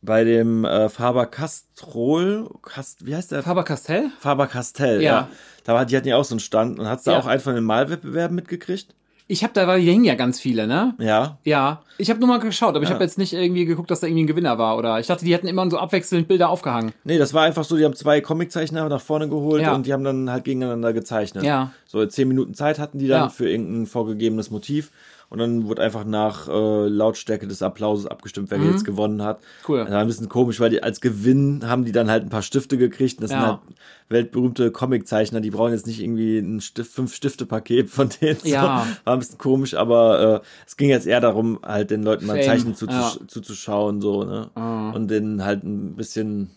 [0.00, 3.42] Bei dem äh, Faber Castrol, Cast, wie heißt der?
[3.42, 4.10] Faber Castell?
[4.20, 5.12] Faber Castell, Ja.
[5.12, 5.28] ja.
[5.64, 7.18] Da war, die hatten ja auch so einen Stand und hast du Ja.
[7.18, 8.94] auch einen von den Malwettbewerben mitgekriegt?
[9.30, 10.94] Ich habe da, weil hier hingen ja ganz viele, ne?
[10.98, 11.36] Ja.
[11.44, 11.82] Ja.
[11.98, 12.94] Ich habe nur mal geschaut, aber ich Ja.
[12.94, 14.78] habe jetzt nicht irgendwie geguckt, dass da irgendwie ein Gewinner war.
[14.78, 16.92] Oder ich dachte, die hätten immer so abwechselnd Bilder aufgehangen.
[17.04, 19.74] Nee, das war einfach so, die haben zwei Comiczeichner nach vorne geholt Ja.
[19.74, 21.44] und die haben dann halt gegeneinander gezeichnet.
[21.44, 21.72] Ja.
[21.86, 23.28] So zehn Minuten Zeit hatten die dann Ja.
[23.28, 24.90] für irgendein vorgegebenes Motiv.
[25.30, 29.40] Und dann wurde einfach nach äh, Lautstärke des Applauses abgestimmt, wer jetzt gewonnen hat.
[29.40, 29.44] Mhm.
[29.68, 29.78] Cool.
[29.80, 32.40] Das war ein bisschen komisch, weil die als Gewinn haben die dann halt ein paar
[32.40, 33.22] Stifte gekriegt.
[33.22, 33.38] Das Ja.
[33.38, 33.60] sind halt
[34.08, 38.38] weltberühmte Comiczeichner, die brauchen jetzt nicht irgendwie ein Stift, fünf Stifte Paket von denen.
[38.38, 38.48] So.
[38.48, 38.86] Ja.
[39.04, 42.42] War ein bisschen komisch, aber äh, es ging jetzt eher darum, halt den Leuten mal
[42.42, 43.26] Zeichnen zuzusch ja.
[43.26, 44.50] zuzuschauen, so, ne?
[44.54, 44.92] Ah.
[44.92, 46.50] Und denen halt ein bisschen,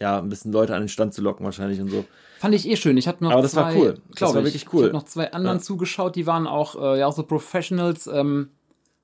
[0.00, 2.04] ja, ein bisschen Leute an den Stand zu locken wahrscheinlich und so.
[2.38, 2.96] Fand ich eh schön.
[2.96, 3.98] Ich habe noch Aber das zwei, war cool.
[4.18, 4.46] Das war ich.
[4.46, 4.80] wirklich cool.
[4.80, 5.62] Ich habe noch zwei anderen Ja.
[5.62, 8.06] zugeschaut, die waren auch, äh, ja, auch so Professionals.
[8.06, 8.50] Ähm,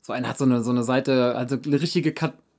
[0.03, 2.12] so einer hat so eine, so eine Seite, also eine richtige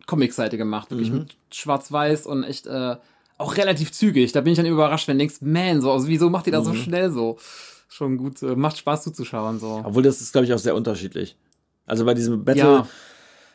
[0.05, 1.19] Comic-Seite gemacht, wirklich Mhm.
[1.19, 2.95] mit Schwarz-Weiß und echt äh,
[3.38, 4.32] auch relativ zügig.
[4.32, 6.65] Da bin ich dann überrascht, wenn du denkst, man, so, also wieso macht ihr das
[6.65, 6.71] Mhm.
[6.71, 7.38] so schnell so?
[7.89, 9.82] Schon gut, äh, macht Spaß zuzuschauen so.
[9.84, 11.36] Obwohl das ist, glaube ich, auch sehr unterschiedlich.
[11.86, 12.88] Also bei diesem Battle, Ja,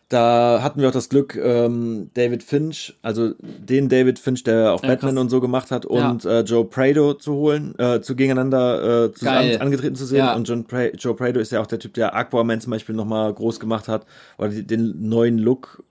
[0.08, 4.82] da hatten wir auch das Glück, ähm, David Finch, also den David Finch, der auch
[4.82, 5.20] Ja, Batman krass.
[5.22, 9.48] und so gemacht hat, und äh, Joe Prado zu holen, äh, zu gegeneinander äh, zusammen
[9.50, 9.58] Geil.
[9.60, 10.18] angetreten zu sehen.
[10.18, 10.34] Ja.
[10.34, 13.32] Und John pra Joe Prado ist ja auch der Typ, der Aquaman zum Beispiel nochmal
[13.34, 14.06] groß gemacht hat
[14.38, 15.82] oder den neuen Look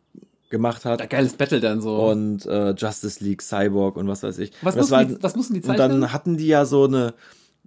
[0.49, 0.99] gemacht hat.
[1.01, 1.95] Ja, geiles Battle dann so.
[2.09, 4.51] Und äh, Justice League, Cyborg und was weiß ich.
[4.63, 6.01] was, Und das mussten war die, was mussten die und zeichnen?
[6.01, 7.13] dann hatten die ja so eine,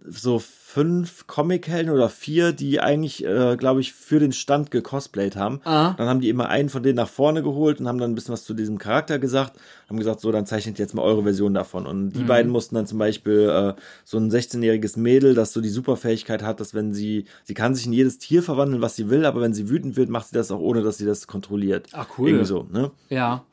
[0.09, 5.61] so fünf Comic-Helden oder vier, die eigentlich, äh, glaube ich, für den Stand gecosplayt haben.
[5.65, 5.95] Ah.
[5.99, 8.33] Dann haben die immer einen von denen nach vorne geholt und haben dann ein bisschen
[8.33, 9.59] was zu diesem Charakter gesagt.
[9.89, 11.87] Haben gesagt, so, dann zeichnet jetzt mal eure Version davon.
[11.87, 12.13] Und Mhm.
[12.13, 16.43] die beiden mussten dann zum Beispiel äh, so ein 16-jähriges Mädel, das so die Superfähigkeit
[16.43, 19.41] hat, dass wenn sie, sie kann sich in jedes Tier verwandeln, was sie will, aber
[19.41, 21.89] wenn sie wütend wird, macht sie das auch ohne, dass sie das kontrolliert.
[21.93, 22.29] Ah, cool.
[22.29, 22.91] Irgendwie so, ne?
[23.11, 23.45] ja.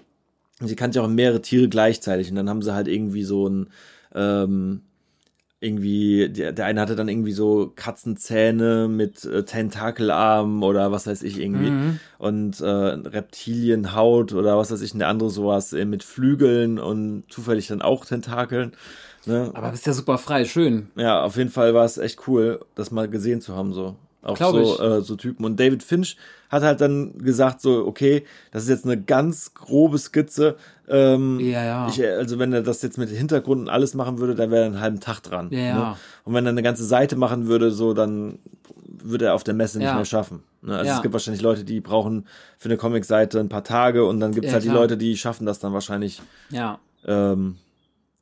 [0.60, 2.30] Und sie kann sich auch in mehrere Tiere gleichzeitig.
[2.30, 3.70] Und dann haben sie halt irgendwie so ein,
[4.16, 4.82] ähm,
[5.60, 11.24] irgendwie, der, der eine hatte dann irgendwie so Katzenzähne mit äh, Tentakelarmen oder was weiß
[11.24, 11.72] ich irgendwie.
[11.72, 12.00] Mhm.
[12.20, 14.94] Und äh, Reptilienhaut oder was weiß ich.
[14.94, 18.74] Und der andere sowas äh, mit Flügeln und zufällig dann auch Tentakeln.
[19.26, 19.50] Ne?
[19.56, 20.92] Aber bist ja super frei, schön.
[20.96, 23.96] Ja, auf jeden Fall war es echt cool, das mal gesehen zu haben, so.
[24.22, 25.46] Auch Glaub so, äh, so Typen.
[25.46, 26.18] Und David Finch
[26.50, 30.58] hat halt dann gesagt, so, okay, das ist jetzt eine ganz grobe Skizze.
[30.90, 31.88] Ähm, Ja, ja.
[31.90, 34.68] Ich, also wenn er das jetzt mit Hintergrund und alles machen würde, dann wäre er
[34.68, 35.50] einen halben Tag dran.
[35.52, 35.74] Ja.
[35.92, 35.96] Ne?
[36.24, 38.40] Und wenn er eine ganze Seite machen würde, so, dann
[39.04, 40.44] würde er auf der Messe nicht mehr schaffen.
[40.62, 40.78] Ne?
[40.78, 42.26] Also es gibt wahrscheinlich Leute, die brauchen
[42.58, 44.82] für eine Comicseite ein paar Tage und dann gibt es Ja, halt die klar.
[44.82, 46.80] Leute, die schaffen das dann wahrscheinlich Ja.
[47.06, 47.58] ähm,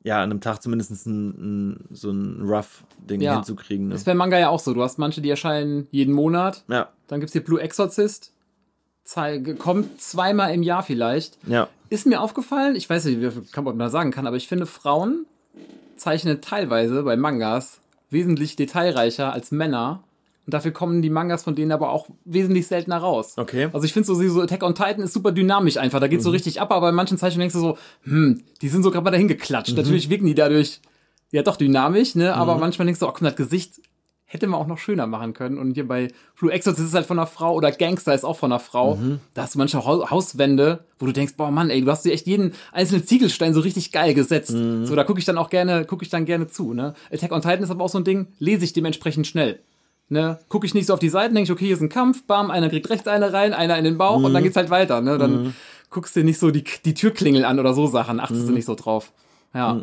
[0.02, 1.28] ja, an einem Tag zumindest ein,
[1.70, 3.88] ein, so ein Rough-Ding hinzukriegen.
[3.88, 3.94] Ne?
[3.96, 4.72] Ist bei Manga ja auch so.
[4.72, 6.62] Du hast manche, die erscheinen jeden Monat.
[6.68, 8.32] Ja, Dann gibt's hier Blue Exorcist.
[9.06, 11.38] Zei- Kommt zweimal im Jahr vielleicht.
[11.46, 11.68] ja.
[11.88, 15.24] Ist mir aufgefallen, ich weiß nicht, wie man da sagen kann, aber ich finde, Frauen
[15.96, 17.80] zeichnen teilweise bei Mangas
[18.10, 20.02] wesentlich detailreicher als Männer.
[20.46, 23.34] Und dafür kommen die Mangas von denen aber auch wesentlich seltener raus.
[23.36, 23.68] Okay.
[23.72, 26.00] Also ich finde so, so Attack on Titan ist super dynamisch einfach.
[26.00, 26.26] Da geht's Mhm.
[26.26, 29.04] so richtig ab, aber bei manchen Zeichnungen denkst du so, hm, die sind so gerade
[29.04, 29.70] mal dahin geklatscht.
[29.72, 29.76] Mhm.
[29.78, 30.80] Natürlich wirken die dadurch
[31.30, 32.34] ja doch dynamisch, ne?
[32.34, 33.74] Aber manchmal denkst du, oh, mal, das Gesicht
[34.26, 35.56] hätte man auch noch schöner machen können.
[35.56, 36.08] Und hier bei
[36.38, 38.96] Blue Exorcist ist es halt von einer Frau oder Gangster ist auch von einer Frau.
[38.96, 39.20] Mhm.
[39.34, 42.26] Da hast du Hau- Hauswände, wo du denkst, boah Mann, ey, du hast dir echt
[42.26, 44.50] jeden einzelnen Ziegelstein so richtig geil gesetzt.
[44.52, 44.84] Mhm.
[44.84, 46.74] So, da gucke ich dann auch gerne, gucke ich dann gerne zu.
[46.74, 46.94] Ne?
[47.12, 49.60] Attack on Titan ist aber auch so ein Ding, lese ich dementsprechend schnell.
[50.08, 52.22] Ne, gucke ich nicht so auf die Seiten, denke ich, okay, hier ist ein Kampf,
[52.28, 55.00] bam, einer kriegt rechts eine rein, einer in den Bauch und dann geht's halt weiter.
[55.00, 55.18] Ne?
[55.18, 55.52] Dann
[55.90, 58.66] guckst du dir nicht so die, die Türklingel an oder so Sachen, achtest du nicht
[58.66, 59.10] so drauf.
[59.52, 59.82] Ja.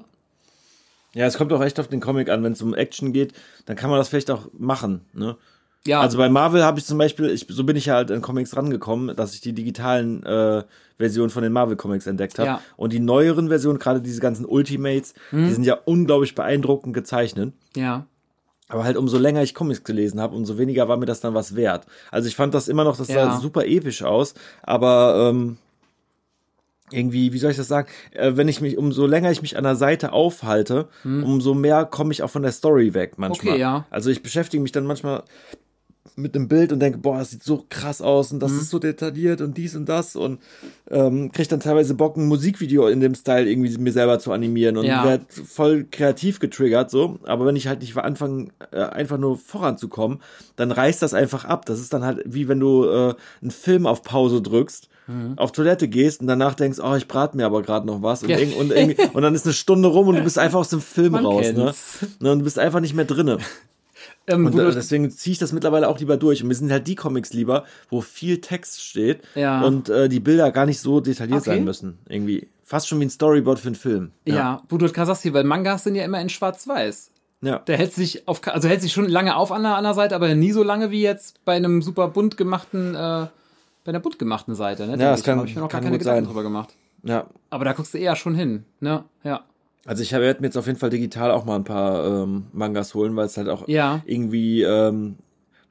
[1.16, 2.44] Ja, es kommt auch echt auf den Comic an.
[2.44, 3.34] Wenn es um Action geht,
[3.66, 5.02] dann kann man das vielleicht auch machen.
[5.14, 5.38] Ne?
[5.86, 8.22] Ja, Also bei Marvel habe ich zum Beispiel, ich, so bin ich ja halt an
[8.22, 10.64] Comics rangekommen, dass ich die digitalen äh,
[10.98, 12.48] Versionen von den Marvel Comics entdeckt habe.
[12.48, 12.62] Ja.
[12.78, 17.54] Und die neueren Versionen, gerade diese ganzen Ultimates, die sind ja unglaublich beeindruckend gezeichnet.
[17.76, 18.06] ja.
[18.70, 21.56] Aber halt umso länger ich Comics gelesen habe, umso weniger war mir das dann was
[21.56, 21.86] wert.
[22.10, 23.30] Also ich fand das immer noch, das Ja.
[23.30, 24.34] sah super episch aus,
[24.64, 25.58] aber ähm,
[26.94, 27.88] irgendwie, wie soll ich das sagen?
[28.12, 32.12] Äh, wenn ich mich, umso länger ich mich an der Seite aufhalte, umso mehr komme
[32.14, 33.46] ich auch von der Story weg manchmal.
[33.46, 33.52] Hm.
[33.54, 33.86] Okay, ja.
[33.90, 35.24] Also ich beschäftige mich dann manchmal
[36.16, 38.60] mit dem Bild und denke, boah, das sieht so krass aus und das Hm.
[38.60, 40.40] ist so detailliert und dies und das und
[40.92, 44.78] ähm, kriege dann teilweise Bock, ein Musikvideo in dem Style irgendwie mir selber zu animieren
[44.78, 45.04] und Ja.
[45.04, 47.18] werd voll kreativ getriggert so.
[47.24, 50.20] Aber wenn ich halt nicht anfange, äh, einfach nur voranzukommen,
[50.56, 51.66] dann reißt das einfach ab.
[51.66, 54.90] Das ist dann halt wie wenn du äh, einen Film auf Pause drückst.
[55.08, 55.38] Mhm.
[55.38, 58.30] Auf Toilette gehst und danach denkst, oh, ich brate mir aber gerade noch was und,
[58.30, 58.38] Ja.
[58.38, 61.26] und, und dann ist eine Stunde rum und du bist einfach aus dem Film Man
[61.26, 61.54] raus, ne?
[61.66, 61.98] kennt's.
[62.20, 63.38] Ne, Und du bist einfach nicht mehr drinne.
[64.26, 66.42] Ähm, Und deswegen ziehe ich das mittlerweile auch lieber durch.
[66.42, 69.62] Und mir sind halt die Comics lieber, wo viel Text steht Ja.
[69.64, 71.50] und äh, die Bilder gar nicht so detailliert Okay.
[71.50, 71.98] sein müssen.
[72.08, 72.48] Irgendwie.
[72.64, 74.12] Fast schon wie ein Storyboard für einen Film.
[74.26, 74.62] ja.
[74.70, 77.12] wo du gerade sagst hier, weil Mangas sind ja immer in Schwarz-Weiß.
[77.42, 77.60] Ja.
[77.60, 80.16] Der hält sich auf, also hält sich schon lange auf an der, an der Seite,
[80.16, 83.28] aber nie so lange wie jetzt bei einem super bunt gemachten, äh,
[83.84, 84.88] bei einer bunt gemachten Seite.
[84.88, 86.26] Ne, das kann- habe ich mir noch gar keine Gedanken sein.
[86.26, 86.76] drüber gemacht.
[87.04, 87.28] ja.
[87.50, 89.04] Aber da guckst du eher schon hin, ne?
[89.24, 89.44] Ja.
[89.86, 92.94] Also ich werde mir jetzt auf jeden Fall digital auch mal ein paar ähm, Mangas
[92.94, 94.02] holen, weil es halt auch Ja.
[94.06, 95.18] irgendwie ähm,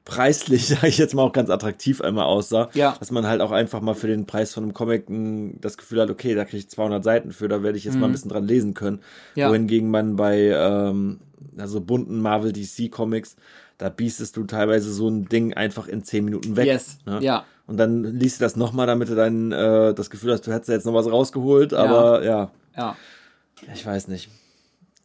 [0.05, 2.69] preislich, sage ich jetzt mal, auch ganz attraktiv einmal aussah.
[2.73, 2.95] Ja.
[2.99, 6.01] Dass man halt auch einfach mal für den Preis von einem Comic m, das Gefühl
[6.01, 8.29] hat, okay, da kriege ich 200 Seiten für, da werde ich jetzt mal ein bisschen
[8.29, 8.97] dran lesen können.
[9.35, 9.39] Mhm.
[9.41, 9.49] Ja.
[9.49, 11.19] Wohingegen man bei ähm,
[11.57, 13.35] also bunten Marvel DC Comics,
[13.77, 16.65] da biestest du teilweise so ein Ding einfach in 10 Minuten weg.
[16.67, 16.97] Yes.
[17.05, 17.19] Ne?
[17.21, 17.45] Ja.
[17.65, 20.69] Und dann liest du das nochmal, damit du dann äh, das Gefühl hast, du hättest
[20.69, 22.95] jetzt noch was rausgeholt, aber ja, Ja.
[23.73, 24.29] ich weiß nicht.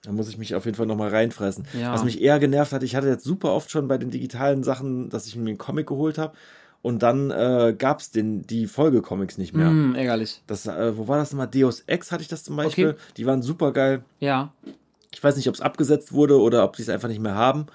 [0.03, 1.67] Da muss ich mich auf jeden Fall nochmal reinfressen.
[1.79, 1.93] Ja.
[1.93, 5.09] Was mich eher genervt hat, ich hatte jetzt super oft schon bei den digitalen Sachen,
[5.11, 6.35] dass ich mir einen Comic geholt habe
[6.83, 9.67] und dann äh, gab es die Folgecomics nicht mehr.
[9.69, 10.43] Hm, ärgerlich.
[10.47, 11.49] Das, äh, wo war das nochmal?
[11.49, 12.91] Deus Ex hatte ich das zum Beispiel.
[12.91, 12.99] Okay.
[13.17, 14.05] Die waren super geil.
[14.21, 14.53] Ja.
[15.19, 17.67] Ich weiß nicht, ob es abgesetzt wurde oder ob die es einfach nicht mehr haben.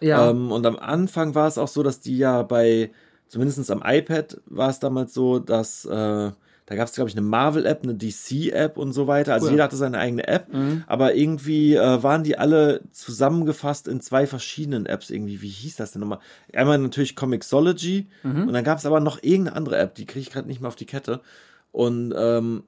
[0.00, 0.30] Ja.
[0.30, 2.92] Ähm, und am Anfang war es auch so, dass die ja bei
[3.26, 6.30] zumindest am iPad war es damals so, dass äh,
[6.66, 9.32] da gab es, glaube ich, eine Marvel-App, eine DC-App und so weiter.
[9.34, 9.52] Also Cool.
[9.52, 10.84] jeder hatte seine eigene App, Mhm.
[10.86, 15.42] aber irgendwie äh, waren die alle zusammengefasst in zwei verschiedenen Apps irgendwie.
[15.42, 16.20] Wie hieß das denn nochmal?
[16.54, 18.46] Einmal natürlich Comixology Mhm.
[18.46, 20.68] und dann gab es aber noch irgendeine andere App, die kriege ich gerade nicht mehr
[20.68, 21.20] auf die Kette.
[21.72, 22.62] Und ähm,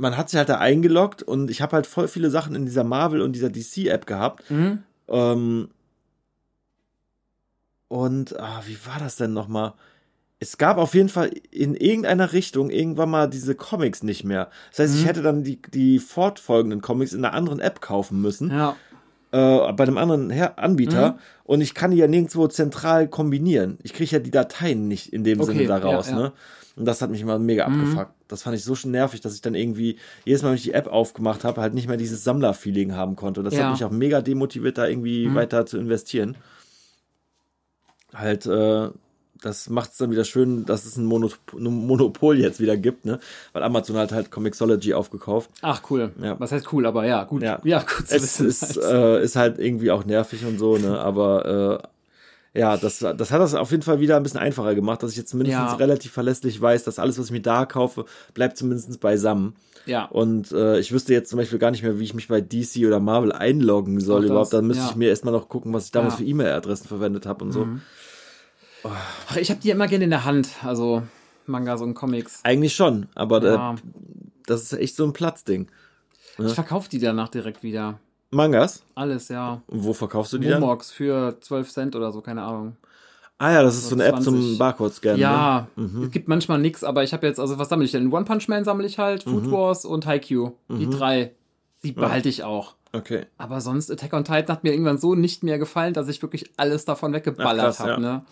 [0.00, 2.84] man hat sich halt da eingeloggt und ich habe halt voll viele Sachen in dieser
[2.84, 4.50] Marvel und dieser DC-App gehabt.
[4.50, 4.82] Mhm.
[5.08, 5.68] Ähm,
[7.88, 9.74] und ah, wie war das denn nochmal?
[10.38, 14.48] Es gab auf jeden Fall in irgendeiner Richtung irgendwann mal diese Comics nicht mehr.
[14.70, 15.06] Das heißt, ich Mhm.
[15.06, 18.76] hätte dann die, die fortfolgenden Comics in einer anderen App kaufen müssen, Ja.
[19.32, 21.12] äh, bei einem anderen Her Anbieter.
[21.12, 21.18] Mhm.
[21.44, 23.76] Und ich kann die ja nirgendwo zentral kombinieren.
[23.82, 26.16] Ich kriege ja die Dateien nicht in dem Okay, Sinne da ja, ja.
[26.16, 26.32] Ne?
[26.80, 27.74] Und das hat mich immer mega Mhm.
[27.80, 28.12] abgefuckt.
[28.28, 30.72] Das fand ich so schon nervig, dass ich dann irgendwie jedes Mal, wenn ich die
[30.72, 33.40] App aufgemacht habe, halt nicht mehr dieses Sammler-Feeling haben konnte.
[33.40, 33.64] Und das Ja.
[33.66, 35.34] hat mich auch mega demotiviert, da irgendwie Mhm.
[35.34, 36.36] weiter zu investieren.
[38.14, 38.88] Halt, äh,
[39.42, 43.04] das macht es dann wieder schön, dass es ein, Mono ein Monopol jetzt wieder gibt,
[43.04, 43.20] ne?
[43.52, 45.50] Weil Amazon hat halt Comixology aufgekauft.
[45.62, 46.12] Ach, cool.
[46.20, 46.38] Ja.
[46.40, 47.42] Was heißt cool, aber ja, gut.
[47.42, 47.56] Ja.
[47.58, 48.46] gut zu Es wissen.
[48.48, 50.98] ist, äh, ist halt irgendwie auch nervig und so, ne?
[50.98, 51.88] Aber äh,
[52.54, 55.16] ja, das, das hat das auf jeden Fall wieder ein bisschen einfacher gemacht, dass ich
[55.16, 55.74] jetzt zumindest Ja.
[55.74, 59.54] relativ verlässlich weiß, dass alles, was ich mir da kaufe, bleibt zumindest beisammen.
[59.86, 60.04] ja.
[60.06, 62.84] Und äh, ich wüsste jetzt zum Beispiel gar nicht mehr, wie ich mich bei DC
[62.86, 64.52] oder Marvel einloggen soll das, überhaupt.
[64.52, 64.90] Dann müsste ja.
[64.90, 66.18] ich mir erstmal noch gucken, was ich damals Ja.
[66.18, 67.64] für E-Mail-Adressen verwendet habe und so.
[67.66, 67.80] Mhm.
[68.84, 71.02] Ach, ich habe die immer gerne in der Hand, also
[71.46, 72.40] Mangas und Comics.
[72.44, 73.72] Eigentlich schon, aber Ja.
[73.74, 73.76] äh,
[74.46, 75.68] das ist echt so ein Platzding.
[76.38, 78.00] Ich verkaufe die danach direkt wieder.
[78.30, 78.82] Mangas?
[78.94, 79.60] Alles, ja.
[79.66, 80.60] Und wo verkaufst du die dann?
[80.60, 82.76] Momox für 12 Cent oder so, keine Ahnung.
[83.38, 84.58] Ah ja, das ist so So eine App zum 20.
[84.58, 85.16] Barcode-Scannen.
[85.16, 85.22] Ne?
[85.22, 86.04] Ja, Mhm.
[86.04, 88.12] es gibt manchmal nix, aber ich habe jetzt, also was sammle ich denn?
[88.12, 89.52] One Punch Man sammle ich halt, Food Mhm.
[89.52, 90.52] Wars und Haikyuu.
[90.68, 91.32] Die drei.
[91.82, 92.74] Die behalte ich auch.
[92.92, 93.24] Okay.
[93.38, 96.50] Aber sonst, Attack on Titan hat mir irgendwann so nicht mehr gefallen, dass ich wirklich
[96.58, 97.98] alles davon weggeballert habe, ja.
[97.98, 98.22] ne?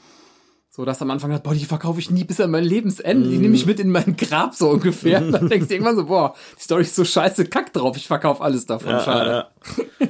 [0.79, 3.29] So, dass am Anfang hat, boah, die verkaufe ich nie bis an mein Lebensende.
[3.29, 5.21] Die nehme ich mit in mein Grab so ungefähr.
[5.21, 8.07] Und dann denkst du irgendwann so, boah, die Story ist so scheiße, kack drauf, ich
[8.07, 8.91] verkaufe alles davon.
[8.91, 9.31] Ja, Schade.
[9.31, 9.49] ja,
[9.99, 10.07] ja.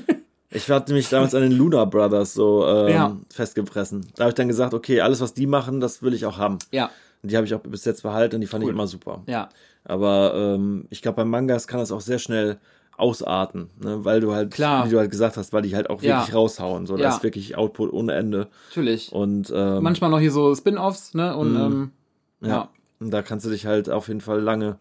[0.51, 3.17] Ich hatte mich damals an den Luna Brothers so ähm, Ja.
[3.33, 4.09] festgepressen.
[4.17, 6.59] Da habe ich dann gesagt, okay, alles, was die machen, das will ich auch haben.
[6.71, 6.91] Ja,
[7.23, 8.69] Und die habe ich auch bis jetzt behalten und die fand Cool.
[8.71, 9.23] ich immer super.
[9.27, 9.49] ja.
[9.85, 12.59] Aber ähm, ich glaube, beim Mangas kann das auch sehr schnell
[12.99, 14.05] ausarten, ne?
[14.05, 14.87] weil du halt, Klar.
[14.87, 16.19] wie du halt gesagt hast, weil die halt auch Ja.
[16.19, 16.87] wirklich raushauen.
[16.87, 17.05] So, Ja.
[17.05, 18.49] das ist wirklich Output ohne Ende.
[18.71, 19.13] Natürlich.
[19.13, 21.37] Und ähm, Manchmal noch hier so Spin-Offs, ne?
[21.37, 21.61] Und Mhm.
[21.61, 21.91] ähm,
[22.43, 22.49] ja.
[22.49, 22.69] ja.
[23.01, 24.79] Und da kannst du dich halt auf jeden Fall lange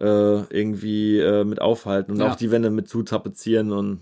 [0.00, 0.04] äh,
[0.52, 4.00] irgendwie äh, mit aufhalten und auch die Wände mit zutapezieren und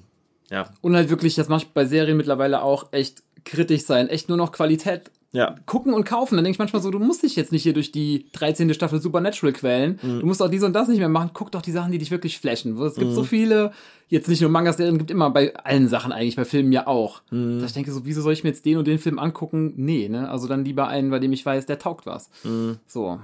[0.50, 0.70] ja.
[0.80, 4.08] Und halt wirklich, das mache ich bei Serien mittlerweile auch, echt kritisch sein.
[4.08, 6.36] Echt nur noch Qualität Ja, gucken und kaufen.
[6.36, 8.74] Dann denke ich manchmal so, du musst dich jetzt nicht hier durch die 13.
[8.74, 9.98] Staffel Supernatural quälen.
[10.02, 10.20] Mhm.
[10.20, 11.30] Du musst auch dies und das nicht mehr machen.
[11.32, 12.76] Guck doch die Sachen, die dich wirklich flashen.
[12.82, 13.14] Es gibt Mhm.
[13.14, 13.72] so viele,
[14.08, 17.22] jetzt nicht nur Mangas, Serien, gibt immer bei allen Sachen eigentlich, bei Filmen ja auch.
[17.30, 17.60] Mhm.
[17.60, 19.72] Dass ich denke so, wieso soll ich mir jetzt den und den Film angucken?
[19.76, 20.28] Nee, ne?
[20.30, 22.28] Also dann lieber einen, bei dem ich weiß, der taugt was.
[22.44, 22.76] Mhm.
[22.86, 23.18] So.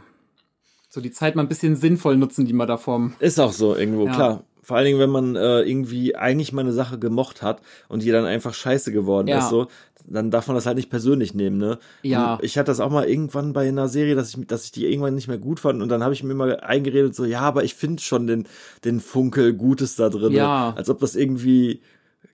[0.88, 3.12] So die Zeit mal ein bisschen sinnvoll nutzen, die man da vorm.
[3.18, 4.14] Ist auch so irgendwo, Ja.
[4.14, 4.44] klar.
[4.62, 8.11] Vor allen Dingen, wenn man äh, irgendwie eigentlich mal eine Sache gemocht hat und die
[8.11, 9.38] dann einfach scheiße geworden Ja.
[9.38, 9.68] ist, so,
[10.11, 11.78] dann darf man das halt nicht persönlich nehmen, ne?
[12.02, 12.38] Ja.
[12.42, 15.14] Ich hatte das auch mal irgendwann bei einer Serie, dass ich, dass ich die irgendwann
[15.14, 17.74] nicht mehr gut fand und dann habe ich mir immer eingeredet, so, ja, aber ich
[17.74, 18.46] finde schon den,
[18.84, 20.32] den Funkel Gutes da drin.
[20.32, 20.74] Ja.
[20.76, 21.82] Als ob das irgendwie,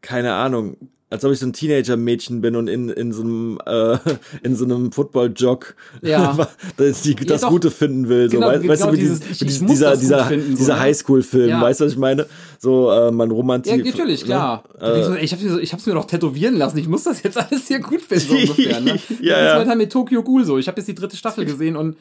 [0.00, 0.76] keine Ahnung,
[1.14, 3.96] als ob ich so ein Teenager-Mädchen bin und in, in so einem, äh,
[4.42, 6.36] in so einem Football-Jog Ja.
[6.76, 7.50] das, die, das doch.
[7.50, 8.28] Gute finden will.
[8.30, 10.74] So, Genau, weißt, du, genau wie dieses, ich dieses, muss dieser, das dieser, finden, dieser
[10.74, 10.80] ne?
[10.80, 11.60] Highschool-Film, Ja.
[11.62, 12.26] weißt du, was ich meine?
[12.58, 13.84] So, äh, man Ja, romantiert.
[13.86, 14.64] natürlich, klar.
[14.78, 16.78] Da denk ich hab's ich hab's mir doch tätowieren lassen.
[16.78, 18.80] Ich muss das jetzt alles hier gut finden, so ungefähr.
[18.80, 18.98] Ne?
[19.20, 19.62] Ja, das ja.
[19.62, 20.58] ist halt mit Tokyo Ghoul so.
[20.58, 21.96] Ich habe jetzt die dritte Staffel gesehen und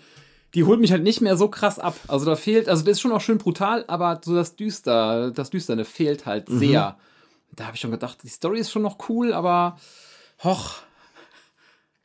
[0.55, 1.95] die holt mich halt nicht mehr so krass ab.
[2.07, 5.49] Also da fehlt, also das ist schon auch schön brutal, aber so das Düster, das
[5.49, 6.59] Düsterne fehlt halt Mhm.
[6.59, 6.97] sehr.
[7.56, 9.78] Da habe ich schon gedacht, die Story ist schon noch cool, aber
[10.43, 10.76] hoch.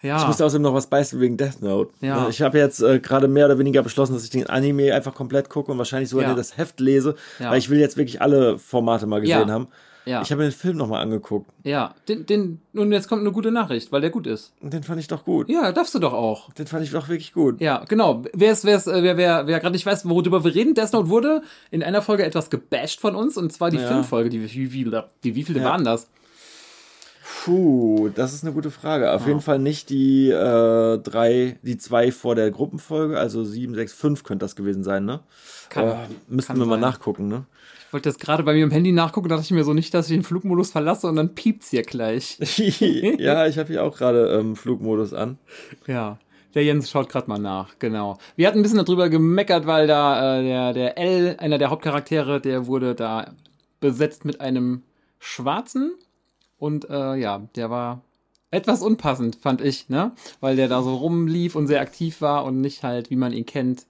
[0.01, 0.19] Ja.
[0.21, 1.93] Ich musste außerdem noch was beißen wegen Death Note.
[2.01, 2.29] Ja.
[2.29, 5.49] Ich habe jetzt äh, gerade mehr oder weniger beschlossen, dass ich den Anime einfach komplett
[5.51, 6.35] gucke und wahrscheinlich sogar Ja.
[6.35, 7.51] das Heft lese, Ja.
[7.51, 9.69] weil ich will jetzt wirklich alle Formate mal gesehen haben.
[10.09, 10.23] Ja.
[10.23, 11.95] Ich habe mir den Film nochmal angeguckt ja.
[12.09, 14.53] Den, den, und jetzt kommt eine gute Nachricht, weil der gut ist.
[14.63, 15.49] den fand ich doch gut.
[15.51, 16.53] Ja, darfst du doch auch.
[16.55, 17.61] Den fand ich doch wirklich gut.
[17.61, 18.25] Ja, genau.
[18.33, 20.93] Wer es, wer es, äh, wer, wer, wer gerade nicht weiß, worüber wir reden, Death
[20.95, 23.87] Note wurde in einer Folge etwas gebasht von uns und zwar die Ja.
[23.89, 24.31] Filmfolge.
[24.31, 24.85] Die, wie, wie,
[25.25, 25.67] die wievielte Ja.
[25.69, 26.09] waren das?
[27.45, 29.13] Puh, das ist eine gute Frage.
[29.13, 33.93] Auf jeden Fall nicht die äh, drei, die zwei vor der Gruppenfolge, also sieben, sechs,
[33.93, 35.21] fünf könnte das gewesen sein, ne?
[35.69, 35.97] Kann- Oh,
[36.29, 36.81] müssten kann wir mal sein.
[36.81, 37.45] nachgucken, ne?
[37.89, 40.11] Ich wollte das gerade bei mir im Handy nachgucken, dachte ich mir so nicht, dass
[40.11, 42.37] ich den Flugmodus verlasse und dann piept's hier gleich.
[43.19, 45.39] ja, ich habe hier auch gerade ähm, Flugmodus an.
[45.87, 46.19] Ja.
[46.53, 48.19] Der Jens schaut gerade mal nach, genau.
[48.37, 52.43] Wir hatten ein bisschen darüber gemeckert, weil da äh, der, der L, einer der Hauptcharaktere,
[52.43, 53.33] der wurde da
[53.81, 54.83] besetzt mit einem
[55.19, 55.95] Schwarzen.
[56.59, 58.03] Und äh, ja, der war
[58.51, 60.13] etwas unpassend, fand ich, ne?
[60.41, 63.47] Weil der da so rumlief und sehr aktiv war und nicht halt, wie man ihn
[63.47, 63.87] kennt,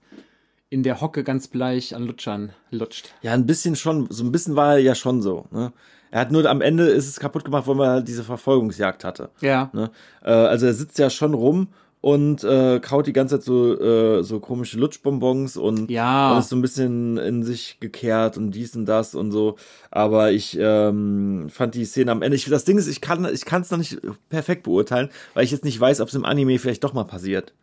[0.69, 3.09] in der Hocke ganz bleich an Lutschern lutscht.
[3.21, 5.45] Ja, ein bisschen schon, so ein bisschen war er ja schon so.
[5.51, 5.71] Ne?
[6.11, 9.29] Er hat nur am Ende ist es kaputt gemacht, weil man diese Verfolgungsjagd hatte.
[9.41, 9.69] Ja.
[9.73, 9.91] Ne?
[10.23, 11.69] Äh, also er sitzt ja schon rum
[12.01, 16.31] und äh, kaut die ganze Zeit so, äh, so komische Lutschbonbons und, Ja.
[16.33, 19.55] und ist so ein bisschen in sich gekehrt und dies und das und so.
[19.91, 22.37] Aber ich ähm, fand die Szene am Ende.
[22.37, 23.99] Ich, das Ding ist, ich kann ich kann es noch nicht
[24.29, 27.53] perfekt beurteilen, weil ich jetzt nicht weiß, ob es im Anime vielleicht doch mal passiert.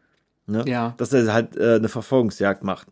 [0.46, 0.64] Ne?
[0.66, 0.94] Ja.
[0.96, 2.88] Dass er halt äh, eine Verfolgungsjagd macht.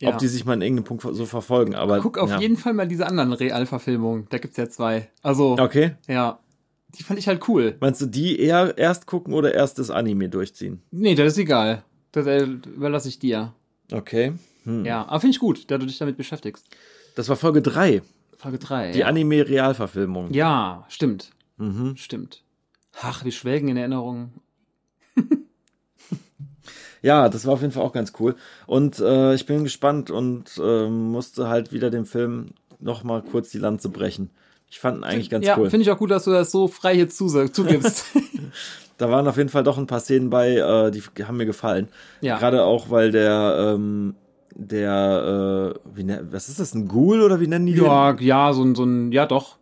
[0.00, 0.10] Ja.
[0.10, 1.74] Ob die sich mal in irgendeinem Punkt so verfolgen.
[1.74, 2.40] Aber Guck auf ja.
[2.40, 4.26] jeden Fall mal diese anderen Realverfilmungen.
[4.30, 5.10] Da gibt's ja zwei.
[5.22, 5.96] Also, Okay.
[6.08, 6.38] ja.
[6.98, 7.76] Die fand ich halt cool.
[7.80, 10.82] Meinst du, die eher erst gucken oder erst das Anime durchziehen?
[10.90, 11.84] Nee, das ist egal.
[12.12, 13.52] Das äh, überlasse ich dir.
[13.92, 14.32] Okay.
[14.64, 14.84] Hm.
[14.84, 16.66] Ja, aber finde ich gut, da du dich damit beschäftigst.
[17.14, 18.02] Das war Folge 3,
[18.36, 18.92] Folge 3.
[18.92, 19.06] die ja.
[19.06, 20.32] Anime-Realverfilmung.
[20.32, 21.30] ja, stimmt.
[21.58, 21.96] Mhm.
[21.96, 22.42] Stimmt.
[23.02, 24.32] Ach, wir schwelgen in Erinnerungen.
[27.02, 28.34] Ja, das war auf jeden Fall auch ganz cool.
[28.66, 32.46] Und äh, ich bin gespannt und ähm, musste halt wieder dem Film
[32.78, 34.30] noch mal kurz die Lanze brechen.
[34.70, 35.68] Ich fand ihn eigentlich ganz ja, cool.
[35.68, 38.04] finde ich auch gut, dass du das so frei hier zugibst.
[39.00, 41.88] Da waren auf jeden Fall doch ein paar Szenen bei, äh, die haben mir gefallen.
[42.20, 42.36] Ja.
[42.36, 44.14] Gerade auch, weil der, ähm,
[44.54, 48.52] der, äh, wie, ne- was ist das, ein Ghoul oder wie nennen die ja, ja,
[48.52, 49.56] so ein, so ein, ja doch.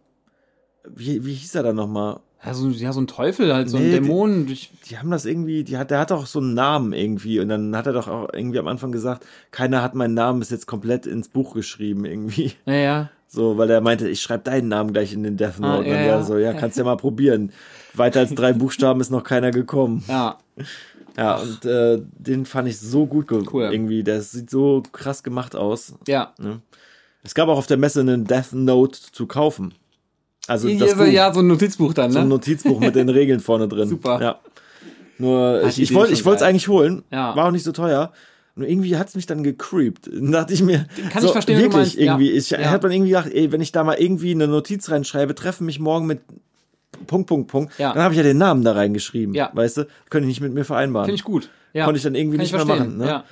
[0.85, 0.97] den?
[0.97, 2.19] Wie, wie hieß er dann nochmal?
[2.45, 4.47] Ja, so, ja, so ein Teufel halt, so Nee, ein die- Dämon.
[4.47, 7.49] durch, Die haben das irgendwie, die hat, der hat doch so einen Namen irgendwie und
[7.49, 10.67] dann hat er doch auch irgendwie am Anfang gesagt, keiner hat meinen Namen bis jetzt
[10.67, 12.53] komplett ins Buch geschrieben irgendwie.
[12.67, 13.11] naja.
[13.31, 15.75] So, weil er meinte, ich schreibe deinen Namen gleich in den Death Note.
[15.75, 16.23] Ah, und ja, ja.
[16.23, 17.53] so, ja, kannst ja mal probieren.
[17.93, 20.03] Weiter als drei Buchstaben ist noch keiner gekommen.
[20.09, 20.39] Ja,
[21.17, 23.65] Ja, und äh, den fand ich so gut Cool.
[23.71, 24.03] irgendwie.
[24.05, 25.95] Der sieht so krass gemacht aus.
[26.07, 26.33] ja.
[27.25, 29.75] Es gab auch auf der Messe einen Death Note zu kaufen.
[30.49, 32.31] Also das Ja, Buch, ja, so ein Notizbuch dann, so ein ne?
[32.31, 33.89] Notizbuch mit den Regeln vorne drin.
[33.89, 34.21] Super.
[34.21, 34.39] Ja.
[35.19, 37.03] Nur Ah, ich, ich wollte es eigentlich holen.
[37.11, 37.37] Ja.
[37.37, 38.13] War auch nicht so teuer.
[38.55, 40.09] Nur irgendwie hat es mich dann gecreept.
[40.13, 41.95] Dann dachte ich mir, Kann ich verstehen, wirklich meinst.
[41.95, 42.03] Ja.
[42.05, 42.31] irgendwie.
[42.33, 42.59] Ich Ja.
[42.71, 45.79] hat man irgendwie gedacht, ey, wenn ich da mal irgendwie eine Notiz reinschreibe, treffen mich
[45.79, 46.21] morgen mit
[47.07, 47.79] Punkt, Punkt, Punkt.
[47.79, 47.93] Ja.
[47.93, 49.35] Dann habe ich ja den Namen da reingeschrieben.
[49.35, 49.51] Ja.
[49.53, 49.87] Weißt du?
[50.11, 51.07] Könnte ich nicht mit mir vereinbaren.
[51.07, 51.51] Finde ich gut.
[51.73, 51.85] Ja.
[51.85, 52.97] Konnte ich dann irgendwie Kann nicht ich mehr machen.
[52.97, 53.07] Ne?
[53.07, 53.25] Ja.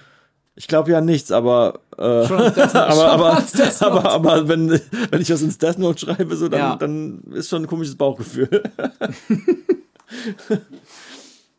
[0.59, 3.43] Ich glaube ja an nichts, aber äh, aber, aber,
[3.81, 4.71] aber, aber wenn,
[5.11, 6.77] wenn ich was ins Death Note schreibe, so, dann, Ja.
[6.77, 8.49] dann ist schon ein komisches Bauchgefühl.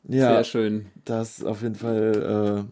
[0.07, 0.85] ja, Sehr schön.
[1.05, 2.65] das ist auf jeden Fall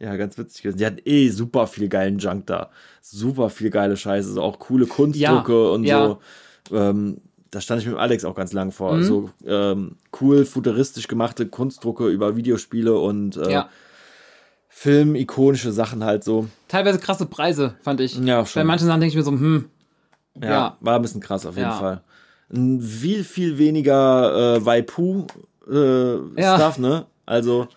[0.00, 0.78] äh, ja ganz witzig gewesen.
[0.78, 2.70] Die hatten eh super viel geilen Junk da.
[3.00, 6.06] Super viel geile Scheiße, so auch coole Kunstdrucke Ja, und ja.
[6.06, 6.76] so.
[6.76, 7.18] Ähm,
[7.50, 8.94] da stand ich mit Alex auch ganz lang vor.
[8.96, 9.02] Mhm.
[9.04, 13.68] So ähm, cool, futuristisch gemachte Kunstdrucke über Videospiele und äh, Ja.
[14.76, 16.48] Film, ikonische Sachen halt so.
[16.66, 18.18] Teilweise krasse Preise, fand ich.
[18.18, 18.60] Ja, schon.
[18.60, 19.66] Bei manchen Sachen denke ich mir so, hm,
[20.42, 20.76] Ja, Ja.
[20.80, 21.78] war ein bisschen krass auf jeden Ja.
[21.78, 22.00] Fall.
[22.52, 25.26] Ein viel, viel weniger äh, Waipu
[25.70, 26.74] äh, Ja.
[26.78, 27.06] Ne?
[27.24, 27.68] Also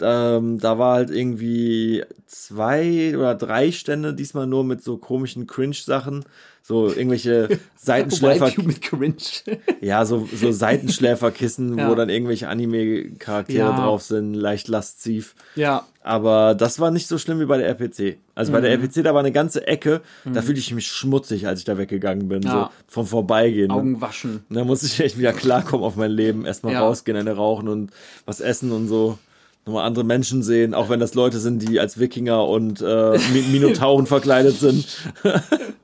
[0.00, 6.24] ähm, da war halt irgendwie zwei oder drei Stände, diesmal nur mit so komischen Cringe-Sachen.
[6.68, 9.14] So irgendwelche Seitenschläfer, mit Cringe.
[9.80, 11.88] ja, so, so Seitenschläferkissen, Ja.
[11.88, 13.76] wo dann irgendwelche Anime-Charaktere Ja.
[13.80, 15.36] drauf sind, leicht lasziv.
[15.54, 18.16] ja, Aber das war nicht so schlimm wie bei der RPC.
[18.34, 18.62] Also bei Mhm.
[18.64, 21.78] der RPC, da war eine ganze Ecke, da fühlte ich mich schmutzig, als ich da
[21.78, 22.42] weggegangen bin.
[22.42, 22.52] Ja.
[22.52, 23.68] So vom Vorbeigehen.
[23.68, 23.74] Ne?
[23.74, 24.44] Augen waschen.
[24.50, 26.46] Da musste ich echt wieder klarkommen auf mein Leben.
[26.46, 27.90] Erstmal rausgehen, eine rauchen und
[28.24, 29.18] was essen und so.
[29.66, 33.48] Nochmal andere Menschen sehen, auch wenn das Leute sind, die als Wikinger und äh, Mi-
[33.50, 34.86] Minotauren verkleidet sind.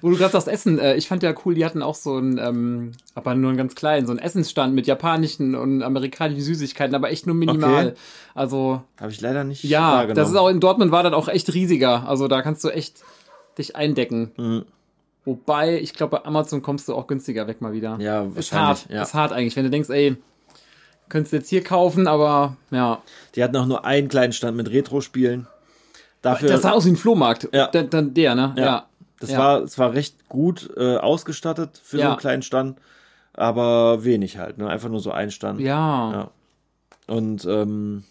[0.00, 2.38] Wo du gerade sagst, Essen, äh, ich fand ja cool, die hatten auch so einen,
[2.38, 7.10] ähm, aber nur einen ganz kleinen, so einen Essensstand mit japanischen und amerikanischen Süßigkeiten, aber
[7.10, 7.88] echt nur minimal.
[7.88, 7.96] Okay.
[8.34, 11.52] Also, Habe ich leider nicht ja, das ist auch in Dortmund war das auch echt
[11.54, 12.08] riesiger.
[12.08, 13.02] Also da kannst du echt
[13.58, 14.32] dich eindecken.
[14.36, 14.64] Mhm.
[15.24, 17.96] Wobei, ich glaube, bei Amazon kommst du auch günstiger weg mal wieder.
[17.98, 18.86] Ja, ist hart.
[18.90, 19.02] ja.
[19.02, 20.16] Ist hart eigentlich, wenn du denkst, ey,
[21.08, 23.02] könntest du jetzt hier kaufen, aber ja.
[23.34, 25.46] Die hatten auch nur einen kleinen Stand mit Retro-Spielen.
[26.20, 27.48] Dafür, Das sah aus wie ein Flohmarkt.
[27.52, 27.66] Ja.
[27.68, 28.54] Der, der, der ne?
[28.56, 28.64] Ja.
[28.64, 28.86] Ja.
[29.24, 29.38] Das Ja.
[29.38, 32.08] war, es war recht gut äh, ausgestattet für so Ja.
[32.10, 32.78] einen kleinen Stand,
[33.32, 34.68] aber wenig halt, ne?
[34.68, 35.60] Einfach nur so ein Stand.
[35.60, 36.12] Ja.
[36.12, 36.30] Ja.
[37.06, 38.04] Und ähm,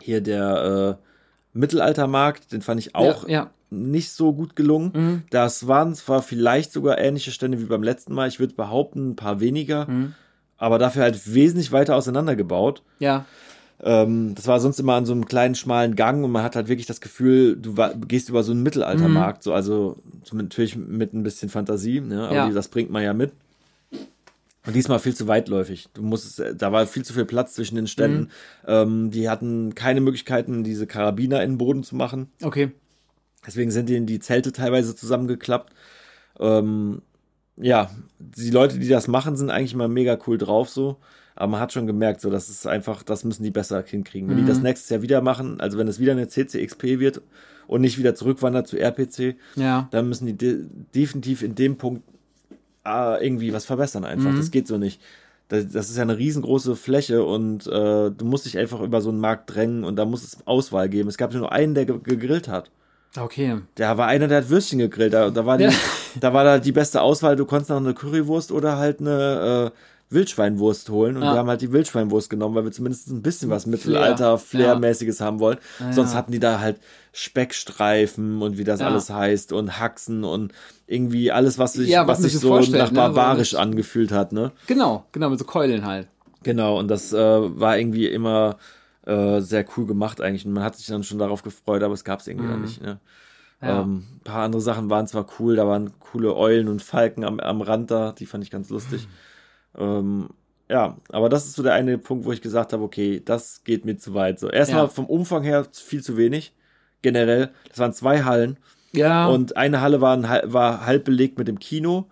[0.00, 3.26] hier der äh, Mittelaltermarkt, den fand ich auch
[3.70, 4.92] nicht so gut gelungen.
[4.94, 5.22] Mhm.
[5.30, 9.16] Das waren zwar vielleicht sogar ähnliche Stände wie beim letzten Mal, ich würde behaupten, ein
[9.16, 10.14] paar weniger, Mhm.
[10.56, 12.82] aber dafür halt wesentlich weiter auseinandergebaut.
[12.98, 13.24] ja.
[13.82, 16.68] Ähm, das war sonst immer an so einem kleinen, schmalen Gang und man hat halt
[16.68, 17.74] wirklich das Gefühl, du
[18.06, 22.26] gehst über so einen Mittelaltermarkt, so, also so mit, natürlich mit ein bisschen Fantasie, ne?
[22.26, 22.48] aber Ja.
[22.48, 23.32] die, das bringt man ja mit.
[24.66, 25.88] Und diesmal viel zu weitläufig.
[25.94, 28.20] Du musstest, da war viel zu viel Platz zwischen den Ständen.
[28.20, 28.28] Mhm.
[28.66, 32.30] Ähm, die hatten keine Möglichkeiten, diese Karabiner in den Boden zu machen.
[32.42, 32.72] Okay.
[33.46, 35.72] Deswegen sind denen die Zelte teilweise zusammengeklappt.
[36.38, 37.00] Ähm,
[37.56, 40.98] ja, die Leute, die das machen, sind eigentlich mal mega cool drauf so.
[41.40, 44.28] Aber man hat schon gemerkt, so, das ist einfach, das müssen die besser hinkriegen.
[44.28, 44.48] Wenn die Mhm.
[44.48, 47.22] das nächstes Jahr wieder machen, also wenn es wieder eine CCXP wird
[47.68, 49.86] und nicht wieder zurückwandert zu RPC, Ja.
[49.92, 50.64] dann müssen die de
[50.94, 52.02] definitiv in dem Punkt
[52.84, 54.30] äh, irgendwie was verbessern einfach.
[54.32, 54.36] Mhm.
[54.38, 55.00] Das geht so nicht.
[55.48, 59.08] Das, das ist ja eine riesengroße Fläche und äh, du musst dich einfach über so
[59.10, 61.08] einen Markt drängen und da muss es Auswahl geben.
[61.08, 62.70] Es gab nur einen, der ge gegrillt hat.
[63.16, 63.58] Okay.
[63.76, 65.14] Da war einer, der hat Würstchen gegrillt.
[65.14, 65.70] Da, da, war, die, Ja.
[66.20, 67.36] da war da die beste Auswahl.
[67.36, 69.78] Du konntest noch eine Currywurst oder halt eine äh,
[70.10, 71.16] Wildschweinwurst holen.
[71.16, 71.32] Und Ja.
[71.34, 73.72] wir haben halt die Wildschweinwurst genommen, weil wir zumindest ein bisschen was Flair.
[73.72, 75.58] Mittelalter, Flair-mäßiges haben wollen.
[75.80, 76.18] Ja, Sonst ja.
[76.18, 76.78] hatten die da halt
[77.12, 78.86] Speckstreifen und wie das Ja.
[78.86, 80.52] alles heißt und Haxen und
[80.86, 82.96] irgendwie alles, was sich, Ja, was was sich so nach ne?
[82.96, 84.52] Barbarisch nicht- angefühlt hat, ne?
[84.66, 86.08] Genau, genau, mit so Keulen halt.
[86.42, 88.56] Genau, und das äh, war irgendwie immer
[89.06, 90.44] äh, sehr cool gemacht eigentlich.
[90.44, 92.52] Und man hat sich dann schon darauf gefreut, aber es gab es irgendwie Mhm.
[92.52, 92.82] noch nicht.
[92.82, 92.98] Ne?
[93.62, 93.80] Ja.
[93.80, 97.40] Ähm, ein paar andere Sachen waren zwar cool, da waren coole Eulen und Falken am,
[97.40, 99.08] am Rand da, die fand ich ganz lustig.
[99.78, 100.28] Ähm,
[100.68, 103.84] ja, aber das ist so der eine Punkt, wo ich gesagt habe, okay, das geht
[103.84, 104.38] mir zu weit.
[104.38, 104.88] So, erstmal Ja.
[104.88, 106.52] vom Umfang her viel zu wenig.
[107.00, 108.58] Generell, das waren zwei Hallen
[108.92, 109.28] Ja.
[109.28, 112.06] und eine Halle war, ein, war halb belegt mit dem Kino.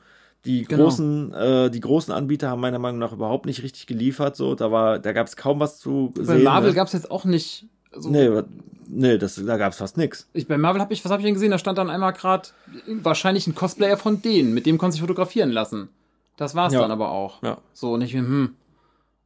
[0.45, 0.85] Die Genau.
[0.85, 4.37] großen, äh, die großen Anbieter haben meiner Meinung nach überhaupt nicht richtig geliefert.
[4.37, 6.45] So, da war, da gab es kaum was zu bei sehen.
[6.45, 6.77] Marvel ne?
[6.77, 7.67] gab es jetzt auch nicht.
[7.93, 8.31] So, Nee,
[8.89, 10.29] nee, das, da gab es fast nix.
[10.35, 11.51] Ich, bei Marvel habe ich, was habe ich denn gesehen?
[11.51, 12.49] Da stand dann einmal gerade
[13.03, 15.89] wahrscheinlich ein Cosplayer von denen, mit dem konnte sich fotografieren lassen.
[16.37, 16.81] Das war's Ja.
[16.81, 17.43] dann aber auch.
[17.43, 17.59] Ja.
[17.73, 18.55] So, und ich mir, hm.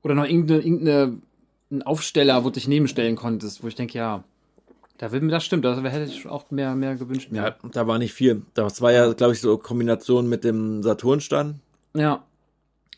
[0.02, 1.18] Oder noch irgendeine, irgendeine
[1.72, 4.24] ein Aufsteller, wo du dich nebenstellen konntest, wo ich denke, ja,
[4.98, 7.28] da will mir das stimmt, da hätte ich auch mehr, mehr gewünscht.
[7.32, 8.42] Ja, da war nicht viel.
[8.54, 11.56] Das war ja, glaube ich, so Kombination mit dem Saturnstand.
[11.94, 12.22] ja.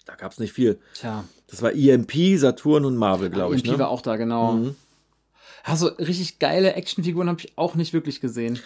[0.04, 0.80] Da gab es nicht viel.
[0.94, 1.22] Tja.
[1.46, 3.62] Das war EMP, Saturn und Marvel, glaube ich.
[3.64, 3.78] EMP Ne?
[3.78, 4.54] war auch da, genau.
[4.54, 4.74] Mhm.
[5.62, 8.58] Also richtig geile Actionfiguren habe ich auch nicht wirklich gesehen.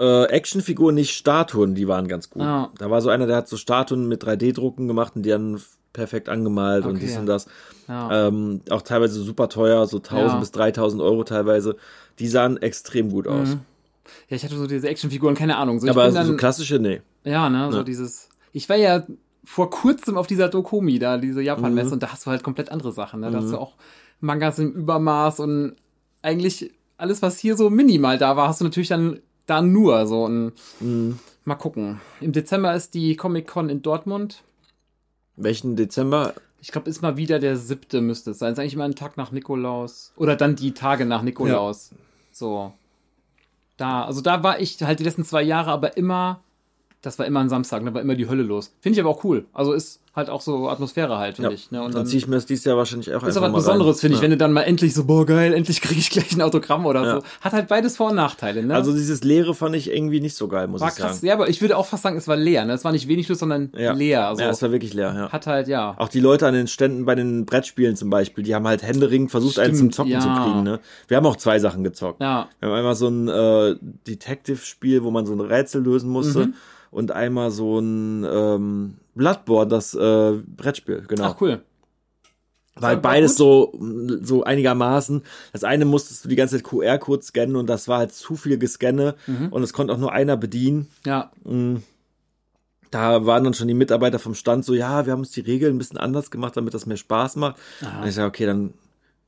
[0.00, 2.42] Äh, Actionfiguren, nicht Statuen, die waren ganz gut.
[2.42, 2.70] Ah.
[2.78, 5.60] Da war so einer, der hat so Statuen mit 3D-Drucken gemacht und die dann
[5.92, 7.00] perfekt angemalt und Okay.
[7.06, 7.46] dies und das.
[7.86, 8.28] Ja.
[8.28, 10.38] Ähm, auch teilweise super teuer, so 1000 Ja.
[10.38, 11.76] bis 3000 Euro teilweise.
[12.18, 13.48] Die sahen extrem gut aus.
[13.50, 13.60] Mhm.
[14.28, 15.80] Ja, ich hatte so diese Actionfiguren, keine Ahnung.
[15.80, 17.00] So, Aber bin so, dann, so klassische, nee.
[17.24, 17.84] Ja, ne, so Ja.
[17.84, 18.28] dieses.
[18.52, 19.02] Ich war ja
[19.44, 21.92] vor kurzem auf dieser Dokomi da, diese Japan-Messe, Mhm.
[21.94, 23.20] und da hast du halt komplett andere Sachen.
[23.20, 23.30] Ne?
[23.30, 23.74] Da hast du auch
[24.20, 25.76] Mangas im Übermaß und
[26.22, 29.20] eigentlich alles, was hier so minimal da war, hast du natürlich dann
[29.50, 30.24] da nur so.
[30.24, 31.18] Und Mhm.
[31.44, 32.00] mal gucken.
[32.20, 34.42] Im Dezember ist die Comic-Con in Dortmund.
[35.36, 36.34] Welchen Dezember?
[36.60, 38.52] Ich glaube, ist mal wieder der siebte müsste es sein.
[38.52, 40.12] Ist eigentlich immer ein Tag nach Nikolaus.
[40.16, 41.90] Oder dann die Tage nach Nikolaus.
[42.32, 42.72] So.
[43.78, 46.40] Da, also da war ich halt die letzten zwei Jahre, aber immer,
[47.02, 48.74] das war immer ein Samstag, da war immer die Hölle los.
[48.80, 49.46] Finde ich aber auch cool.
[49.54, 51.54] Also ist halt auch so Atmosphäre halt, finde Ja.
[51.54, 51.70] ich.
[51.70, 51.82] Ne?
[51.82, 53.64] Und Dann ziehe ich mir das dieses Jahr wahrscheinlich auch ist einfach aber was.
[53.64, 54.24] Besonderes, finde ich, Ja.
[54.24, 57.02] wenn du dann mal endlich so, boah, geil, endlich kriege ich gleich ein Autogramm oder
[57.04, 57.10] Ja.
[57.20, 57.22] so.
[57.40, 58.74] Hat halt beides Vor- und Nachteile, ne?
[58.74, 61.08] Also dieses Leere fand ich irgendwie nicht so geil, muss war ich sagen.
[61.10, 62.72] krass, ja, aber ich würde auch fast sagen, es war leer, ne?
[62.74, 63.92] Es war nicht wenig los, sondern Ja.
[63.92, 64.26] leer.
[64.26, 65.32] Also ja, es war wirklich leer, ja.
[65.32, 65.94] hat halt, ja.
[65.96, 69.30] Auch die Leute an den Ständen bei den Brettspielen zum Beispiel, die haben halt händeringend
[69.30, 70.62] versucht, einen zum Stimmt, Zocken zu kriegen.
[70.64, 70.80] Ne?
[71.08, 72.20] Wir haben auch zwei Sachen gezockt.
[72.20, 73.76] Ja, Wir haben einmal so ein äh,
[74.08, 76.46] Detective-Spiel, wo man so ein Rätsel lösen musste.
[76.48, 76.54] Mhm.
[76.90, 81.24] Und einmal so ein ähm, Bloodborne, das äh, Brettspiel, genau.
[81.24, 81.62] ach cool.
[82.76, 83.38] War beides gut.
[83.38, 83.78] so,
[84.22, 85.22] so einigermaßen.
[85.52, 88.56] Das eine musstest du die ganze Zeit QR-Code scannen und das war halt zu viel
[88.58, 89.48] gescanne Mhm.
[89.48, 90.88] und es konnte auch nur einer bedienen.
[91.04, 91.30] Ja,
[92.90, 95.74] Da waren dann schon die Mitarbeiter vom Stand so, ja, wir haben uns die Regeln
[95.76, 97.56] ein bisschen anders gemacht, damit das mehr Spaß macht.
[98.00, 98.74] Und ich sage, okay, dann,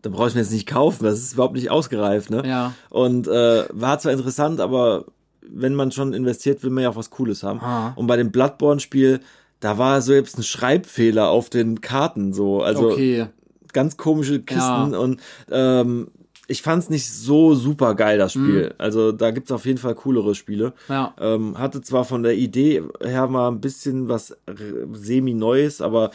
[0.00, 2.42] dann brauche ich mir jetzt nicht kaufen, das ist überhaupt nicht ausgereift, ne?
[2.46, 2.74] ja.
[2.90, 5.04] Und äh, war zwar interessant, aber
[5.48, 7.60] wenn man schon investiert, will man ja auch was Cooles haben.
[7.60, 7.92] Ah.
[7.96, 9.20] Und bei dem Bloodborne-Spiel,
[9.60, 12.62] da war so jetzt ein Schreibfehler auf den Karten so.
[12.62, 13.26] Also okay.
[13.72, 14.98] ganz komische Kisten Ja.
[14.98, 15.20] und
[15.50, 16.08] ähm,
[16.48, 18.66] ich fand's nicht so super geil, das Spiel.
[18.66, 18.74] Mhm.
[18.78, 20.72] Also da gibt's auf jeden Fall coolere Spiele.
[20.88, 21.14] Ja.
[21.18, 24.36] Ähm, hatte zwar von der Idee her mal ein bisschen was
[24.92, 26.10] semi-Neues, aber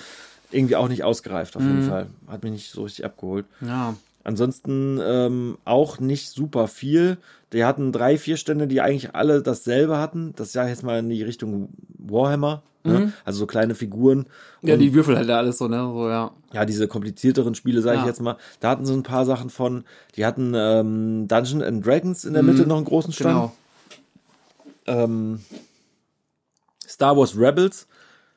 [0.52, 1.70] irgendwie auch nicht ausgereift auf Mhm.
[1.70, 2.08] jeden Fall.
[2.28, 3.46] Hat mich nicht so richtig abgeholt.
[3.62, 3.96] Ja.
[4.24, 7.18] Ansonsten ähm, auch nicht super viel.
[7.54, 10.34] Die hatten drei, vier Stände, die eigentlich alle dasselbe hatten.
[10.36, 12.64] Das ja jetzt mal in die Richtung Warhammer.
[12.84, 13.12] Ne?
[13.26, 14.28] Also so kleine Figuren.
[14.62, 14.68] Mhm.
[14.68, 15.78] Ja, Und die Würfel halt da alles so, ne?
[15.78, 16.32] So, ja.
[16.54, 18.08] ja, diese komplizierteren Spiele, sage ich Ja.
[18.08, 19.84] jetzt mal, da hatten sie ein paar Sachen von.
[20.16, 23.52] Die hatten ähm, Dungeons and Dragons in der Mitte noch einen großen Stand.
[24.86, 25.04] Genau.
[25.04, 25.42] Ähm,
[26.88, 27.88] Star Wars Rebels,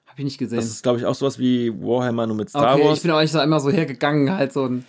[0.07, 0.57] Hab ich nicht gesehen.
[0.57, 2.99] das ist, glaube ich, auch sowas wie Warhammer nur mit Star okay, Wars.
[2.99, 4.85] ich bin auch nicht so einmal so hergegangen, halt so ein.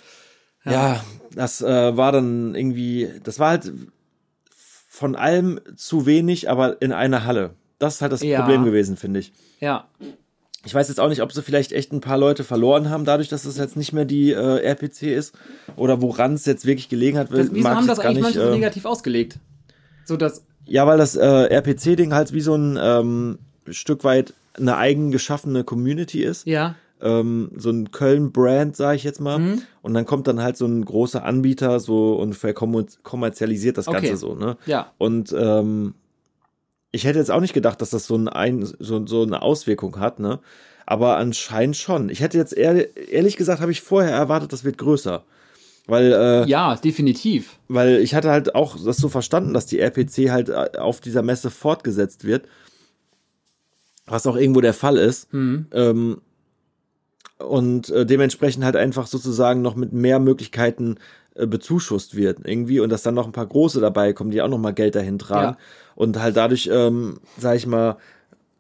[0.66, 1.04] ja.
[1.36, 3.72] das äh, war dann irgendwie, das war halt
[4.94, 7.52] von allem zu wenig, aber in einer Halle.
[7.80, 8.42] Das ist halt das Ja.
[8.42, 9.32] Problem gewesen, finde ich.
[9.62, 9.88] Ja.
[10.66, 13.30] Ich weiß jetzt auch nicht, ob sie vielleicht echt ein paar Leute verloren haben, dadurch,
[13.30, 15.34] dass es jetzt nicht mehr die äh, RPC ist.
[15.78, 17.32] Oder woran es jetzt wirklich gelegen hat.
[17.32, 19.40] Das, wieso haben das eigentlich nicht, manche so äh, negativ ausgelegt?
[20.04, 20.44] So dass.
[20.66, 23.40] Ja, weil das äh, RPC-Ding halt wie so ein, ähm,
[23.70, 26.46] Stück weit eine eigen geschaffene Community ist.
[26.46, 26.76] Ja.
[27.02, 29.40] Ähm, so ein Köln-Brand, sage ich jetzt mal.
[29.40, 29.62] Mhm.
[29.82, 34.02] Und dann kommt dann halt so ein großer Anbieter so und verkommerzialisiert das Okay.
[34.08, 34.58] Ganze so, ne?
[34.66, 34.92] Ja.
[34.98, 35.96] Und ähm,
[36.92, 40.00] ich hätte jetzt auch nicht gedacht, dass das so, ein, ein so, so eine Auswirkung
[40.00, 40.40] hat, ne?
[40.86, 42.10] Aber anscheinend schon.
[42.10, 45.24] Ich hätte jetzt ehr, ehrlich gesagt, habe ich vorher erwartet, das wird größer.
[45.88, 47.58] Weil, äh, Ja, definitiv.
[47.68, 51.22] weil ich hatte halt auch das so verstanden, dass die RPC halt äh, auf dieser
[51.22, 52.46] Messe fortgesetzt wird.
[54.06, 55.30] Was auch irgendwo der Fall ist.
[55.34, 56.22] Ähm,
[57.48, 60.96] und äh, dementsprechend halt einfach sozusagen noch mit mehr Möglichkeiten
[61.36, 64.48] äh, bezuschusst wird irgendwie und dass dann noch ein paar große dabei kommen, die auch
[64.50, 65.58] noch mal Geld dahin tragen Ja.
[65.96, 67.98] und halt dadurch, ähm, sag ich mal,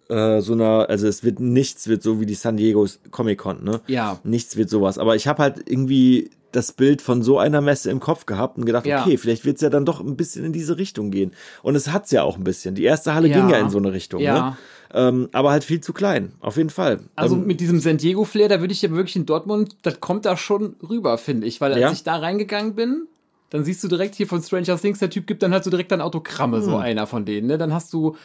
[0.10, 3.64] äh, so einer, also es wird nichts wird so wie die San Diego Comic Con,
[3.64, 3.82] ne?
[3.88, 4.20] Ja.
[4.24, 4.98] Nichts wird sowas.
[4.98, 8.66] Aber ich habe halt irgendwie das Bild von so einer Messe im Kopf gehabt und
[8.66, 9.02] gedacht, Ja.
[9.02, 11.32] okay, vielleicht wird's ja dann doch ein bisschen in diese Richtung gehen.
[11.64, 12.76] Und es hat's ja auch ein bisschen.
[12.76, 13.38] Die erste Halle Ja.
[13.40, 14.50] ging ja in so eine Richtung, Ja.
[14.50, 14.58] ne?
[14.94, 17.00] Ähm, aber halt viel zu klein, auf jeden Fall.
[17.16, 20.00] Also ähm, mit diesem San Diego Flair, da würde ich ja wirklich in Dortmund, das
[20.02, 21.92] kommt da schon rüber, finde ich, weil als Ja.
[21.92, 23.08] ich da reingegangen bin,
[23.52, 25.92] dann siehst du direkt hier von Stranger Things, der Typ gibt dann halt so direkt
[25.92, 26.64] dann Autogramme, Hm.
[26.64, 27.48] so einer von denen.
[27.48, 27.58] Ne?
[27.58, 28.16] Dann hast du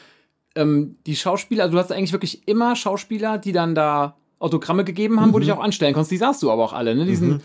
[0.57, 5.21] ähm, die Schauspieler, also du hast eigentlich wirklich immer Schauspieler, die dann da Autogramme gegeben
[5.21, 5.49] haben, wo du Mhm.
[5.49, 6.11] dich auch anstellen konntest.
[6.13, 7.05] Die sahst du aber auch alle, ne?
[7.07, 7.43] Diesen,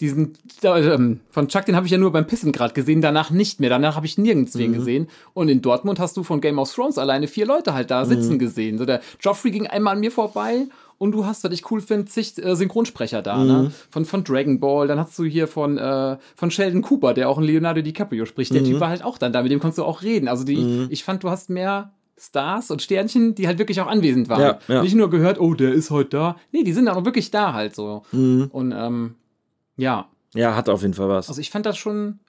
[0.00, 0.32] diesen,
[0.62, 3.60] da, ähm, von Chuck, den habe ich ja nur beim Pissen gerade gesehen, danach nicht
[3.60, 3.70] mehr.
[3.70, 4.58] Danach habe ich nirgends Mhm.
[4.58, 5.08] wen gesehen.
[5.34, 7.90] Und in Dortmund hast du von Game of Thrones alleine vier Leute halt Mhm.
[7.90, 8.78] da sitzen gesehen.
[8.78, 10.66] So der Joffrey ging einmal an mir vorbei
[10.98, 13.46] und du hast, was ich cool finde, zig äh, Synchronsprecher da, Mhm.
[13.46, 13.72] ne?
[13.90, 17.38] Von, von Dragon Ball, dann hast du hier von, äh, von Sheldon Cooper, der auch
[17.38, 18.52] ein Leonardo DiCaprio spricht.
[18.52, 18.56] Mhm.
[18.56, 20.28] Der Typ war halt auch dann da, mit dem konntest du auch reden.
[20.28, 24.28] Also die, ich fand, du hast mehr Stars und Sternchen, die halt wirklich auch anwesend
[24.28, 24.42] waren.
[24.42, 24.82] Ja, ja.
[24.82, 26.36] Nicht nur gehört, oh, der ist heute da.
[26.52, 28.02] Nee, die sind auch wirklich da halt so.
[28.12, 28.48] Mhm.
[28.52, 29.14] Und ähm,
[29.80, 31.28] ja, ja, hat auf jeden Fall was.
[31.28, 32.20] also ich fand das schon.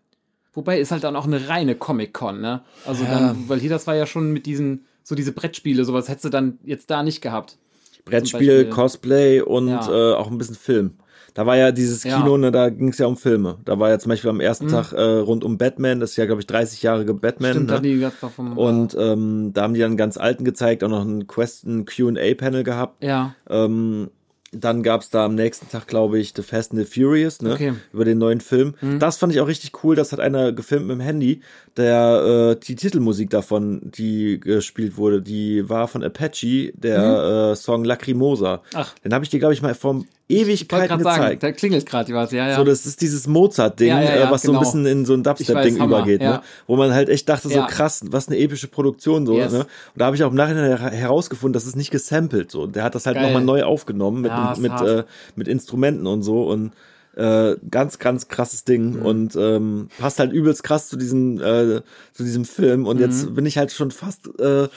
[0.54, 2.62] Wobei ist halt dann auch eine reine Comic-Con, ne?
[2.86, 3.12] Also Ja.
[3.12, 6.30] dann, weil hier das war ja schon mit diesen, so diese Brettspiele, sowas hättest du
[6.30, 7.58] dann jetzt da nicht gehabt.
[8.06, 10.12] Brettspiel, Cosplay und Ja.
[10.12, 10.96] äh, auch ein bisschen Film.
[11.34, 12.18] Da war ja dieses Ja.
[12.18, 13.60] Kino, ne, da ging es ja um Filme.
[13.64, 14.70] Da war ja zum Beispiel am ersten Mhm.
[14.72, 17.52] Tag äh, rund um Batman, das ist ja, glaube ich, 30-jährige Batman.
[17.52, 17.82] Stimmt, ne?
[17.82, 18.58] die vom.
[18.58, 21.86] Und ähm, da haben die dann einen ganz alten gezeigt, auch noch ein Quest, ein
[21.86, 23.02] Q&A-Panel gehabt.
[23.04, 24.10] ja, Ähm,
[24.52, 27.54] dann gab's da am nächsten Tag, glaube ich, The Fast and the Furious, ne?
[27.54, 27.72] Okay.
[27.72, 27.80] Mhm.
[27.94, 28.74] Über den neuen Film.
[29.00, 29.96] Das fand ich auch richtig cool.
[29.96, 31.42] Das hat einer gefilmt mit dem Handy,
[31.78, 37.86] der äh, die Titelmusik davon, die gespielt wurde, die war von Apache, der äh, Song
[37.86, 38.58] Lacrimosa.
[38.58, 38.62] Mhm.
[38.74, 38.94] Ach.
[39.06, 41.44] Den habe ich dir, glaube ich, mal vor ich Ewigkeiten sagen, gezeigt.
[41.44, 42.56] da klingelt gerade was, ja, ja.
[42.56, 44.60] So, das ist dieses Mozart-Ding, Ja, ja, ja, äh, was so genau.
[44.60, 46.32] ein bisschen in so ein Ich Dubstep-Ding übergeht, ja.
[46.38, 46.42] ne?
[46.68, 47.68] Wo man halt echt dachte, so Ja.
[47.68, 49.52] krass, was eine epische Produktion, so, Yes.
[49.52, 49.60] ne?
[49.60, 52.66] Und da habe ich auch im Nachhinein her herausgefunden, das ist nicht gesampelt, so.
[52.66, 55.04] Der hat das halt nochmal neu aufgenommen mit, Ja, mit, äh,
[55.36, 56.72] mit Instrumenten und so und
[57.16, 59.06] äh, ganz, ganz krasses Ding Mhm.
[59.06, 61.82] und ähm, passt halt übelst krass zu diesem, äh,
[62.14, 63.02] zu diesem Film und Mhm.
[63.04, 64.70] jetzt bin ich halt schon fast, äh,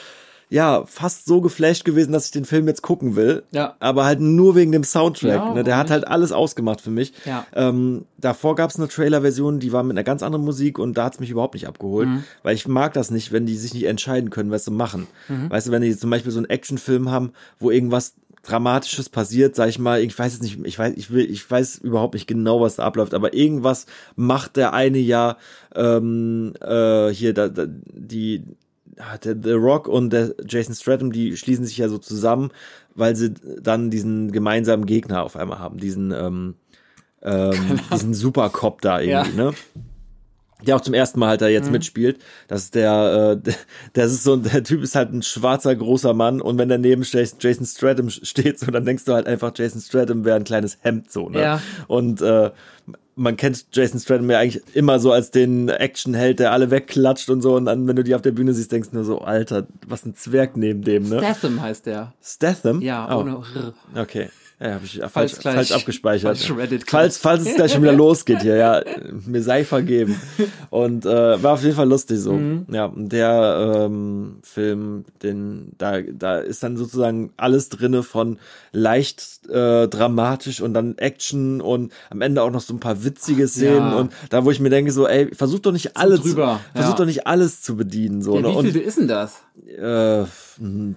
[0.50, 3.44] ja, fast so geflasht gewesen, dass ich den Film jetzt gucken will.
[3.50, 3.76] Ja.
[3.80, 5.30] Aber halt nur wegen dem Soundtrack.
[5.30, 5.64] Ja, ne?
[5.64, 7.12] Der hat halt alles ausgemacht für mich.
[7.24, 7.46] Ja.
[7.54, 11.04] Ähm, davor gab es eine Trailer-Version, die war mit einer ganz anderen Musik und da
[11.06, 12.24] hat's mich überhaupt nicht abgeholt, Mhm.
[12.42, 15.06] weil ich mag das nicht, wenn die sich nicht entscheiden können, was sie machen.
[15.28, 15.50] Mhm.
[15.50, 18.14] Weißt du, wenn die zum Beispiel so einen Actionfilm haben, wo irgendwas
[18.44, 21.78] Dramatisches passiert, sag ich mal, ich weiß jetzt nicht, ich weiß, ich will, ich weiß
[21.78, 23.86] überhaupt nicht genau, was da abläuft, aber irgendwas
[24.16, 25.36] macht der eine ja
[25.74, 28.44] ähm, äh, hier da, da, die
[28.98, 32.50] ah, der The Rock und der Jason Stratham, die schließen sich ja so zusammen,
[32.94, 36.54] weil sie dann diesen gemeinsamen Gegner auf einmal haben, diesen ähm,
[37.22, 39.54] ähm, diesen Supercop da irgendwie, ne?
[40.64, 41.52] Der auch zum ersten Mal halt da Mhm.
[41.52, 42.18] jetzt mitspielt.
[42.48, 43.50] Das ist der, äh,
[43.94, 47.66] der ist so, der Typ ist halt ein schwarzer, großer Mann und wenn daneben Jason
[47.66, 51.28] Stratham steht, so, dann denkst du halt einfach, Jason Stratham wäre ein kleines Hemd, so,
[51.28, 51.40] ne?
[51.40, 51.60] Ja.
[51.86, 52.50] Und äh,
[53.16, 57.42] man kennt Jason Stratham ja eigentlich immer so als den Actionheld, der alle wegklatscht und
[57.42, 59.66] so und dann, wenn du die auf der Bühne siehst, denkst du nur so, Alter,
[59.86, 61.18] was ein Zwerg neben dem, ne?
[61.18, 62.12] Statham heißt der.
[62.22, 62.80] Statham?
[62.80, 63.20] Ja, Oh.
[63.20, 63.74] ohne R.
[64.02, 64.30] Okay.
[64.60, 66.38] Ja, habe ich falsch, Falls gleich- falsch abgespeichert.
[66.38, 68.82] falsch falls, falls es gleich schon wieder losgeht hier, ja,
[69.26, 70.20] mir sei vergeben.
[70.70, 72.34] Und äh, war auf jeden Fall lustig so.
[72.34, 72.66] Mhm.
[72.70, 78.38] Ja, und der ähm, Film, den da da ist dann sozusagen alles drinne von
[78.70, 83.48] leicht äh, dramatisch und dann Action und am Ende auch noch so ein paar witzige
[83.48, 83.96] Szenen Ja.
[83.96, 86.60] und da wo ich mir denke so, ey, versuch doch nicht alles, versuch ja.
[86.96, 88.36] doch nicht alles zu bedienen so.
[88.36, 88.48] Ja, ne?
[88.48, 89.42] wie und viel ist denn das?
[89.66, 90.24] äh,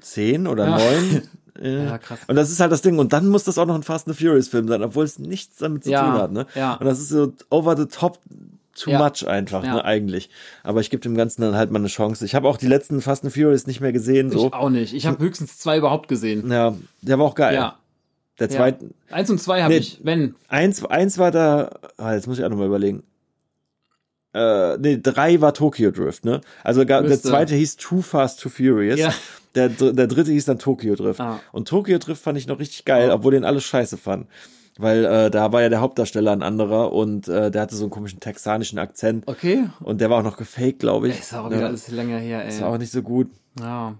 [0.01, 0.78] zehn oder Ja.
[0.78, 1.22] neun.
[1.62, 2.20] Äh, Ja, krass.
[2.28, 2.99] Und das ist halt das Ding.
[2.99, 5.58] Und dann muss das auch noch ein Fast and Furious Film sein, obwohl es nichts
[5.58, 6.32] damit zu Ja, tun hat.
[6.32, 6.45] Ne?
[6.55, 6.76] ja.
[6.76, 8.20] Und das ist so over the top
[8.76, 8.99] too Ja.
[8.99, 9.76] much einfach, Ja.
[9.76, 10.30] ne, eigentlich.
[10.64, 12.24] Aber ich gebe dem Ganzen dann halt mal eine Chance.
[12.26, 14.30] Ich habe auch die letzten Fast and Furious nicht mehr gesehen.
[14.32, 14.47] So.
[14.47, 14.93] Ich auch nicht.
[14.93, 16.51] Ich habe höchstens zwei überhaupt gesehen.
[16.51, 17.55] Ja, der war auch geil.
[17.55, 17.78] Ja.
[18.39, 18.55] Der ja.
[18.55, 19.80] zweite, Eins und zwei habe Nee.
[19.80, 20.36] ich, wenn.
[20.47, 23.01] eins, eins war da, ah, jetzt muss ich auch nochmal überlegen.
[24.34, 26.41] Äh, nee, drei war Tokyo Drift, ne?
[26.64, 27.30] Also ga, der Müsste.
[27.30, 28.99] zweite hieß Too Fast, Too Furious.
[28.99, 29.12] Ja.
[29.58, 31.20] Der, der dritte hieß dann Tokyo Drift.
[31.20, 31.39] Ah.
[31.51, 34.28] Und Tokyo Drift fand ich noch richtig geil, obwohl den alle scheiße fanden.
[34.80, 37.89] Weil äh, da war ja der Hauptdarsteller ein anderer und äh, der hatte so einen
[37.91, 39.28] komischen texanischen Akzent.
[39.28, 39.70] Okay.
[39.82, 41.20] Und der war auch noch gefaked, glaube ich.
[41.20, 42.49] Ist auch Ja, wieder alles länger her, ey.
[42.49, 43.28] ist auch nicht so gut.
[43.60, 43.95] Ja.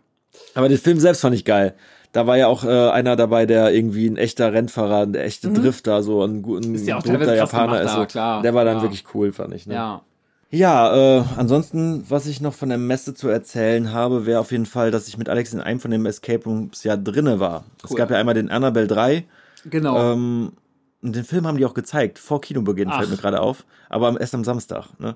[0.54, 1.74] Aber den Film selbst fand ich geil.
[2.12, 6.04] Da war ja auch äh, einer dabei, der irgendwie ein echter Rennfahrer, ein echter Drifter,
[6.04, 6.76] so ein, gu- ein Mhm.
[6.76, 7.94] Ist ja Japaner gemacht ist.
[7.94, 8.06] So.
[8.06, 8.42] klar.
[8.44, 8.84] Der war dann Ja.
[8.84, 9.66] wirklich cool, fand ich.
[9.68, 9.74] Ne?
[9.74, 10.02] Ja.
[10.50, 14.66] Ja, äh, ansonsten, was ich noch von der Messe zu erzählen habe, wäre auf jeden
[14.66, 17.66] Fall, dass ich mit Alex in einem von den Escape Rooms ja drinne war.
[17.84, 17.98] Es Cool.
[17.98, 19.26] gab ja einmal den Annabelle 3.
[19.66, 20.14] Genau.
[20.14, 20.54] Ähm,
[21.02, 23.10] und den Film haben die auch gezeigt, vor Kinobeginn, fällt Ach.
[23.10, 23.66] mir gerade auf.
[23.90, 24.88] Aber erst am Samstag.
[25.00, 25.16] Ne?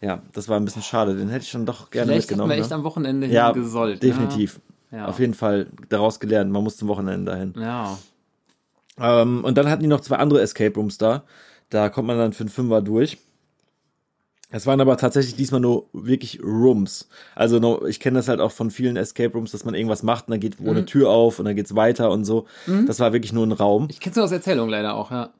[0.00, 1.14] Ja, das war ein bisschen schade.
[1.14, 2.50] Den hätte ich schon doch gerne Vielleicht hätten mitgenommen.
[2.50, 2.76] wir echt ne?
[2.76, 4.02] am Wochenende ja, hingesollt.
[4.02, 4.60] definitiv.
[4.90, 5.06] Ja.
[5.06, 6.50] Auf jeden Fall daraus gelernt.
[6.50, 7.52] Man muss zum Wochenende dahin.
[7.54, 7.62] Ne?
[7.62, 7.98] Ja.
[8.98, 11.22] Ähm, und dann hatten die noch zwei andere Escape Rooms da.
[11.68, 13.18] Da kommt man dann für einen Fünfer durch.
[14.52, 17.08] Es waren aber tatsächlich diesmal nur wirklich Rooms.
[17.34, 20.26] Also no, ich kenne das halt auch von vielen Escape Rooms, dass man irgendwas macht
[20.26, 22.46] und dann geht wo eine Tür auf und dann geht's weiter und so.
[22.86, 23.86] Das war wirklich nur ein Raum.
[23.90, 25.30] Ich kenn's nur aus Erzählung leider auch, ja.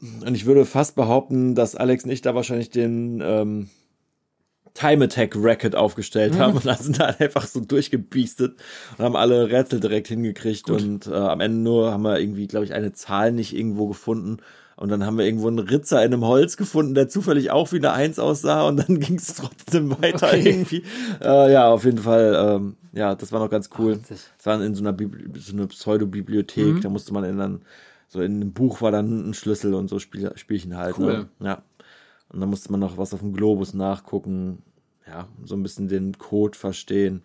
[0.00, 3.68] Und ich würde fast behaupten, dass Alex und ich da wahrscheinlich den ähm,
[4.74, 8.56] Time Attack Racket aufgestellt haben und dann sind da einfach so durchgebiestet
[8.96, 12.64] und haben alle Rätsel direkt hingekriegt und äh, am Ende nur haben wir irgendwie, glaube
[12.64, 14.38] ich, eine Zahl nicht irgendwo gefunden.
[14.76, 17.76] Und dann haben wir irgendwo einen Ritzer in einem Holz gefunden, der zufällig auch wie
[17.76, 20.50] eine Eins aussah und dann ging es trotzdem weiter Okay.
[20.50, 20.82] irgendwie.
[21.22, 23.98] Äh, ja, auf jeden Fall, ähm, ja, das war noch ganz cool.
[24.10, 26.80] Es war in so einer, Bibli so einer Pseudo-Bibliothek, Mhm.
[26.82, 27.62] da musste man in dann,
[28.08, 30.98] so in einem Buch war dann ein Schlüssel und so Spiel, Spielchen halt.
[30.98, 31.06] Cool.
[31.06, 31.28] Ne?
[31.40, 31.62] Ja.
[32.28, 34.62] Und dann musste man noch was auf dem Globus nachgucken,
[35.08, 37.22] ja, so ein bisschen den Code verstehen,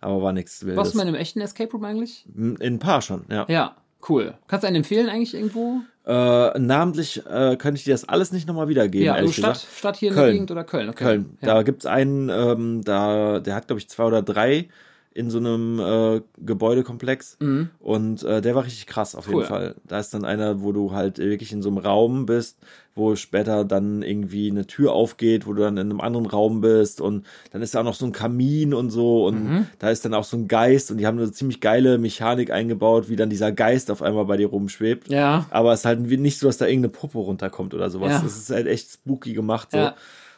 [0.00, 0.76] aber war nichts Wildes.
[0.76, 2.26] Warst du mal in einem echten Escape Room eigentlich?
[2.36, 3.46] in ein paar schon, ja.
[3.48, 3.76] Ja,
[4.08, 4.34] cool.
[4.46, 5.80] Kannst du einen empfehlen eigentlich irgendwo?
[6.04, 9.72] Äh, namentlich äh, könnte ich dir das alles nicht nochmal wiedergeben, Ja, also Stadt, gesagt.
[9.78, 10.26] Stadt hier in Köln.
[10.26, 10.88] der Gegend oder Köln?
[10.88, 11.04] Okay.
[11.04, 11.38] Köln.
[11.40, 11.54] Ja.
[11.54, 14.68] Da gibt's einen, ähm, da, der hat, glaube ich, zwei oder drei
[15.14, 17.38] in so einem äh, Gebäudekomplex.
[17.80, 19.32] Und äh, der war richtig krass auf Mhm.
[19.34, 19.40] Cool.
[19.42, 19.74] jeden Fall.
[19.86, 22.58] Da ist dann einer, wo du halt wirklich in so einem Raum bist,
[22.94, 27.00] wo später dann irgendwie eine Tür aufgeht, wo du dann in einem anderen Raum bist
[27.00, 29.66] und dann ist da auch noch so ein Kamin und so und Mhm.
[29.78, 33.08] da ist dann auch so ein Geist und die haben eine ziemlich geile Mechanik eingebaut,
[33.08, 35.08] wie dann dieser Geist auf einmal bei dir rumschwebt.
[35.10, 35.46] Ja.
[35.50, 38.12] Aber es ist halt nicht so, dass da irgendeine Puppe runterkommt oder sowas.
[38.12, 38.22] Ja.
[38.26, 39.78] Es ist halt echt spooky gemacht so.
[39.78, 39.94] Ja.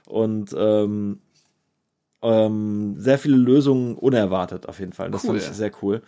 [0.06, 1.18] Und ähm,
[2.24, 5.10] ähm, sehr viele Lösungen unerwartet auf jeden Fall.
[5.10, 5.38] Das Cool.
[5.38, 6.02] fand ich sehr cool.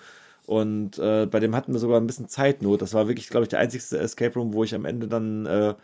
[0.47, 2.81] Und äh, bei dem hatten wir sogar ein bisschen Zeitnot.
[2.81, 5.75] Das war wirklich, glaube ich, der einzigste Escape Room, wo ich am Ende dann äh,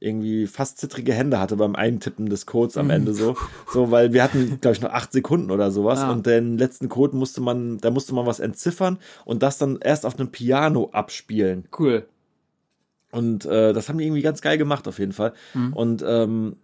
[0.00, 3.36] irgendwie fast zittrige Hände hatte beim Eintippen des Codes am Ende so.
[3.72, 6.00] So, weil wir hatten, glaube ich, noch acht Sekunden oder sowas.
[6.00, 6.10] Ah.
[6.10, 10.04] Und den letzten Code musste man, da musste man was entziffern und das dann erst
[10.04, 11.68] auf einem Piano abspielen.
[11.78, 12.04] Cool.
[13.12, 15.34] Und äh, das haben die irgendwie ganz geil gemacht, auf jeden Fall.
[15.74, 16.56] Und ähm,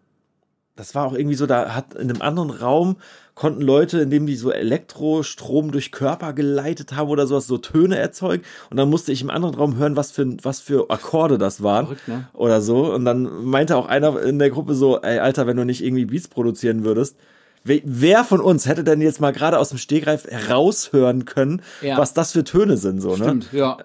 [0.78, 2.96] das war auch irgendwie so, da hat in einem anderen Raum
[3.34, 8.42] konnten Leute, indem die so Elektrostrom durch Körper geleitet haben oder sowas, so Töne erzeugen.
[8.70, 11.86] Und dann musste ich im anderen Raum hören, was für, was für Akkorde das waren.
[11.86, 12.28] Verrückt, ne?
[12.32, 12.92] Oder so.
[12.92, 16.04] Und dann meinte auch einer in der Gruppe so, ey, Alter, wenn du nicht irgendwie
[16.04, 17.16] Beats produzieren würdest,
[17.64, 21.98] wer, von uns hätte denn jetzt mal gerade aus dem Stegreif heraushören können, Ja.
[21.98, 23.24] was das für Töne sind, so, ne?
[23.24, 23.78] Stimmt, ja.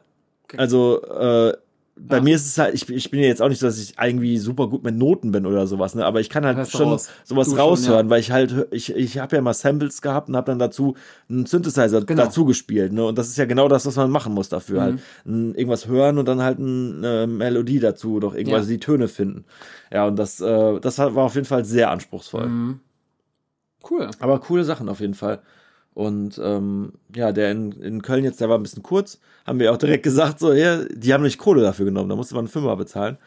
[0.57, 1.53] Also, äh,
[1.95, 2.21] bei Ah.
[2.21, 4.37] mir ist es halt, ich, ich bin ja jetzt auch nicht so, dass ich irgendwie
[4.39, 6.03] super gut mit Noten bin oder sowas, ne?
[6.05, 7.09] Aber ich kann halt Hörst schon raus.
[7.23, 8.09] sowas Du schon, raushören, ja.
[8.09, 10.95] weil ich halt, ich, ich habe ja mal Samples gehabt und habe dann dazu
[11.29, 12.23] einen Synthesizer Genau.
[12.23, 13.05] dazu gespielt, ne?
[13.05, 14.99] Und das ist ja genau das, was man machen muss dafür, halt.
[15.25, 15.51] Mhm.
[15.51, 18.69] N- Irgendwas hören und dann halt eine Melodie dazu, doch irgendwas Ja.
[18.73, 19.45] die Töne finden.
[19.91, 22.47] Ja, und das, äh, das war auf jeden Fall sehr anspruchsvoll.
[22.47, 22.79] Mhm.
[23.89, 24.09] Cool.
[24.19, 25.41] Aber coole Sachen auf jeden Fall.
[25.93, 29.71] Und ähm, ja, der in, in Köln jetzt, der war ein bisschen kurz, haben wir
[29.71, 32.47] auch direkt gesagt, so, ja, die haben nicht Kohle dafür genommen, da musste man einen
[32.49, 33.17] Fünfer bezahlen.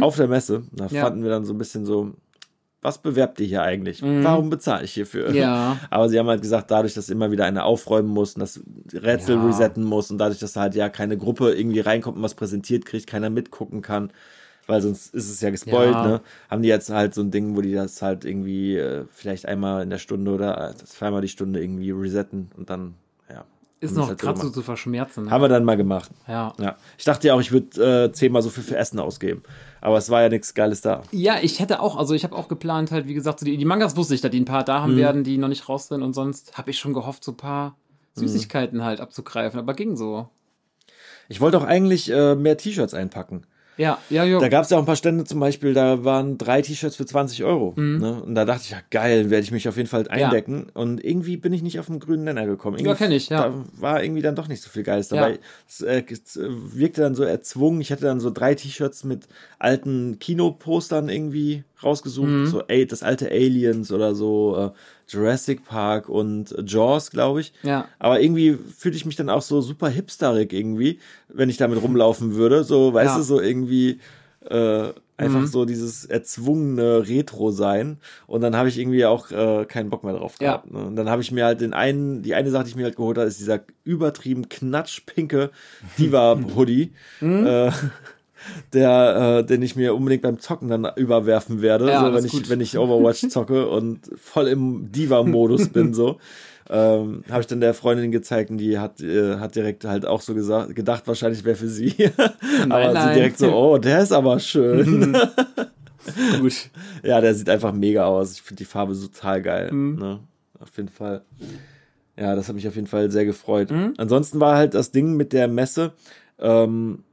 [0.00, 0.62] Auf der Messe.
[0.72, 0.90] Da Mhm.
[0.94, 1.02] Ja.
[1.02, 2.12] fanden wir dann so ein bisschen so,
[2.80, 4.00] was bewerbt ihr hier eigentlich?
[4.02, 5.28] Warum bezahle ich hierfür?
[5.30, 5.34] Mhm.
[5.36, 5.76] Ja.
[5.90, 8.60] Aber sie haben halt gesagt, dadurch, dass immer wieder einer aufräumen muss und das
[8.94, 9.44] Rätsel Ja.
[9.46, 12.86] resetten muss und dadurch, dass da halt ja keine Gruppe irgendwie reinkommt und was präsentiert
[12.86, 14.12] kriegt, keiner mitgucken kann,
[14.66, 16.06] weil sonst ist es ja gespoilt, Ja.
[16.06, 16.20] ne?
[16.50, 19.82] Haben die jetzt halt so ein Ding, wo die das halt irgendwie äh, vielleicht einmal
[19.82, 22.94] in der Stunde oder äh, zweimal die Stunde irgendwie resetten und dann,
[23.30, 23.44] ja.
[23.80, 25.24] Ist noch halt so gerade so zu verschmerzen.
[25.26, 25.30] Ne?
[25.30, 26.10] Haben wir dann mal gemacht.
[26.26, 26.52] ja.
[26.58, 26.76] Ja.
[26.98, 29.42] Ich dachte ja auch, ich würde äh, zehnmal so viel für Essen ausgeben.
[29.82, 31.02] Aber es war ja nichts Geiles da.
[31.12, 33.64] Ja, ich hätte auch, also ich habe auch geplant, halt, wie gesagt, so die, die
[33.66, 34.98] Mangas wusste ich, dass die ein paar da haben Mhm.
[34.98, 37.76] werden, die noch nicht raus sind und sonst habe ich schon gehofft, so ein paar
[38.16, 38.20] Mhm.
[38.22, 40.28] Süßigkeiten halt abzugreifen, aber ging so.
[41.28, 43.42] Ich wollte auch eigentlich äh, mehr T-Shirts einpacken.
[43.76, 44.38] Ja, ja, ja.
[44.38, 47.06] Da gab es ja auch ein paar Stände zum Beispiel, da waren drei T-Shirts für
[47.06, 47.74] 20 Euro.
[47.76, 47.98] Mhm.
[47.98, 48.22] Ne?
[48.22, 50.66] Und da dachte ich, ja geil, werde ich mich auf jeden Fall eindecken.
[50.72, 52.78] Und irgendwie bin ich nicht auf den grünen Nenner gekommen.
[52.78, 53.48] Irgendwie, Ja, kenn ich, ja.
[53.48, 55.16] Da war irgendwie dann doch nicht so viel Geiles Ja.
[55.16, 55.38] dabei.
[55.68, 57.80] Es, äh, es wirkte dann so erzwungen.
[57.80, 59.26] Ich hatte dann so drei T-Shirts mit
[59.58, 62.46] alten Kinopostern irgendwie rausgesucht, mhm.
[62.46, 64.70] so ey, das alte Aliens oder so äh,
[65.08, 67.52] Jurassic Park und Jaws, glaube ich.
[67.62, 67.88] Ja.
[67.98, 70.98] Aber irgendwie fühle ich mich dann auch so super hipsterig irgendwie,
[71.28, 72.64] wenn ich damit rumlaufen würde.
[72.64, 73.16] So, weißt ja.
[73.18, 74.00] du, so irgendwie
[74.48, 75.46] äh, einfach mhm.
[75.46, 77.98] so dieses erzwungene Retro sein.
[78.26, 80.70] Und dann habe ich irgendwie auch äh, keinen Bock mehr drauf gehabt.
[80.72, 80.78] Ja.
[80.78, 80.86] Ne?
[80.86, 82.96] Und dann habe ich mir halt den einen, die eine Sache, die ich mir halt
[82.96, 85.50] geholt habe, ist dieser übertrieben knatschpinke
[85.98, 86.92] Diva-Hoodie.
[87.20, 87.46] mhm.
[87.46, 87.70] äh,
[88.72, 92.32] der, äh, den ich mir unbedingt beim Zocken dann überwerfen werde, ja, so, wenn ich,
[92.32, 92.50] gut.
[92.50, 96.18] wenn ich Overwatch zocke und voll im Diva-Modus bin, so.
[96.68, 100.20] Ähm, habe ich dann der Freundin gezeigt und die hat, äh, hat direkt halt auch
[100.20, 101.94] so gesagt, gedacht, wahrscheinlich wäre für sie.
[102.58, 103.08] Nein, aber nein.
[103.08, 105.16] sie direkt so, oh, der ist aber schön.
[106.40, 106.70] Gut.
[107.04, 108.32] Ja, der sieht einfach mega aus.
[108.32, 109.72] Ich finde die Farbe total geil.
[109.72, 109.96] Mhm.
[109.96, 110.20] Ne?
[110.58, 111.22] Auf jeden Fall.
[112.16, 113.70] Ja, das hat mich auf jeden Fall sehr gefreut.
[113.70, 113.94] Mhm.
[113.96, 115.92] Ansonsten war halt das Ding mit der Messe.
[116.38, 117.04] Ähm,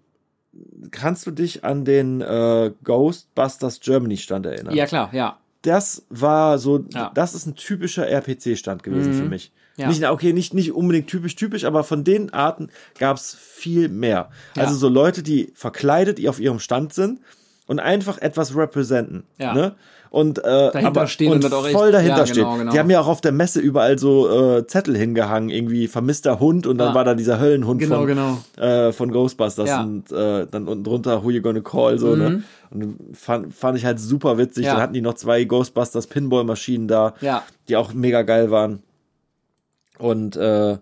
[0.91, 4.75] kannst du dich an den äh, Ghostbusters Germany Stand erinnern?
[4.75, 5.37] Ja, klar, ja.
[5.63, 7.11] Das war so, ja.
[7.13, 9.17] das ist ein typischer RPC-Stand gewesen mhm.
[9.17, 9.51] für mich.
[9.77, 9.87] Ja.
[9.87, 14.29] Nicht, okay, nicht, nicht unbedingt typisch, typisch, aber von den Arten gab es viel mehr.
[14.55, 14.63] Ja.
[14.63, 17.21] Also so Leute, die verkleidet, die auf ihrem Stand sind
[17.65, 19.23] und einfach etwas representen.
[19.37, 19.53] Ja.
[19.53, 19.75] Ne?
[20.13, 22.43] Und, äh, dahinter aber, stehen und, und voll dahinter ja, stehen.
[22.43, 22.71] Genau, genau.
[22.71, 26.67] Die haben ja auch auf der Messe überall so äh, Zettel hingehangen, irgendwie vermisster Hund
[26.67, 26.93] und dann ja.
[26.93, 28.37] war da dieser Höllenhund genau, von, genau.
[28.57, 29.81] Äh, von Ghostbusters ja.
[29.81, 32.29] und äh, dann unten drunter Who You Gonna Call so, ne?
[32.29, 32.35] mhm.
[32.35, 32.43] ne?
[32.69, 34.67] Und fand, fand ich halt super witzig.
[34.67, 37.15] Dann hatten die noch zwei Ghostbusters Pinball-Maschinen da,
[37.67, 38.83] die auch mega geil waren.
[39.97, 40.77] Und äh,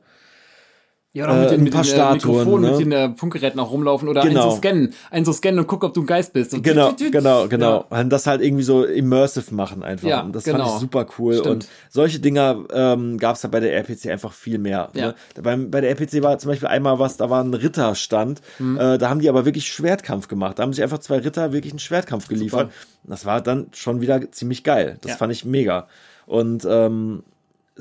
[1.13, 2.71] ja, oder mit, den, mit den äh, Mikrofonen, ne?
[2.71, 4.43] mit den äh, Funkgeräten auch rumlaufen oder genau.
[4.43, 6.53] einen so scannen, einen so scannen und gucken, ob du ein Geist bist.
[6.53, 7.85] Und genau, genau, genau.
[7.91, 8.03] Ja.
[8.05, 10.07] Das halt irgendwie so immersive machen einfach.
[10.07, 10.59] Ja, und das genau.
[10.59, 11.33] fand ich super cool.
[11.33, 11.47] Stimmt.
[11.47, 14.89] Und solche Dinger ähm, gab es halt bei der RPC einfach viel mehr.
[14.93, 15.07] Ja.
[15.07, 15.15] Ne?
[15.41, 18.77] Beim, bei der RPC war zum Beispiel einmal was, da war ein Ritterstand, mhm.
[18.77, 20.59] äh, da haben die aber wirklich Schwertkampf gemacht.
[20.59, 22.71] Da haben sich einfach zwei Ritter wirklich einen Schwertkampf geliefert.
[22.71, 22.85] Super.
[23.03, 24.97] Das war dann schon wieder ziemlich geil.
[25.01, 25.17] Das ja.
[25.17, 25.87] fand ich mega.
[26.25, 27.23] Und ähm,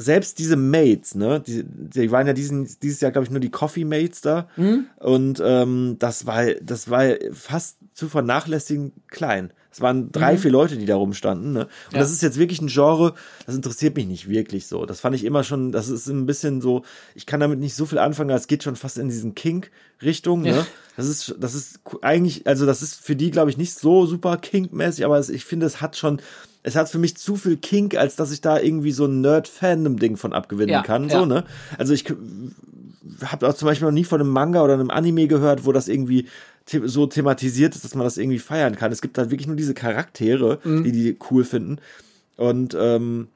[0.01, 3.51] selbst diese Mates, ne, die, die waren ja diesen, dieses Jahr, glaube ich, nur die
[3.51, 4.49] Coffee Mates da.
[4.57, 4.87] Mhm.
[4.97, 9.53] Und ähm, das war, das war fast zu vernachlässigen klein.
[9.73, 10.39] Es waren drei, mhm.
[10.39, 11.53] vier Leute, die da rumstanden.
[11.53, 11.65] Ne?
[11.65, 12.01] Und ja.
[12.01, 13.15] das ist jetzt wirklich ein Genre,
[13.47, 14.85] das interessiert mich nicht wirklich so.
[14.85, 16.83] Das fand ich immer schon, das ist ein bisschen so,
[17.15, 20.43] ich kann damit nicht so viel anfangen, es geht schon fast in diesen Kink-Richtung.
[20.43, 20.57] Ne?
[20.57, 20.67] Ja.
[20.97, 24.39] Das ist, das ist eigentlich, also das ist für die, glaube ich, nicht so super
[24.39, 26.21] Kink-mäßig, aber ich finde, es hat schon
[26.63, 30.17] es hat für mich zu viel Kink, als dass ich da irgendwie so ein Nerd-Fandom-Ding
[30.17, 31.09] von abgewinnen ja, kann.
[31.09, 31.21] Ja.
[31.21, 31.45] So, ne?
[31.79, 32.05] Also ich
[33.25, 35.89] habe auch zum Beispiel noch nie von einem Manga oder einem Anime gehört, wo das
[35.89, 36.27] irgendwie
[36.69, 38.93] the so thematisiert ist, dass man das irgendwie feiern kann.
[38.93, 40.85] Es gibt halt wirklich nur diese Charaktere, mhm.
[40.85, 41.79] die die cool finden.
[42.37, 43.29] Und ähm,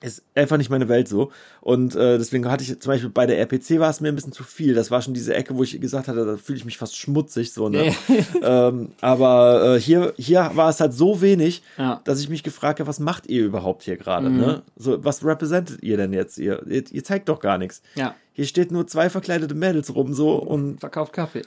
[0.00, 1.32] ist einfach nicht meine Welt so.
[1.60, 4.32] Und äh, deswegen hatte ich zum Beispiel bei der RPC war es mir ein bisschen
[4.32, 4.74] zu viel.
[4.74, 7.52] Das war schon diese Ecke, wo ich gesagt hatte, da fühle ich mich fast schmutzig
[7.52, 7.68] so.
[7.68, 7.92] Ne?
[8.42, 12.00] ähm, aber äh, hier, hier war es halt so wenig, ja.
[12.04, 14.30] dass ich mich gefragt habe, was macht ihr überhaupt hier gerade?
[14.30, 14.36] Mhm.
[14.36, 14.62] Ne?
[14.76, 16.38] So, was repräsentiert ihr denn jetzt?
[16.38, 17.82] Ihr, ihr, ihr zeigt doch gar nichts.
[17.96, 18.14] Ja.
[18.32, 21.42] Hier steht nur zwei verkleidete Mädels rum so und verkauft Kaffee.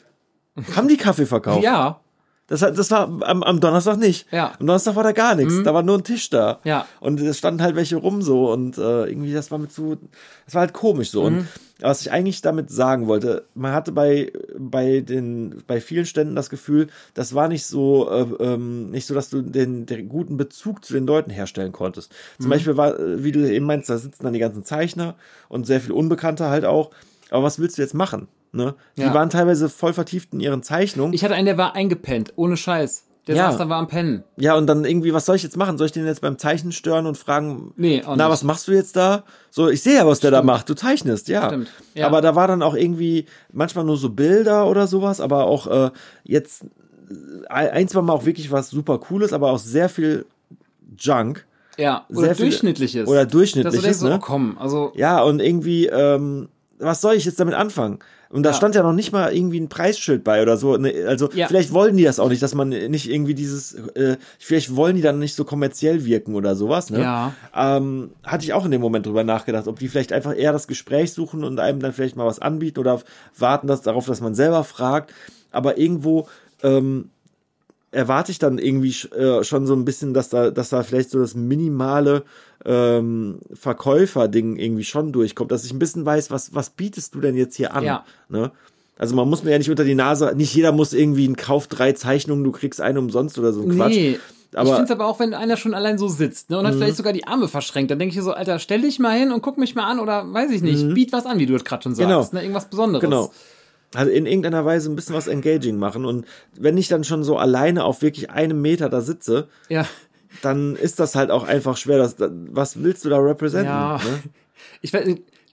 [0.76, 1.64] Haben die Kaffee verkauft?
[1.64, 2.02] Ja.
[2.52, 4.28] Das, das war am, am Donnerstag nicht.
[4.30, 4.52] Ja.
[4.60, 5.54] Am Donnerstag war da gar nichts.
[5.54, 5.64] Mhm.
[5.64, 6.60] Da war nur ein Tisch da.
[6.66, 6.86] Ja.
[7.00, 8.52] Und es standen halt welche rum so.
[8.52, 9.98] Und äh, irgendwie, das war mit so,
[10.44, 11.22] das war halt komisch so.
[11.22, 11.28] Mhm.
[11.28, 11.48] Und
[11.80, 16.50] was ich eigentlich damit sagen wollte, man hatte bei, bei den, bei vielen Ständen das
[16.50, 20.84] Gefühl, das war nicht so, äh, ähm, nicht so, dass du den, den guten Bezug
[20.84, 22.12] zu den Leuten herstellen konntest.
[22.38, 22.50] Zum mhm.
[22.50, 25.16] Beispiel war, wie du eben meinst, da sitzen dann die ganzen Zeichner
[25.48, 26.92] und sehr viel Unbekannte halt auch.
[27.32, 28.28] Aber was willst du jetzt machen?
[28.52, 28.76] Ne?
[28.98, 29.14] Die ja.
[29.14, 31.14] waren teilweise voll vertieft in ihren Zeichnungen.
[31.14, 33.06] Ich hatte einen, der war eingepennt, ohne Scheiß.
[33.28, 33.50] Der ja.
[33.52, 34.24] saß da, war am Pennen.
[34.38, 35.78] Ja, und dann irgendwie, was soll ich jetzt machen?
[35.78, 38.30] Soll ich den jetzt beim Zeichnen stören und fragen, nee, na, nicht.
[38.30, 39.24] was machst du jetzt da?
[39.52, 40.34] So, ich sehe ja, was Stimmt.
[40.34, 40.68] der da macht.
[40.70, 41.48] Du zeichnest, ja.
[41.48, 41.72] Stimmt.
[41.94, 42.08] Ja.
[42.08, 45.92] Aber da war dann auch irgendwie manchmal nur so Bilder oder sowas, aber auch äh,
[46.24, 46.66] jetzt
[47.48, 50.26] ein, zwei Mal auch wirklich was super Cooles, aber auch sehr viel
[50.98, 51.46] Junk.
[51.78, 53.04] Ja, oder sehr durchschnittliches.
[53.04, 54.16] Viel, oder durchschnittliches, das so, ne?
[54.16, 54.92] Oh, komm, also.
[54.96, 56.50] Ja, und irgendwie, ähm,
[56.82, 58.00] was soll ich jetzt damit anfangen?
[58.30, 58.56] Und da ja.
[58.56, 60.78] stand ja noch nicht mal irgendwie ein Preisschild bei oder so.
[60.78, 61.48] Ne, also ja.
[61.48, 65.02] vielleicht wollen die das auch nicht, dass man nicht irgendwie dieses, äh, vielleicht wollen die
[65.02, 66.90] dann nicht so kommerziell wirken oder sowas.
[66.90, 67.02] Ne?
[67.02, 67.34] Ja.
[67.54, 70.68] Ähm, hatte ich auch in dem Moment drüber nachgedacht, ob die vielleicht einfach eher das
[70.68, 73.02] Gespräch suchen und einem dann vielleicht mal was anbieten oder
[73.38, 75.14] warten dass, darauf, dass man selber fragt.
[75.52, 76.30] Aber irgendwo
[76.64, 77.10] ähm,
[77.92, 81.20] erwarte ich dann irgendwie äh, schon so ein bisschen, dass da, dass da vielleicht so
[81.20, 82.24] das minimale
[82.66, 87.36] ähm, Verkäufer-Ding irgendwie schon durchkommt, dass ich ein bisschen weiß, was, was bietest du denn
[87.36, 87.84] jetzt hier an?
[87.84, 88.06] Ja.
[88.30, 88.52] Ne?
[88.98, 91.68] Also man muss mir ja nicht unter die Nase, nicht jeder muss irgendwie einen Kauf
[91.68, 93.96] drei Zeichnungen, du kriegst eine umsonst oder so ein Quatsch.
[93.96, 94.20] Nee.
[94.54, 96.76] Aber, ich finde es aber auch, wenn einer schon allein so sitzt ne, und hat
[96.76, 96.80] mhm.
[96.80, 99.42] vielleicht sogar die Arme verschränkt, dann denke ich so, Alter, stell dich mal hin und
[99.42, 100.94] guck mich mal an oder weiß ich nicht, mhm.
[100.94, 102.30] biet was an, wie du es gerade schon sagst, genau.
[102.32, 103.02] ne, irgendwas Besonderes.
[103.02, 103.32] Genau.
[103.94, 106.06] Also in irgendeiner Weise ein bisschen was engaging machen.
[106.06, 106.26] Und
[106.58, 109.86] wenn ich dann schon so alleine auf wirklich einem Meter da sitze, Ja.
[110.42, 111.98] dann ist das halt auch einfach schwer.
[111.98, 113.68] Das, was willst du da representen?
[113.68, 113.98] Ja.
[113.98, 114.20] Ne?
[114.82, 114.94] Ich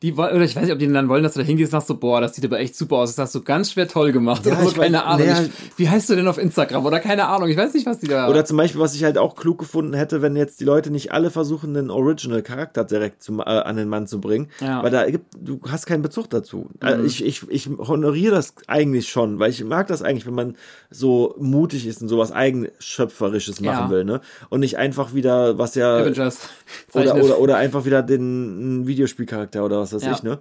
[0.02, 1.78] die woll- oder ich weiß nicht, ob die dann wollen, dass du da hingehst und
[1.78, 3.14] sagst so, boah, das sieht aber echt super aus.
[3.16, 4.46] Das hast du ganz schwer toll gemacht.
[4.46, 5.26] Ja, oder so, keine Ahnung.
[5.26, 6.86] naja, ich, wie heißt du denn auf Instagram?
[6.86, 7.48] Oder keine Ahnung.
[7.48, 8.28] Ich weiß nicht, was die da.
[8.28, 11.12] Oder zum Beispiel, was ich halt auch klug gefunden hätte, wenn jetzt die Leute nicht
[11.12, 14.78] alle versuchen, den Original-Charakter direkt zum, äh, an den Mann zu bringen, Ja.
[14.78, 14.82] Mhm.
[14.84, 16.68] weil da gibt, du hast keinen Bezug dazu.
[16.82, 20.56] Äh, ich, ich, ich honoriere das eigentlich schon, weil ich mag das eigentlich, wenn man
[20.90, 23.90] so mutig ist und sowas Eigenschöpferisches machen Ja.
[23.90, 24.20] will, ne?
[24.48, 26.48] Und nicht einfach wieder, was ja, Avengers.
[26.92, 30.12] oder, oder, oder einfach wieder den Videospielcharakter oder was weiß Ja.
[30.12, 30.38] ich, ne?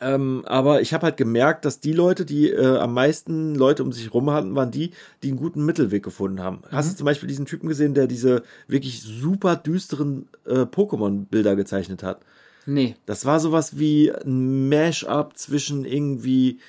[0.00, 3.90] Ähm, aber ich habe halt gemerkt, dass die Leute, die äh, am meisten Leute um
[3.90, 4.92] sich rum hatten, waren die,
[5.24, 6.62] die einen guten Mittelweg gefunden haben.
[6.70, 12.04] Hast du zum Beispiel diesen Typen gesehen, der diese wirklich super düsteren äh, Pokémon-Bilder gezeichnet
[12.04, 12.20] hat?
[12.64, 12.94] Nee.
[13.06, 16.60] Das war sowas wie ein Mash-up zwischen irgendwie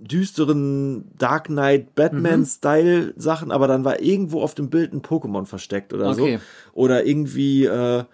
[0.00, 5.92] düsteren Dark Knight Batman-Style Sachen, aber dann war irgendwo auf dem Bild ein Pokémon versteckt
[5.92, 6.38] oder Okay.
[6.38, 6.72] so.
[6.72, 8.04] Oder irgendwie, äh,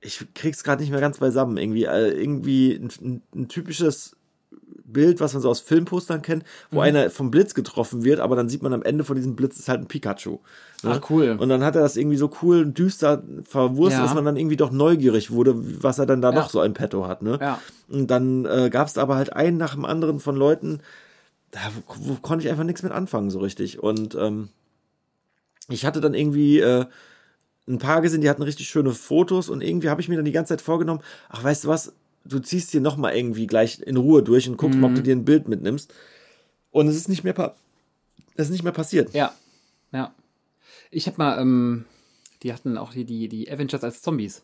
[0.00, 4.16] ich krieg's gerade nicht mehr ganz beisammen, irgendwie, äh, irgendwie ein, ein, ein typisches
[4.84, 6.82] Bild, was man so aus Filmpostern kennt, wo Mhm.
[6.82, 9.68] einer vom Blitz getroffen wird, aber dann sieht man am Ende von diesem Blitz ist
[9.68, 10.38] halt ein Pikachu.
[10.82, 10.98] ne?
[11.00, 11.36] Ach, cool.
[11.38, 14.04] Und dann hat er das irgendwie so cool und düster verwurstet, Ja.
[14.06, 16.34] dass man dann irgendwie doch neugierig wurde, was er dann da Ja.
[16.40, 17.22] noch so im Petto hat.
[17.22, 17.38] Ne?
[17.40, 17.60] Ja.
[17.88, 20.80] Und dann äh, gab es aber halt einen nach dem anderen von Leuten,
[21.52, 23.80] da wo, wo konnte ich einfach nichts mit anfangen so richtig.
[23.80, 24.48] Und ähm,
[25.68, 26.86] ich hatte dann irgendwie äh,
[27.70, 30.32] ein paar gesehen, die hatten richtig schöne Fotos und irgendwie habe ich mir dann die
[30.32, 31.92] ganze Zeit vorgenommen, ach weißt du was,
[32.24, 35.02] du ziehst dir noch mal irgendwie gleich in Ruhe durch und guckst mal, ob du
[35.02, 35.92] dir ein Bild mitnimmst.
[36.70, 37.54] Und es ist nicht mehr, pa
[38.36, 39.12] es ist nicht mehr passiert.
[39.14, 39.32] Ja.
[39.92, 40.14] Ja.
[40.90, 41.84] Ich hab mal, ähm,
[42.42, 44.42] die hatten auch die, die, die Avengers als Zombies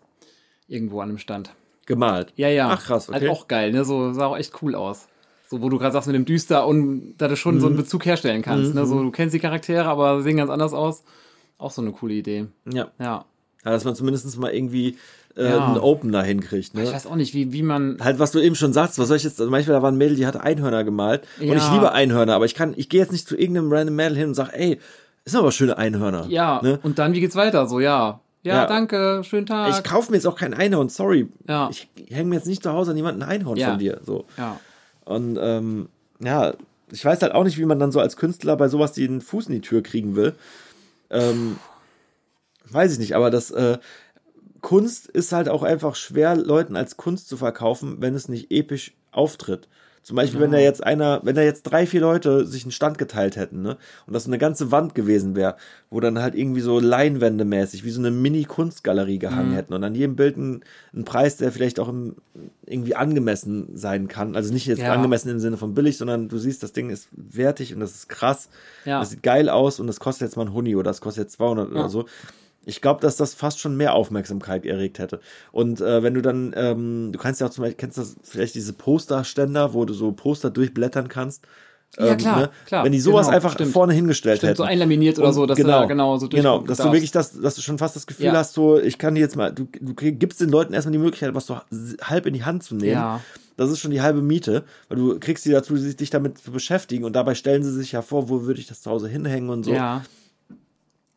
[0.68, 1.50] irgendwo an einem Stand.
[1.86, 2.32] Gemalt.
[2.36, 2.68] Ja, ja.
[2.70, 3.20] Ach krass, okay.
[3.20, 3.84] Halt auch geil, ne?
[3.84, 5.06] So sah auch echt cool aus.
[5.48, 7.74] So, wo du gerade sagst mit dem Düster und da du schon so Mhm.
[7.74, 8.74] einen Bezug herstellen kannst.
[8.74, 8.84] Ne?
[8.86, 11.04] So, du kennst die Charaktere, aber sehen ganz anders aus.
[11.58, 12.46] Auch so eine coole Idee.
[12.70, 12.88] Ja.
[12.98, 13.24] Ja.
[13.64, 14.96] Ja, dass man zumindest mal irgendwie
[15.36, 15.66] äh, Ja.
[15.66, 16.74] einen Opener hinkriegt.
[16.74, 16.84] Ne?
[16.84, 17.98] Ich weiß auch nicht, wie, wie man.
[18.00, 19.98] halt, was du eben schon sagst, was soll ich jetzt, also manchmal da war ein
[19.98, 21.54] Mädel, die hatte Einhörner gemalt und Ja.
[21.56, 24.28] ich liebe Einhörner, aber ich kann, ich gehe jetzt nicht zu irgendeinem random Mädel hin
[24.28, 24.78] und sag, ey,
[25.24, 26.26] ist aber schöne Einhörner.
[26.28, 26.78] Ja, Ne?
[26.82, 27.66] und dann, wie geht's weiter?
[27.66, 28.20] So, ja.
[28.44, 28.66] Ja, Ja.
[28.66, 29.70] danke, schönen Tag.
[29.70, 31.26] Ich kaufe mir jetzt auch kein Einhorn, sorry.
[31.48, 31.68] Ja.
[31.70, 33.70] Ich hänge mir jetzt nicht zu Hause an jemanden ein Einhorn Ja.
[33.70, 34.00] von dir.
[34.06, 34.24] So.
[34.38, 34.60] ja.
[35.04, 35.88] Und ähm,
[36.20, 36.54] ja,
[36.92, 39.48] ich weiß halt auch nicht, wie man dann so als Künstler bei sowas den Fuß
[39.48, 40.34] in die Tür kriegen will.
[41.10, 41.58] Ähm,
[42.64, 43.78] weiß ich nicht, aber das äh,
[44.60, 48.96] Kunst ist halt auch einfach schwer, Leuten als Kunst zu verkaufen, wenn es nicht episch
[49.12, 49.68] auftritt.
[50.06, 52.96] Zum Beispiel, wenn da jetzt einer, wenn da jetzt drei, vier Leute sich einen Stand
[52.96, 53.76] geteilt hätten, ne?
[54.06, 55.56] Und das so eine ganze Wand gewesen wäre,
[55.90, 59.96] wo dann halt irgendwie so Leinwände mäßig, wie so eine Mini-Kunstgalerie gehangen hätten und an
[59.96, 60.62] jedem Bild ein,
[60.94, 62.14] ein Preis, der vielleicht auch im,
[62.66, 64.36] irgendwie angemessen sein kann.
[64.36, 64.92] Also nicht jetzt Ja.
[64.92, 68.08] angemessen im Sinne von billig, sondern du siehst, das Ding ist wertig und das ist
[68.08, 68.48] krass.
[68.84, 69.00] Ja.
[69.00, 71.32] Das sieht geil aus und das kostet jetzt mal ein Huni oder das kostet jetzt
[71.38, 72.06] 200 oder so.
[72.68, 75.20] Ich glaube, dass das fast schon mehr Aufmerksamkeit erregt hätte.
[75.52, 78.16] Und äh, wenn du dann, ähm, du kannst ja auch zum Beispiel, kennst du das
[78.24, 81.44] vielleicht diese Posterständer, wo du so Poster durchblättern kannst?
[81.98, 82.84] Ja, klar, klar.
[82.84, 83.72] Wenn die sowas Genau, einfach stimmt.
[83.72, 84.56] vorne hingestellt Stimmt, hätten.
[84.58, 86.92] so einlaminiert oder so, dass genau, du da genau so Genau, dass du darfst.
[86.92, 88.32] wirklich das, dass du schon fast das Gefühl Ja.
[88.34, 91.34] hast, so, ich kann die jetzt mal, du, du gibst den Leuten erstmal die Möglichkeit,
[91.34, 91.58] was so
[92.02, 92.90] halb in die Hand zu nehmen.
[92.92, 93.20] Ja.
[93.56, 96.50] Das ist schon die halbe Miete, weil du kriegst sie dazu, sich dich damit zu
[96.50, 99.48] beschäftigen und dabei stellen sie sich ja vor, wo würde ich das zu Hause hinhängen
[99.48, 100.02] und so Ja.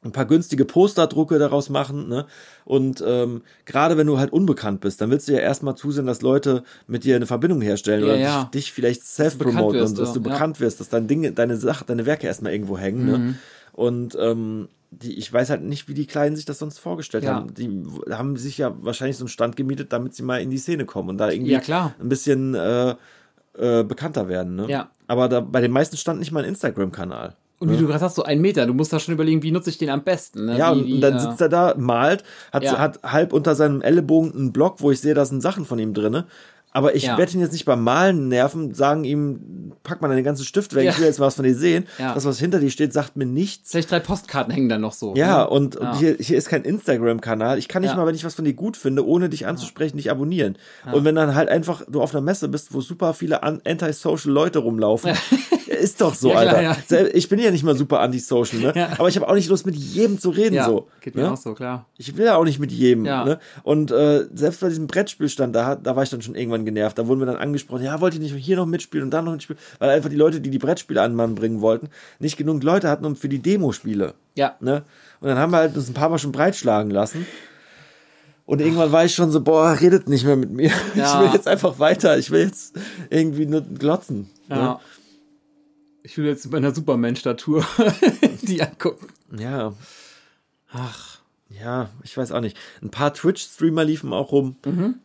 [0.01, 2.25] Ein paar günstige Posterdrucke daraus machen, ne?
[2.63, 6.21] Und ähm, gerade wenn du halt unbekannt bist, dann willst du ja erstmal zusehen, dass
[6.21, 8.43] Leute mit dir eine Verbindung herstellen Ja, oder ja.
[8.45, 10.25] Dich, dich vielleicht self-promoten und dass du ja.
[10.27, 10.31] Mhm.
[10.31, 13.35] bekannt wirst, dass dein Ding, deine Sache, deine Werke erstmal irgendwo hängen, ne?
[13.73, 17.35] Und ähm, die, ich weiß halt nicht, wie die Kleinen sich das sonst vorgestellt Ja.
[17.35, 17.53] haben.
[17.53, 17.69] Die
[18.09, 21.09] haben sich ja wahrscheinlich so einen Stand gemietet, damit sie mal in die Szene kommen
[21.09, 21.93] und da irgendwie Ja, klar.
[21.99, 22.95] ein bisschen äh,
[23.57, 24.65] äh, bekannter werden, ne?
[24.69, 24.89] Ja.
[25.07, 27.35] Aber da, bei den meisten stand nicht mal ein Instagram-Kanal.
[27.59, 29.69] Und wie du gerade sagst, so ein Meter, du musst da schon überlegen, wie nutze
[29.69, 30.45] ich den am besten.
[30.45, 30.57] Ne?
[30.57, 32.23] Ja, wie, und, wie, und dann äh, sitzt er da, malt,
[32.53, 32.77] hat, Ja.
[32.77, 35.93] hat halb unter seinem Ellenbogen einen Block, wo ich sehe, da sind Sachen von ihm
[35.93, 36.25] drinne.
[36.71, 37.17] Aber ich Ja.
[37.17, 40.85] werde ihn jetzt nicht beim Malen nerven, sagen ihm, pack mal deinen ganzen Stift weg,
[40.85, 40.91] Ja.
[40.91, 41.85] ich will jetzt mal was von dir sehen.
[41.97, 42.13] Ja.
[42.13, 43.71] Das, was hinter dir steht, sagt mir nichts.
[43.71, 45.15] Vielleicht drei Postkarten hängen dann noch so.
[45.15, 45.49] Ja, ne?
[45.49, 45.89] und, Ja.
[45.89, 47.57] und hier, hier ist kein Instagram-Kanal.
[47.57, 47.97] Ich kann nicht Ja.
[47.97, 50.57] mal, wenn ich was von dir gut finde, ohne dich anzusprechen, dich abonnieren.
[50.93, 54.31] Und wenn dann halt einfach du auf einer Messe bist, wo super viele an- anti-social
[54.31, 55.11] Leute rumlaufen,
[55.69, 57.01] ist doch so, Ja, klar, Alter.
[57.03, 57.07] ja.
[57.13, 58.73] Ich bin ja nicht mal super anti-social, ne?
[58.75, 58.89] Ja.
[58.97, 60.87] Aber ich habe auch nicht Lust, mit jedem zu reden, so.
[61.01, 61.31] geht mir ne?
[61.33, 61.85] auch so, klar.
[61.97, 63.05] Ich will ja auch nicht mit jedem.
[63.05, 63.23] Ja.
[63.25, 63.39] Ne?
[63.63, 66.97] Und äh, selbst bei diesem Brettspielstand, da, hat- da war ich dann schon irgendwann genervt.
[66.97, 69.31] Da wurden wir dann angesprochen, ja, wollt ihr nicht hier noch mitspielen und da noch
[69.31, 69.59] mitspielen?
[69.79, 71.89] Weil einfach die Leute, die die Brettspiele an Mann bringen wollten,
[72.19, 74.13] nicht genug Leute hatten um für die Demospiele.
[74.35, 74.55] Ja.
[74.59, 74.83] Ne?
[75.19, 77.25] Und dann haben wir halt uns ein paar Mal schon breitschlagen lassen.
[78.45, 80.71] Und irgendwann war ich schon so, boah, redet nicht mehr mit mir.
[80.95, 81.19] Ja.
[81.21, 82.17] Ich will jetzt einfach weiter.
[82.17, 82.75] Ich will jetzt
[83.11, 84.27] irgendwie nur glotzen.
[84.49, 84.79] Ja.
[86.03, 87.65] Ich will jetzt bei einer Superman-Statur
[88.41, 89.07] die angucken.
[89.37, 89.73] Ja,
[90.71, 91.08] Ach.
[91.49, 92.55] Ja, ich weiß auch nicht.
[92.83, 94.55] Ein paar Twitch-Streamer liefen auch rum.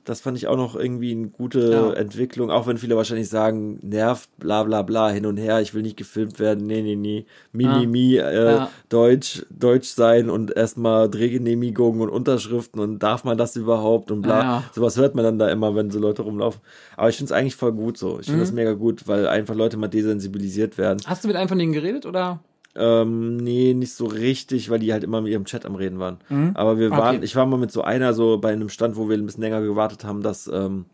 [0.04, 1.72] Das fand ich auch noch irgendwie eine gute Mhm.
[1.72, 1.92] Ja.
[1.94, 2.50] Entwicklung.
[2.50, 5.96] Auch wenn viele wahrscheinlich sagen, nervt, bla bla bla, hin und her, ich will nicht
[5.96, 6.66] gefilmt werden.
[6.66, 7.24] Nee, nee, nee.
[7.52, 7.78] Mi, Ja.
[7.78, 8.70] mi, mi, äh, Ja.
[8.90, 14.42] Deutsch, Deutsch sein und erstmal Drehgenehmigungen und Unterschriften und darf man das überhaupt und bla.
[14.42, 14.64] Ja.
[14.74, 16.60] Sowas hört man dann da immer, wenn so Leute rumlaufen.
[16.96, 18.18] Aber ich finde es eigentlich voll gut so.
[18.20, 18.44] Ich finde Mhm.
[18.44, 21.00] das mega gut, weil einfach Leute mal desensibilisiert werden.
[21.06, 22.40] Hast du mit einem von denen geredet oder?
[22.76, 26.18] Ähm, nee, nicht so richtig, weil die halt immer mit ihrem Chat am Reden waren.
[26.54, 26.98] Aber wir Okay.
[26.98, 29.42] waren, ich war mal mit so einer so bei einem Stand, wo wir ein bisschen
[29.42, 30.86] länger gewartet haben, dass, ähm,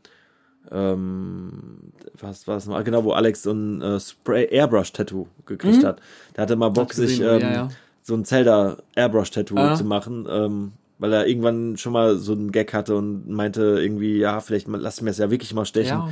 [0.71, 1.53] ähm,
[2.21, 2.77] was war das noch?
[2.77, 6.01] Ah, Genau, wo Alex so ein äh, Spray Airbrush-Tattoo gekriegt hat.
[6.37, 7.69] Der hatte mal Bock, gesehen, sich ja, ähm, ja.
[8.03, 9.75] so ein Zelda Airbrush-Tattoo Ah.
[9.75, 14.19] zu machen, ähm, weil er irgendwann schon mal so einen Gag hatte und meinte irgendwie,
[14.19, 16.09] ja, vielleicht lass mir das ja wirklich mal stechen Ja.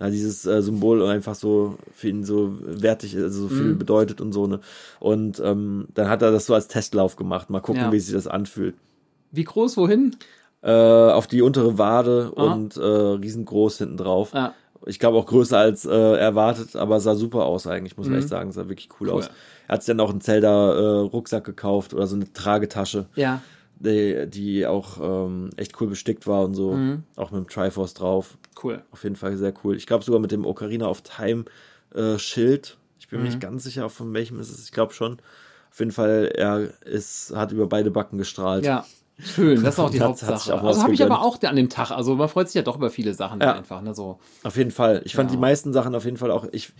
[0.00, 3.58] Da dieses äh, Symbol einfach so für ihn so wertig, also so Mhm.
[3.58, 4.58] viel bedeutet und so, ne?
[4.98, 7.48] Und ähm, dann hat er das so als Testlauf gemacht.
[7.50, 7.92] Mal gucken, Ja.
[7.92, 8.74] wie sich das anfühlt.
[9.30, 10.16] Wie groß, wohin?
[10.62, 12.42] Äh, auf die untere Wade Ah.
[12.42, 14.32] und äh, riesengroß hinten drauf.
[14.34, 14.54] Ja.
[14.86, 18.28] Ich glaube auch größer als äh, erwartet, aber sah super aus eigentlich, muss man echt
[18.28, 18.50] sagen.
[18.52, 19.12] Sah wirklich cool, Mhm.
[19.12, 19.18] Cool.
[19.20, 19.30] aus.
[19.68, 23.42] Er hat sich dann auch einen Zelda-Rucksack gekauft oder so eine Tragetasche, Ja.
[23.80, 26.72] Die, die auch ähm, echt cool bestickt war und so.
[26.72, 27.02] Mhm.
[27.16, 28.38] Auch mit dem Triforce drauf.
[28.62, 28.82] Cool.
[28.92, 29.76] Auf jeden Fall sehr cool.
[29.76, 31.44] Ich glaube sogar mit dem Ocarina of Time
[31.94, 32.76] äh, Schild.
[32.98, 33.30] Ich bin mir Mhm.
[33.30, 34.64] nicht ganz sicher, von welchem ist es.
[34.64, 35.18] Ich glaube schon.
[35.72, 38.64] Auf jeden Fall, er ist, hat über beide Backen gestrahlt.
[38.64, 38.84] Ja.
[39.18, 40.56] Schön, das ist auch die Hat- hat Hauptsache.
[40.62, 41.90] was also habe ich aber auch an dem Tag.
[41.90, 43.54] Also man freut sich ja doch über viele Sachen Ja.
[43.54, 43.80] einfach.
[43.82, 44.18] Ne, so.
[44.44, 45.02] Auf jeden Fall.
[45.04, 45.36] Ich fand Ja.
[45.36, 46.72] die meisten Sachen auf jeden Fall auch ich,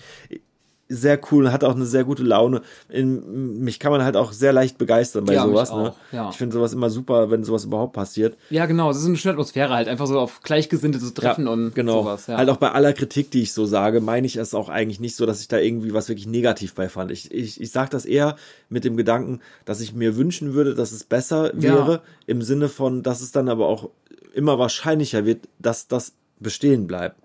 [0.91, 2.62] sehr cool, hat auch eine sehr gute Laune.
[2.89, 5.73] In, mich kann man halt auch sehr leicht begeistern bei Ja, sowas.
[5.73, 5.95] Ne?
[6.11, 6.29] ja.
[6.31, 8.37] Ich finde sowas immer super, wenn sowas überhaupt passiert.
[8.51, 8.91] Ja, genau.
[8.91, 9.87] Es ist eine schöne Atmosphäre halt.
[9.89, 12.03] Einfach so auf Gleichgesinnte zu treffen und genau.
[12.03, 12.27] sowas.
[12.27, 12.37] Ja.
[12.39, 15.15] Halt auch bei aller Kritik, die ich so sage, meine ich es auch eigentlich nicht
[15.17, 17.12] so, dass ich da irgendwie was wirklich negativ bei fand.
[17.12, 18.37] Ich, ich, ich sage das eher
[18.69, 21.62] mit dem Gedanken, dass ich mir wünschen würde, dass es besser Ja.
[21.62, 23.91] wäre, im Sinne von, dass es dann aber auch
[24.35, 27.17] immer wahrscheinlicher wird, dass das bestehen bleibt.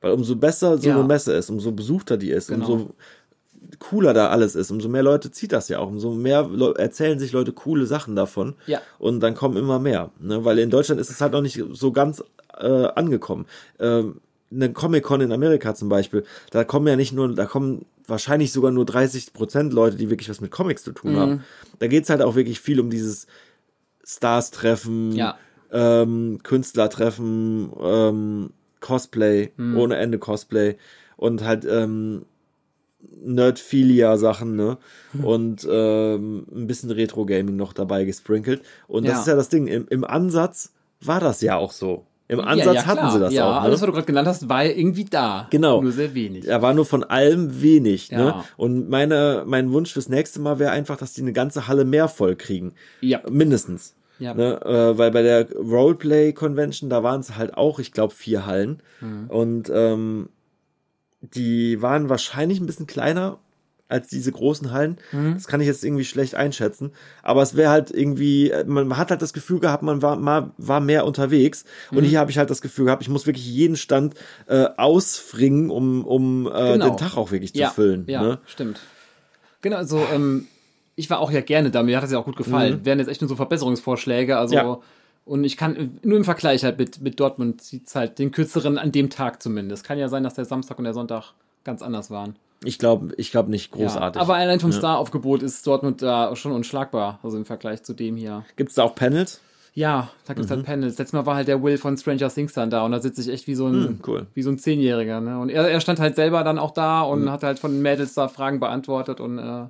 [0.00, 0.94] Weil umso besser so Ja.
[0.98, 2.66] eine Messe ist, umso besuchter die ist, Genau.
[2.72, 2.90] umso
[3.80, 7.32] cooler da alles ist, umso mehr Leute zieht das ja auch, umso mehr erzählen sich
[7.32, 8.80] Leute coole Sachen davon Ja.
[8.98, 10.44] und dann kommen immer mehr, ne?
[10.44, 12.22] weil in Deutschland ist es halt noch nicht so ganz
[12.58, 13.46] äh, angekommen.
[13.78, 14.20] Ähm,
[14.50, 18.70] eine Comic-Con in Amerika zum Beispiel, da kommen ja nicht nur, da kommen wahrscheinlich sogar
[18.70, 21.16] nur 30 Prozent Leute, die wirklich was mit Comics zu tun Mhm.
[21.18, 21.44] haben.
[21.80, 23.26] Da geht's halt auch wirklich viel um dieses
[24.04, 25.36] Stars-Treffen, Ja.
[25.70, 28.50] ähm, Künstler-Treffen, ähm,
[28.80, 29.76] Cosplay, Mhm.
[29.78, 30.76] ohne Ende Cosplay
[31.16, 32.22] und halt ähm,
[33.22, 34.78] Nerdphilia-Sachen, ne?
[35.12, 35.24] Hm.
[35.24, 38.62] Und ähm, ein bisschen Retro-Gaming noch dabei gesprinkelt.
[38.86, 39.20] Und das Ja.
[39.20, 42.04] ist ja das Ding, im, im Ansatz war das ja auch so.
[42.30, 43.54] Im Ansatz ja, ja, hatten sie das ja, auch.
[43.54, 43.60] Ne?
[43.62, 45.46] alles, was du gerade genannt hast, war ja irgendwie da.
[45.50, 45.80] Genau.
[45.80, 46.46] Nur sehr wenig.
[46.46, 48.10] Er war nur von allem wenig.
[48.12, 48.18] Ne?
[48.18, 48.44] Ja.
[48.58, 52.06] Und meine, mein Wunsch fürs nächste Mal wäre einfach, dass die eine ganze Halle mehr
[52.06, 52.74] voll kriegen.
[53.00, 53.22] Ja.
[53.30, 53.94] Mindestens.
[54.18, 54.34] Ja.
[54.34, 54.60] Ne?
[54.64, 58.82] Äh, weil bei der Roleplay Convention, da waren es halt auch, ich glaube, vier Hallen.
[59.00, 59.30] Mhm.
[59.30, 60.28] Und ähm,
[61.20, 63.38] die waren wahrscheinlich ein bisschen kleiner
[63.90, 64.98] als diese großen Hallen.
[65.12, 65.34] Mhm.
[65.34, 66.92] Das kann ich jetzt irgendwie schlecht einschätzen.
[67.22, 70.80] Aber es wäre halt irgendwie, man hat halt das Gefühl gehabt, man war, mal, war
[70.80, 71.64] mehr unterwegs.
[71.90, 71.98] Mhm.
[71.98, 74.14] Und hier habe ich halt das Gefühl gehabt, ich muss wirklich jeden Stand
[74.46, 76.88] äh, ausfringen, um, um äh, Genau.
[76.90, 78.04] den Tag auch wirklich zu ja, füllen.
[78.08, 78.38] Ja, Ne?
[78.46, 78.80] stimmt.
[79.62, 80.46] Genau, also ähm,
[80.98, 82.84] ich war auch ja gerne da, mir hat das ja auch gut gefallen.
[82.84, 84.60] Wären jetzt echt nur so Verbesserungsvorschläge, also Mhm.
[84.62, 84.78] Ja.
[85.24, 88.92] und ich kann nur im Vergleich halt mit, mit Dortmund zieht's halt den kürzeren an
[88.92, 89.84] dem Tag zumindest.
[89.84, 91.32] Kann ja sein, dass der Samstag und der Sonntag
[91.64, 92.36] ganz anders waren.
[92.64, 94.16] Ich glaube ich glaub nicht großartig.
[94.16, 98.16] Ja, aber allein vom Star-Aufgebot ist Dortmund da schon unschlagbar, also im Vergleich zu dem
[98.16, 98.44] hier.
[98.56, 99.40] Gibt es da auch Panels?
[99.74, 100.56] Ja, da gibt's Mhm.
[100.56, 100.98] halt Panels.
[100.98, 103.28] Letztes Mal war halt der Will von Stranger Things dann da und da sitze ich
[103.28, 104.26] echt wie so ein, Hm, cool.
[104.34, 105.20] wie so ein Zehnjähriger.
[105.20, 105.38] Ne?
[105.38, 107.30] Und er, er stand halt selber dann auch da und Mhm.
[107.30, 109.66] hat halt von den Mädels da Fragen beantwortet und äh,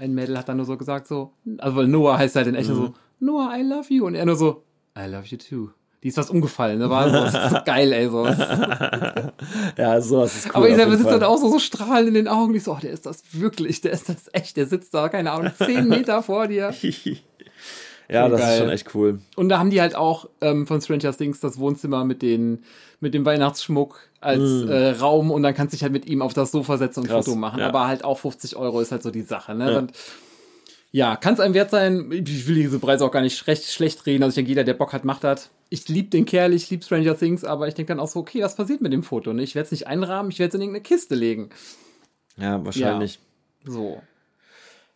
[0.00, 2.70] ein Mädel hat dann nur so gesagt so, also weil Noah heißt halt in echt
[2.70, 2.74] Mhm.
[2.74, 4.64] so, Noah, I love you und er nur so,
[4.98, 5.70] I love you too.
[6.02, 6.88] Die ist fast umgefallen, ne?
[6.88, 8.08] War so, das ist so geil, ey.
[8.08, 8.24] So.
[9.76, 10.52] Ja, sowas ist cool.
[10.54, 11.12] Aber sitzen Fall.
[11.20, 12.54] dann auch so, so strahlend in den Augen.
[12.54, 15.30] Ich so, oh, der ist das wirklich, der ist das echt, der sitzt da, keine
[15.32, 16.72] Ahnung, zehn Meter vor dir.
[18.10, 18.52] ja, das geil.
[18.52, 19.20] ist schon echt cool.
[19.36, 22.64] Und da haben die halt auch ähm, von Stranger Things das Wohnzimmer mit, den,
[23.00, 26.34] mit dem Weihnachtsschmuck als äh, Raum und dann kannst du dich halt mit ihm auf
[26.34, 27.14] das Sofa setzen und ein Mm.
[27.16, 27.60] Krass, Foto machen.
[27.60, 27.68] ja.
[27.68, 29.54] Aber halt auch 50 Euro ist halt so die Sache.
[29.54, 29.72] Ne?
[29.72, 29.78] Ja.
[29.78, 29.92] Und,
[30.92, 32.10] ja, kann es einem wert sein.
[32.10, 34.24] Ich will diese Preise auch gar nicht schlecht, schlecht reden.
[34.24, 35.48] Also ich denke, jeder, der Bock hat, macht das.
[35.68, 38.42] Ich liebe den Kerl, ich liebe Stranger Things, aber ich denke dann auch so, okay,
[38.42, 39.32] was passiert mit dem Foto?
[39.32, 39.42] Ne?
[39.44, 41.50] Ich werde es nicht einrahmen, ich werde es in irgendeine Kiste legen.
[42.36, 43.20] Ja, wahrscheinlich.
[43.64, 44.02] So.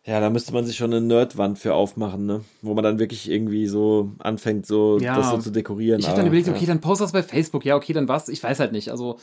[0.05, 2.41] Ja, da müsste man sich schon eine Nerdwand für aufmachen, ne?
[2.61, 5.15] Wo man dann wirklich irgendwie so anfängt, so Ja.
[5.15, 5.99] das so zu dekorieren.
[5.99, 6.53] Ich habe dann überlegt, ja.
[6.53, 7.65] okay, dann post das bei Facebook.
[7.65, 8.29] Ja, okay, dann was?
[8.29, 8.91] Ich weiß halt nicht.
[8.91, 9.17] Also,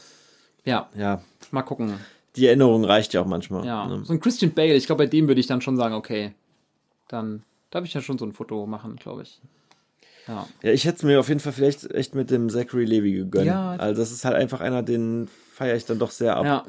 [0.65, 1.23] ja, Ja,
[1.53, 1.95] mal gucken.
[2.35, 3.65] die Erinnerung reicht ja auch manchmal.
[3.65, 4.03] Ja, Ne?
[4.05, 6.33] so ein Christian Bale, ich glaube, bei dem würde ich dann schon sagen, okay,
[7.09, 9.41] dann darf ich ja schon so ein Foto machen, glaube ich.
[10.27, 10.47] Ja.
[10.63, 13.47] Ja, ich hätte es mir auf jeden Fall vielleicht echt mit dem Zachary Levy gegönnt.
[13.47, 13.73] Ja.
[13.77, 16.45] Also das ist halt einfach einer, den feiere ich dann doch sehr ab.
[16.45, 16.65] Ja.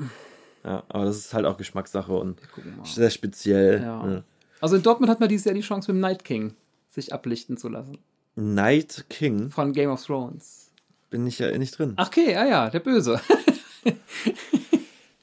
[0.63, 2.39] Ja, aber das ist halt auch Geschmackssache und
[2.83, 3.81] sehr speziell.
[3.81, 4.03] Ja.
[4.03, 4.23] Ne?
[4.61, 6.53] Also in Dortmund hat man dieses Jahr die Chance, mit dem Night King
[6.89, 7.97] sich ablichten zu lassen.
[8.35, 10.71] Night King Von Game of Thrones.
[11.09, 11.93] bin ich ja nicht drin.
[11.97, 13.19] Ach, okay, ah ja, der Böse.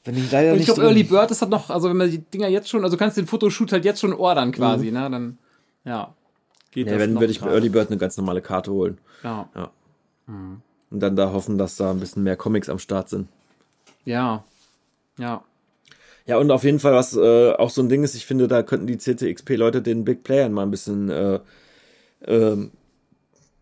[0.03, 0.81] Bin ich leider Und ich glaube.
[0.81, 3.17] Early Bird ist halt noch, also wenn man die Dinger jetzt schon, also du kannst
[3.17, 5.09] den Fotoshoot halt jetzt schon ordern quasi, ne?
[5.09, 5.37] Dann,
[5.85, 6.15] ja.
[6.71, 7.51] Geht ja, das wenn würde ich bei.
[7.51, 8.97] Early Bird eine ganz normale Karte holen.
[9.23, 9.47] Ja.
[10.27, 13.27] Und dann da hoffen, dass da ein bisschen mehr Comics am Start sind.
[14.05, 14.43] Ja.
[15.21, 15.43] Ja.
[16.27, 18.61] Ja, und auf jeden Fall, was äh, auch so ein Ding ist, ich finde, da
[18.63, 21.39] könnten die CCXP-Leute den Big Playern mal ein bisschen äh,
[22.27, 22.71] ähm,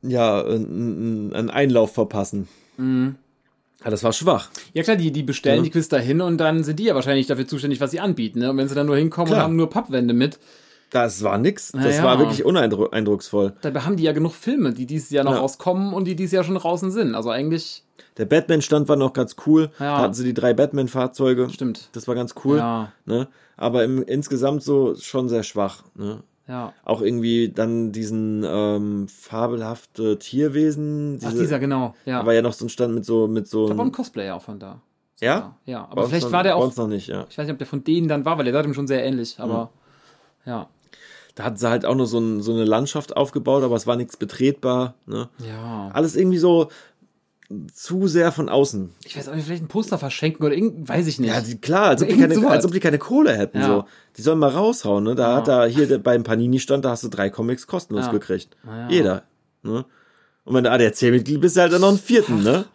[0.01, 2.47] ja, einen Einlauf verpassen.
[2.77, 3.15] Mhm.
[3.83, 4.49] Ja, das war schwach.
[4.73, 5.63] Ja klar, die, die bestellen Ja.
[5.63, 8.39] die Quiz dahin und dann sind die ja wahrscheinlich dafür zuständig, was sie anbieten.
[8.39, 8.49] Ne?
[8.49, 9.39] Und wenn sie dann nur hinkommen Klar.
[9.39, 10.37] und haben nur Pappwände mit,
[10.91, 11.71] Das war nix.
[11.71, 12.03] Das Naja.
[12.03, 13.53] war wirklich uneindrucksvoll.
[13.61, 15.39] dabei haben die ja genug Filme, die dieses Jahr noch Ja.
[15.39, 17.15] rauskommen und die dieses Jahr schon draußen sind.
[17.15, 17.83] Also eigentlich,
[18.17, 19.71] Der Batman-Stand war noch ganz cool.
[19.79, 19.97] Ja.
[19.97, 21.49] Da hatten sie die drei Batman-Fahrzeuge.
[21.49, 21.89] stimmt.
[21.93, 22.57] Das war ganz cool.
[22.57, 23.27] Ja, Ne?
[23.57, 25.83] Aber im, insgesamt so schon sehr schwach.
[25.95, 26.23] Ne?
[26.47, 26.73] ja.
[26.85, 31.19] Auch irgendwie dann diesen ähm, fabelhafte Tierwesen.
[31.23, 31.95] Ach, diese- dieser, genau.
[32.05, 32.19] Ja.
[32.21, 33.67] Da war ja noch so ein Stand mit so mit so.
[33.67, 34.81] da war ein Cosplayer auch von da.
[35.19, 35.55] ja?
[35.65, 37.25] Ja, Bei aber uns vielleicht noch- war der Bei auch, uns noch nicht, ja.
[37.29, 39.03] ich weiß nicht, ob der von denen dann war, weil der sah dem schon sehr
[39.05, 39.69] ähnlich, aber
[40.45, 40.67] ja.
[41.35, 43.95] Da hat sie halt auch nur so, ein, so eine Landschaft aufgebaut, aber es war
[43.95, 44.95] nichts betretbar.
[45.05, 45.29] Ne?
[45.47, 45.89] Ja.
[45.93, 46.67] Alles irgendwie so
[47.73, 48.91] zu sehr von außen.
[49.05, 51.29] Ich weiß auch nicht, vielleicht ein Poster verschenken oder irgend, weiß ich nicht.
[51.29, 53.59] Ja, die, klar, als ob, keine, als ob die keine Kohle hätten.
[53.59, 53.67] Ja.
[53.67, 53.85] So.
[54.17, 55.03] Die sollen mal raushauen.
[55.03, 55.15] Ne?
[55.15, 55.35] Da Ja.
[55.37, 58.11] hat er hier beim Panini-Stand, da hast du drei Comics kostenlos Ja.
[58.11, 58.55] gekriegt.
[58.89, 59.23] Jeder.
[59.63, 59.83] Ne?
[60.45, 62.43] Und wenn du ADAC-Mitglied bist, halt dann noch einen vierten.
[62.43, 62.65] Ne?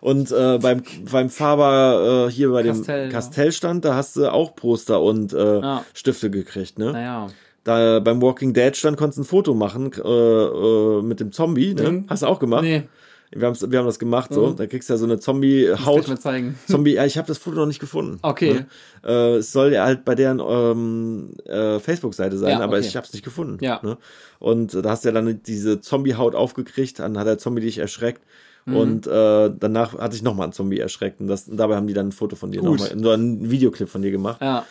[0.00, 2.84] Und äh, beim, beim Faber äh, hier bei dem.
[2.84, 5.60] Castellstand, da hast du auch Poster und äh.
[5.94, 6.78] Stifte gekriegt.
[6.78, 6.92] Ne?
[6.92, 7.28] naja.
[7.64, 11.74] Da beim Walking Dead Stand konntest du ein Foto machen äh, äh, mit dem Zombie.
[11.74, 11.90] Ne?
[11.90, 12.04] Mhm.
[12.08, 12.62] Hast du auch gemacht?
[12.62, 12.84] Nee,
[13.32, 14.48] Wir, haben's, wir haben das gemacht so.
[14.48, 14.56] Mhm.
[14.56, 16.08] Da kriegst du ja so eine muss ich Zombie-Haut.
[16.08, 16.58] mal zeigen.
[16.68, 18.18] Zombie, ja, ich habe das Foto noch nicht gefunden.
[18.22, 18.54] Okay.
[18.54, 18.66] Ne?
[19.04, 22.86] Äh, es soll ja halt bei deren ähm, äh, Facebook-Seite sein, Ja, aber okay.
[22.86, 23.62] ich habe es nicht gefunden.
[23.64, 23.80] Ja.
[23.82, 23.98] Ne?
[24.38, 28.22] Und da hast du ja dann diese Zombie-Haut aufgekriegt, dann hat der Zombie dich erschreckt.
[28.64, 28.76] Mhm.
[28.76, 31.20] Und äh, danach hatte ich nochmal einen Zombie erschreckt.
[31.20, 33.88] Und, das, und dabei haben die dann ein Foto von dir nochmal, nur einen Videoclip
[33.88, 34.40] von dir gemacht.
[34.40, 34.64] Ja.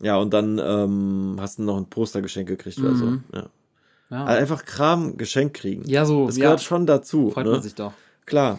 [0.00, 3.04] Ja, und dann ähm, hast du noch ein Postergeschenk gekriegt oder so.
[3.04, 3.24] Mhm.
[3.32, 3.46] Ja.
[4.12, 5.82] Ja, Also einfach Kram geschenkt kriegen.
[5.88, 7.30] ja so, Das ja, gehört schon dazu.
[7.30, 7.52] freut ne?
[7.52, 7.92] man sich doch.
[8.26, 8.58] Klar.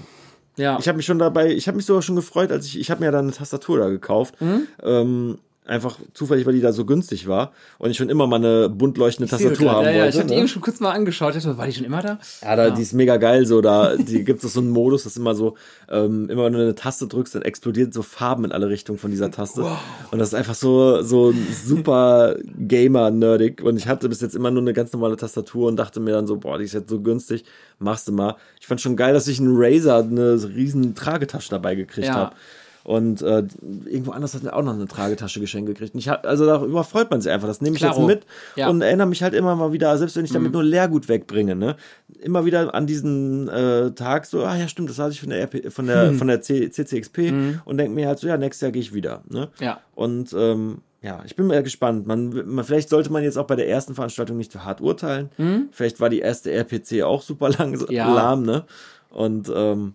[0.57, 0.77] Ja.
[0.79, 3.03] Ich habe mich schon dabei, ich habe mich sogar schon gefreut, als ich, ich habe
[3.05, 4.39] mir dann eine Tastatur da gekauft.
[4.41, 4.67] Mhm.
[4.83, 8.69] Ähm, einfach zufällig, weil die da so günstig war und ich schon immer mal eine
[8.69, 10.09] bunt leuchtende Tastatur haben ja, ja, wollte.
[10.09, 10.39] ich habe die ne?
[10.41, 11.35] eben schon kurz mal angeschaut.
[11.35, 12.19] Dachte, war die schon immer da?
[12.41, 15.13] Ja, da, die ist mega geil, so, da, die gibt es so einen Modus, das
[15.13, 15.55] ist immer so,
[15.89, 19.11] ähm, immer wenn du eine Taste drückst, dann explodiert so Farben in alle Richtungen von
[19.11, 19.65] dieser Taste.
[20.11, 21.33] Und das ist einfach so, so
[21.65, 23.61] super Gamer-nerdig.
[23.61, 26.27] Und ich hatte bis jetzt immer nur eine ganz normale Tastatur und dachte mir dann
[26.27, 27.45] so, boah, die ist jetzt so günstig,
[27.79, 28.35] machst du mal.
[28.59, 32.15] Ich fand schon geil, dass ich einen Razer, eine riesen Tragetasche dabei gekriegt Ja.
[32.15, 32.35] habe.
[32.83, 33.43] Und äh,
[33.85, 35.93] irgendwo anders hat mir auch noch eine Tragetasche geschenkt gekriegt.
[35.93, 37.47] Und ich hab, also darüber freut man sich einfach.
[37.47, 38.01] Das nehme ich Klaro.
[38.01, 38.25] jetzt mit
[38.57, 38.67] Ja.
[38.69, 41.77] und erinnere mich halt immer mal wieder, selbst wenn ich damit nur Leergut wegbringe, ne?
[42.21, 45.43] Immer wieder an diesen äh, Tag so, ah ja, stimmt, das hatte ich von der
[45.43, 47.33] RP, von der von der C, CCXP
[47.65, 49.47] und denke mir halt so, ja, nächstes Jahr gehe ich wieder, ne?
[49.61, 49.79] Ja.
[49.95, 52.05] Und ähm, ja, ich bin mal gespannt.
[52.07, 55.29] Man, man, vielleicht sollte man jetzt auch bei der ersten Veranstaltung nicht zu hart urteilen.
[55.71, 58.13] Vielleicht war die erste RPC auch super lang, Ja.
[58.13, 58.63] lahm, ne?
[59.09, 59.93] Und ähm,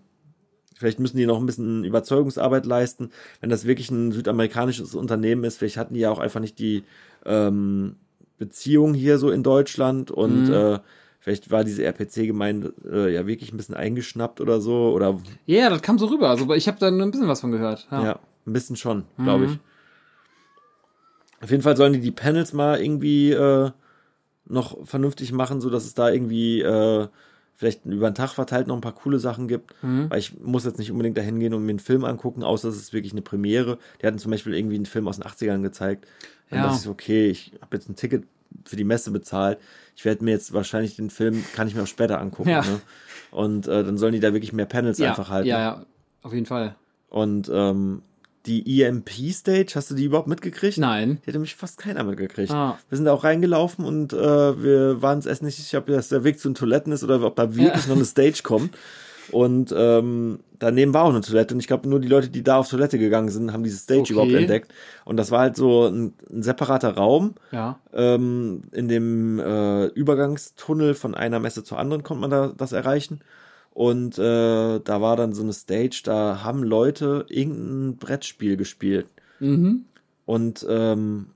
[0.79, 3.11] Vielleicht müssen die noch ein bisschen Überzeugungsarbeit leisten.
[3.41, 6.85] Wenn das wirklich ein südamerikanisches Unternehmen ist, vielleicht hatten die ja auch einfach nicht die
[7.25, 7.97] ähm,
[8.37, 10.53] Beziehung hier so in Deutschland und Mhm.
[10.53, 10.79] äh,
[11.19, 14.93] vielleicht war diese RPC-Gemeinde äh, ja wirklich ein bisschen eingeschnappt oder so.
[14.93, 16.29] Oder Ja, das kam so rüber.
[16.29, 17.85] Also ich habe da ein bisschen was von gehört.
[17.91, 18.01] Ja.
[18.01, 19.51] ja, ein bisschen schon, glaube Mhm.
[19.51, 19.59] ich.
[21.43, 23.71] Auf jeden Fall sollen die die Panels mal irgendwie äh,
[24.45, 27.07] noch vernünftig machen, so dass es da irgendwie äh,
[27.59, 29.73] vielleicht über den Tag verteilt noch ein paar coole Sachen gibt.
[29.83, 30.09] Mhm.
[30.09, 32.77] Weil ich muss jetzt nicht unbedingt dahin gehen und mir einen Film angucken, außer es
[32.77, 33.77] ist wirklich eine Premiere.
[34.01, 36.07] Die hatten zum Beispiel irgendwie einen Film aus den 80ern gezeigt.
[36.49, 36.63] Ja.
[36.63, 38.23] dachte ich so, okay, ich habe jetzt ein Ticket
[38.63, 39.59] für die Messe bezahlt.
[39.97, 42.49] Ich werde mir jetzt wahrscheinlich den Film, kann ich mir auch später angucken.
[42.49, 42.61] Ja.
[42.61, 42.79] Ne?
[43.31, 45.49] Und äh, dann sollen die da wirklich mehr Panels Ja, einfach halten.
[45.49, 45.85] ja, ja,
[46.23, 46.75] auf jeden Fall.
[47.09, 48.03] Und ähm,
[48.45, 50.77] die EMP-Stage, hast du die überhaupt mitgekriegt?
[50.77, 51.19] Nein.
[51.23, 52.51] Die hätte mich fast keiner mitgekriegt.
[52.51, 52.77] Ah.
[52.89, 54.17] Wir sind da auch reingelaufen und äh,
[54.63, 57.21] wir waren uns erst nicht sicher, ob das der Weg zu den Toiletten ist oder
[57.23, 57.89] ob da wirklich Ja.
[57.89, 58.75] noch eine Stage kommt.
[59.31, 61.53] Und ähm, daneben war auch eine Toilette.
[61.53, 63.99] Und ich glaube, nur die Leute, die da auf Toilette gegangen sind, haben diese Stage
[63.99, 64.13] Okay.
[64.13, 64.73] überhaupt entdeckt.
[65.05, 67.35] Und das war halt so ein, ein separater Raum.
[67.51, 67.79] Ja.
[67.93, 73.19] Ähm, in dem äh, Übergangstunnel von einer Messe zur anderen konnte man da das erreichen.
[73.71, 79.07] Und äh, da war dann so eine Stage, da haben Leute irgendein Brettspiel gespielt.
[79.39, 79.85] Mhm.
[80.25, 81.27] Und ähm,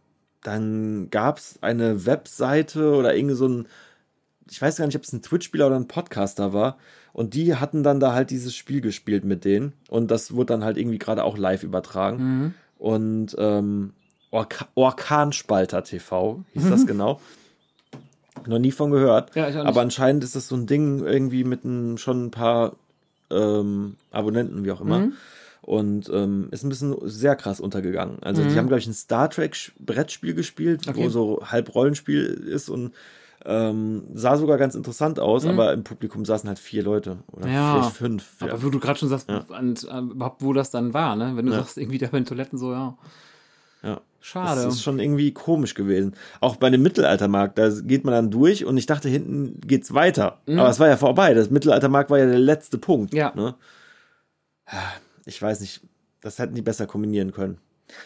[0.44, 3.68] dann gab's eine Webseite oder irgendwie so ein,
[4.50, 6.78] ich weiß gar nicht, ob es ein Twitch-Spieler oder ein Podcaster war.
[7.14, 9.74] Und die hatten dann da halt dieses Spiel gespielt mit denen.
[9.90, 12.18] Und das wurde dann halt irgendwie gerade auch live übertragen.
[12.18, 12.54] Mhm.
[12.78, 13.94] Und ähm,
[14.32, 17.22] Orka Orkanspalter TV hieß das genau.
[18.48, 19.36] Noch nie von gehört.
[19.36, 19.64] Ja.
[19.64, 22.74] Aber anscheinend ist das so ein Ding irgendwie mit ein, schon ein paar
[23.30, 25.00] ähm, Abonnenten, wie auch immer.
[25.00, 25.14] Mhm.
[25.62, 28.18] Und ähm, ist ein bisschen sehr krass untergegangen.
[28.22, 31.06] Also die haben, glaube ich, ein Star Trek Sch- Brettspiel gespielt, Okay.
[31.06, 32.92] wo so halb Rollenspiel ist und
[33.46, 37.54] ähm, sah sogar ganz interessant aus, aber im Publikum saßen halt vier Leute oder Mhm.
[37.54, 37.74] Ja.
[37.76, 38.26] vielleicht fünf.
[38.42, 38.48] Ja.
[38.48, 41.32] Aber wo du gerade schon sagst, und, äh, überhaupt wo das dann war, ne?
[41.36, 41.60] Wenn du Ja.
[41.60, 42.98] sagst, irgendwie da bei den Toiletten so, ja.
[43.84, 44.02] ja.
[44.26, 44.64] Schade.
[44.64, 46.16] Das ist schon irgendwie komisch gewesen.
[46.40, 50.40] Auch bei dem Mittelaltermarkt, da geht man dann durch und ich dachte, hinten geht's weiter.
[50.48, 51.34] Aber es war ja vorbei.
[51.34, 53.12] Das Mittelaltermarkt war ja der letzte Punkt.
[53.12, 53.18] Mhm.
[53.20, 53.34] Ja.
[53.36, 53.56] Ne?
[55.26, 55.82] Ich weiß nicht,
[56.22, 57.58] das hätten die besser kombinieren können.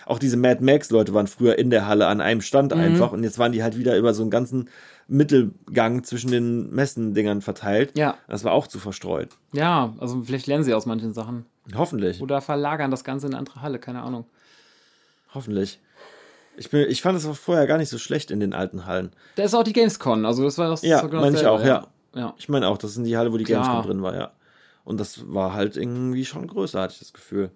[0.07, 2.81] Auch diese Mad Max-Leute waren früher in der Halle an einem Stand Mhm.
[2.81, 4.69] einfach und jetzt waren die halt wieder über so einen ganzen
[5.07, 7.97] Mittelgang zwischen den Messendingern verteilt.
[7.97, 8.17] Ja.
[8.27, 9.29] Das war auch zu verstreut.
[9.53, 11.45] ja, also vielleicht lernen sie aus manchen Sachen.
[11.75, 12.21] Hoffentlich.
[12.21, 14.25] Oder verlagern das Ganze in eine andere Halle, keine Ahnung.
[15.33, 15.79] Hoffentlich.
[16.57, 19.11] Ich, bin, ich fand es auch vorher gar nicht so schlecht in den alten Hallen.
[19.35, 21.63] Da ist auch die Gamescon, also das war das Ja, so genau meine ich auch,
[21.63, 21.87] ja.
[22.15, 22.33] Ja.
[22.37, 23.63] Ich meine auch, das ist in die Halle, wo die Klar.
[23.63, 24.31] Gamescom drin war, ja.
[24.83, 27.51] Und das war halt irgendwie schon größer, hatte ich das Gefühl.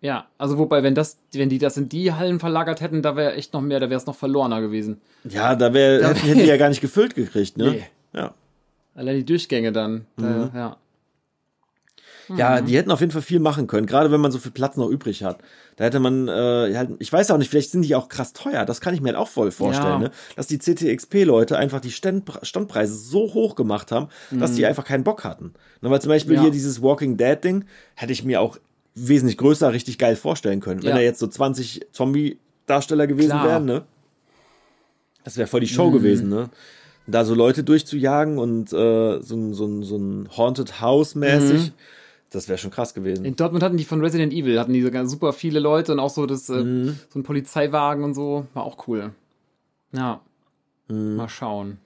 [0.00, 3.34] Ja, also wobei, wenn das, wenn die das in die Hallen verlagert hätten, da wäre
[3.34, 5.00] echt noch mehr, da wäre es noch verlorener gewesen.
[5.24, 7.70] Ja, da wär, hätten, hätten die ja gar nicht gefüllt gekriegt, ne?
[7.70, 7.86] Nee.
[8.14, 8.34] Ja.
[8.94, 10.06] Allein die Durchgänge dann.
[10.16, 10.50] Mhm.
[10.54, 10.76] Äh, ja.
[12.36, 14.76] Ja, die hätten auf jeden Fall viel machen können, gerade wenn man so viel Platz
[14.76, 15.38] noch übrig hat.
[15.76, 18.64] Da hätte man, äh, halt, ich weiß auch nicht, vielleicht sind die auch krass teuer,
[18.64, 20.08] das kann ich mir halt auch voll vorstellen, Ja.
[20.08, 20.10] ne?
[20.36, 25.02] dass die CTXP-Leute einfach die Stand, Standpreise so hoch gemacht haben, dass die einfach keinen
[25.04, 25.54] Bock hatten.
[25.80, 26.36] Ne, weil zum Beispiel Mhm.
[26.36, 26.42] Ja.
[26.42, 28.58] hier dieses Walking Dead-Ding hätte ich mir auch
[28.94, 30.82] wesentlich größer richtig geil vorstellen können.
[30.82, 30.96] Wenn Ja.
[30.96, 33.44] da jetzt so 20 Zombie-Darsteller gewesen Klar.
[33.44, 33.48] Mhm.
[33.48, 33.82] wären, ne?
[35.24, 36.48] Das wäre voll die Show gewesen, ne?
[37.06, 41.72] Da so Leute durchzujagen und äh, so, ein- so, ein- so ein Haunted House mäßig,
[42.30, 43.24] das wäre schon krass gewesen.
[43.24, 46.10] In Dortmund hatten die von Resident Evil, hatten die sogar super viele Leute und auch
[46.10, 46.98] so das, äh, Mhm.
[47.08, 48.46] so ein Polizeiwagen und so.
[48.54, 49.12] War auch cool.
[49.92, 50.20] Ja.
[50.88, 51.16] Mhm.
[51.16, 51.78] Mal schauen.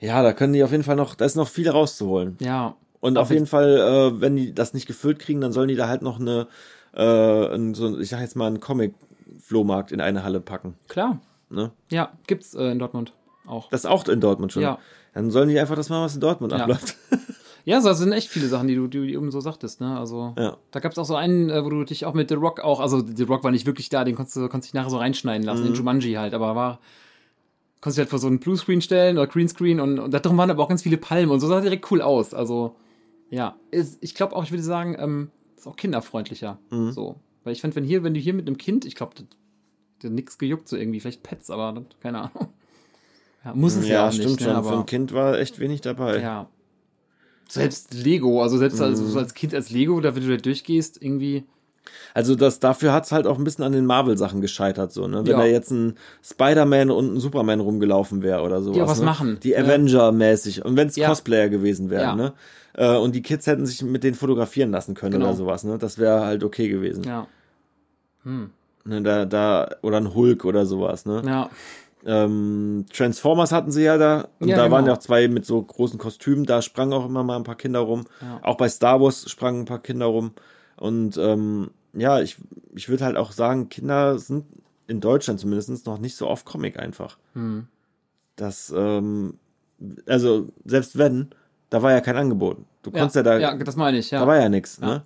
[0.00, 2.36] Ja, da können die auf jeden Fall noch, da ist noch viel rauszuholen.
[2.40, 2.74] Ja.
[3.00, 5.88] Und auf jeden Fall, äh, wenn die das nicht gefüllt kriegen, dann sollen die da
[5.88, 6.46] halt noch eine,
[6.94, 10.74] äh, so, ich sag jetzt mal, einen Comic-Flohmarkt in eine Halle packen.
[10.88, 11.20] Klar.
[11.50, 11.70] Ne?
[11.90, 13.12] Ja, gibt's äh, in Dortmund
[13.46, 13.68] auch.
[13.70, 14.62] Das ist auch in Dortmund schon.
[14.62, 14.78] Ja.
[15.14, 16.60] Dann sollen die einfach das machen, was in Dortmund Ja.
[16.60, 16.96] abläuft.
[17.64, 19.96] Ja, so, das sind echt viele Sachen, die du, die du eben so sagtest, ne?
[19.98, 20.56] Also, Ja.
[20.72, 23.00] da gab's auch so einen, äh, wo du dich auch mit The Rock auch, also
[23.04, 25.62] The Rock war nicht wirklich da, den konntest du konntest dich nachher so reinschneiden lassen,
[25.62, 25.68] Mhm.
[25.68, 26.80] in Jumanji halt, aber war,
[27.80, 30.50] konntest dich halt vor so einen Bluescreen stellen oder Greenscreen und, und da drin waren
[30.50, 32.34] aber auch ganz viele Palmen und so sah direkt cool aus.
[32.34, 32.74] Also,
[33.30, 33.56] ja.
[33.70, 36.58] Ist, ich glaube auch, ich würde sagen, ähm, ist auch kinderfreundlicher.
[36.70, 36.92] Mhm.
[36.92, 37.16] So.
[37.44, 39.14] Weil ich fand, wenn hier, wenn du hier mit einem Kind, ich glaube,
[40.02, 42.48] der nix gejuckt so irgendwie, vielleicht Pets, aber keine Ahnung.
[43.44, 44.56] Ja, muss es ja, Ja, auch stimmt nicht, ne, schon.
[44.56, 46.20] aber, Für ein Kind war echt wenig dabei.
[46.20, 46.48] ja.
[47.48, 48.94] Selbst Lego, also selbst Mhm.
[48.94, 51.44] so als Kind als Lego, da wenn du da durchgehst, irgendwie.
[52.14, 55.18] Also das, dafür hat's halt auch ein bisschen an den Marvel-Sachen gescheitert, so, ne?
[55.24, 55.38] Wenn Ja.
[55.38, 58.76] da jetzt ein Spider-Man und ein Superman rumgelaufen wäre oder sowas.
[58.78, 59.04] Ja, was ne?
[59.06, 59.38] machen.
[59.42, 59.56] Die.
[59.56, 60.64] Avenger-mäßig.
[60.64, 61.08] Und wenn's Ja.
[61.08, 62.14] Cosplayer gewesen wären, Ja.
[62.16, 62.32] ne?
[62.74, 65.26] Äh, und die Kids hätten sich mit denen fotografieren lassen können Genau.
[65.26, 65.76] oder sowas, ne?
[65.78, 67.04] Das wäre halt okay gewesen.
[67.04, 67.26] Ja.
[68.24, 71.22] Ne, da, da, oder ein Hulk oder sowas, ne?
[71.26, 71.50] Ja.
[72.04, 74.28] Ähm, Transformers hatten sie ja da.
[74.40, 74.76] Und Ja, da genau.
[74.76, 76.44] waren ja auch zwei mit so großen Kostümen.
[76.44, 78.04] Da sprangen auch immer mal ein paar Kinder rum.
[78.20, 78.40] Ja.
[78.42, 80.32] Auch bei Star Wars sprangen ein paar Kinder rum.
[80.76, 82.36] Und ähm, ja, ich,
[82.74, 84.46] ich würde halt auch sagen, Kinder sind
[84.86, 87.18] in Deutschland zumindest noch nicht so oft Comic einfach.
[87.34, 87.66] Hm.
[88.36, 89.38] Das, ähm,
[90.06, 91.30] also selbst wenn,
[91.70, 92.58] da war ja kein Angebot.
[92.82, 94.20] Du konntest ja, da, ja, das meine ich, ja.
[94.20, 94.78] da war ja nichts.
[94.80, 94.86] Ja.
[94.86, 95.02] Ne?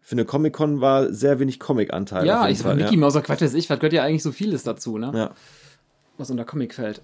[0.00, 2.26] Für eine Comic-Con war sehr wenig Comic-Anteil.
[2.26, 4.96] ja, ich sag Mickey Mouse, Quatsch weiß ich, was gehört ja eigentlich so vieles dazu,
[4.96, 5.12] ne?
[5.14, 5.30] ja.
[6.20, 7.00] Was unter Comic fällt.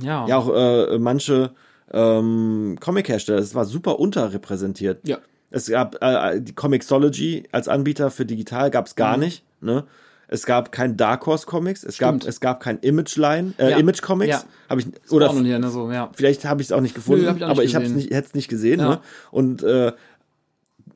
[0.00, 0.26] Ja.
[0.26, 1.50] Ja, auch äh, manche
[1.92, 5.06] ähm, Comic-Hersteller, es war super unterrepräsentiert.
[5.06, 5.18] Ja.
[5.50, 9.22] Es gab äh, die Comixology als Anbieter für digital gab es gar Mhm.
[9.24, 9.44] nicht.
[9.60, 9.84] Ne?
[10.30, 13.76] Es gab kein Dark Horse Comics, es gab es gab kein Image Line, äh, Ja.
[13.78, 14.42] Image Comics, Ja.
[14.68, 16.10] habe ich Oder hier, ne, so, ja.
[16.14, 17.84] vielleicht habe ich es auch nicht gefunden, Nö, hab ich auch nicht aber ich habe
[17.86, 18.04] es gesehen.
[18.08, 18.80] nicht, hätte es nicht gesehen.
[18.80, 18.88] Ja.
[18.90, 19.00] Ne?
[19.30, 19.92] Und äh,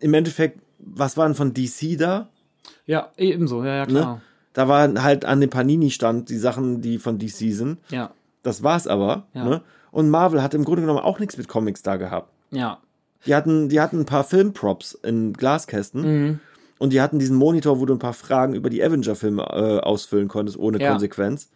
[0.01, 2.29] im Endeffekt, was waren von DC da?
[2.85, 4.15] Ja, ebenso, ja, ja, klar.
[4.17, 4.21] Ne?
[4.53, 7.79] Da waren halt an dem Panini-Stand die Sachen, die von DC sind.
[7.89, 8.11] Ja.
[8.43, 9.27] Das war's aber.
[9.35, 9.45] Ja.
[9.45, 9.63] Ne?
[9.91, 12.31] Und Marvel hat im Grunde genommen auch nichts mit Comics da gehabt.
[12.51, 12.79] Ja.
[13.27, 16.41] Die hatten, die hatten ein paar Filmprops in Glaskästen.
[16.79, 20.27] Und die hatten diesen Monitor, wo du ein paar Fragen über die Avenger-Filme äh, ausfüllen
[20.29, 20.91] konntest, ohne Ja.
[20.91, 21.51] Konsequenz.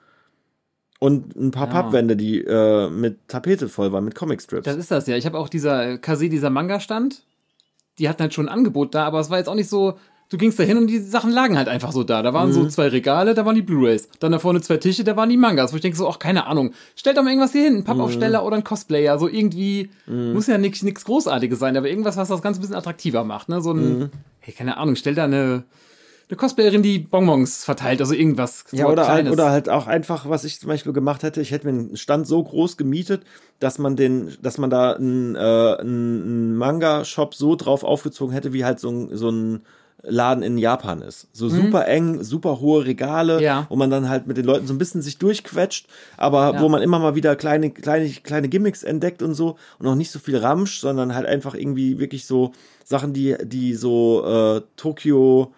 [1.01, 1.73] Und ein paar Ja.
[1.73, 4.65] Pappwände, die äh, mit Tapete voll waren, mit Comicstrips.
[4.65, 5.17] Das ist das ja.
[5.17, 7.25] Ich habe auch dieser äh, Kase, dieser Manga-Stand.
[7.99, 9.99] Die hatten halt schon ein Angebot da, aber es war jetzt auch nicht so.
[10.29, 12.21] Du gingst da hin und die Sachen lagen halt einfach so da.
[12.21, 12.53] Da waren Mhm.
[12.53, 14.09] so zwei Regale, da waren die Blu-Rays.
[14.19, 15.73] Dann da vorne zwei Tische, da waren die Mangas.
[15.73, 16.73] Wo ich denke so, ach, keine Ahnung.
[16.97, 17.77] Stellt doch mal irgendwas hier hin.
[17.77, 18.47] Ein Pappaufsteller Mhm.
[18.47, 19.19] oder ein Cosplayer.
[19.21, 22.75] So irgendwie, muss ja nichts nix Großartiges sein, aber irgendwas, was das Ganze ein bisschen
[22.77, 23.49] attraktiver macht.
[23.49, 23.61] Ne?
[23.61, 24.11] So ein, Mhm.
[24.41, 25.63] hey, keine Ahnung, stell da eine,
[26.29, 28.01] eine Cosplayerin, die Bonbons verteilt.
[28.01, 28.65] Also irgendwas.
[28.67, 31.53] so Ja, oder halt, oder halt auch einfach, was ich zum Beispiel gemacht hätte, ich
[31.53, 33.23] hätte mir einen Stand so groß gemietet,
[33.61, 38.65] dass man den, dass man da einen, äh, einen Manga-Shop so drauf aufgezogen hätte, wie
[38.65, 39.61] halt so ein, so ein
[40.03, 41.27] Laden in Japan ist.
[41.33, 43.43] So super eng, super hohe Regale, Mhm.
[43.43, 43.67] Ja.
[43.69, 45.87] wo man dann halt mit den Leuten so ein bisschen sich durchquetscht,
[46.17, 46.61] aber Ja.
[46.61, 50.11] wo man immer mal wieder kleine, kleine, kleine Gimmicks entdeckt und so und auch nicht
[50.13, 52.53] so viel Ramsch, sondern halt einfach irgendwie wirklich so
[52.85, 55.53] Sachen, die, die so äh, Tokio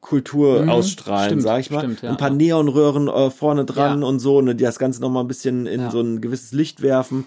[0.00, 1.26] Kultur ausstrahlen, Mhm.
[1.26, 1.80] Stimmt, sag ich mal.
[1.80, 2.10] stimmt, ja.
[2.10, 5.28] Ein paar Neonröhren äh, vorne dran und so, ne, die das Ganze noch mal ein
[5.28, 5.84] bisschen in.
[5.84, 5.90] Mhm.
[5.90, 7.24] so ein gewisses Licht werfen.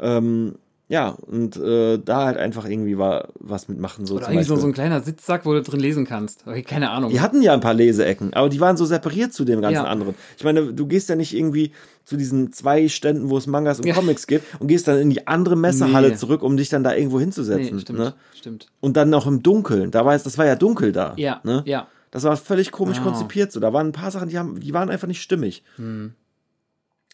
[0.00, 0.56] Ähm,
[0.92, 4.66] ja, und äh, da halt einfach irgendwie war was mitmachen, so Oder zum irgendwie so,
[4.66, 6.46] ein kleiner Sitzsack, wo du drin lesen kannst.
[6.46, 7.10] Okay, keine Ahnung.
[7.10, 9.84] die hatten ja ein paar Leseecken, aber die waren so separiert zu dem ganzen Ja.
[9.84, 10.14] anderen.
[10.36, 11.72] Ich meine, du gehst ja nicht irgendwie
[12.04, 13.94] zu diesen zwei Ständen, wo es Mangas und Ja.
[13.94, 16.16] Comics gibt und gehst dann in die andere Messehalle Nee.
[16.16, 17.76] zurück, um dich dann da irgendwo hinzusetzen.
[17.76, 18.14] nee, stimmt, ne?
[18.34, 18.66] stimmt.
[18.80, 19.90] Und dann noch im Dunkeln.
[19.92, 21.14] Da war es, das war ja dunkel da.
[21.16, 21.62] Ja, Ne?
[21.64, 21.86] ja.
[22.10, 23.04] Das war völlig komisch Ah.
[23.04, 23.60] konzipiert so.
[23.60, 25.62] Da waren ein paar Sachen, die, haben, die waren einfach nicht stimmig.
[25.76, 26.12] Hm.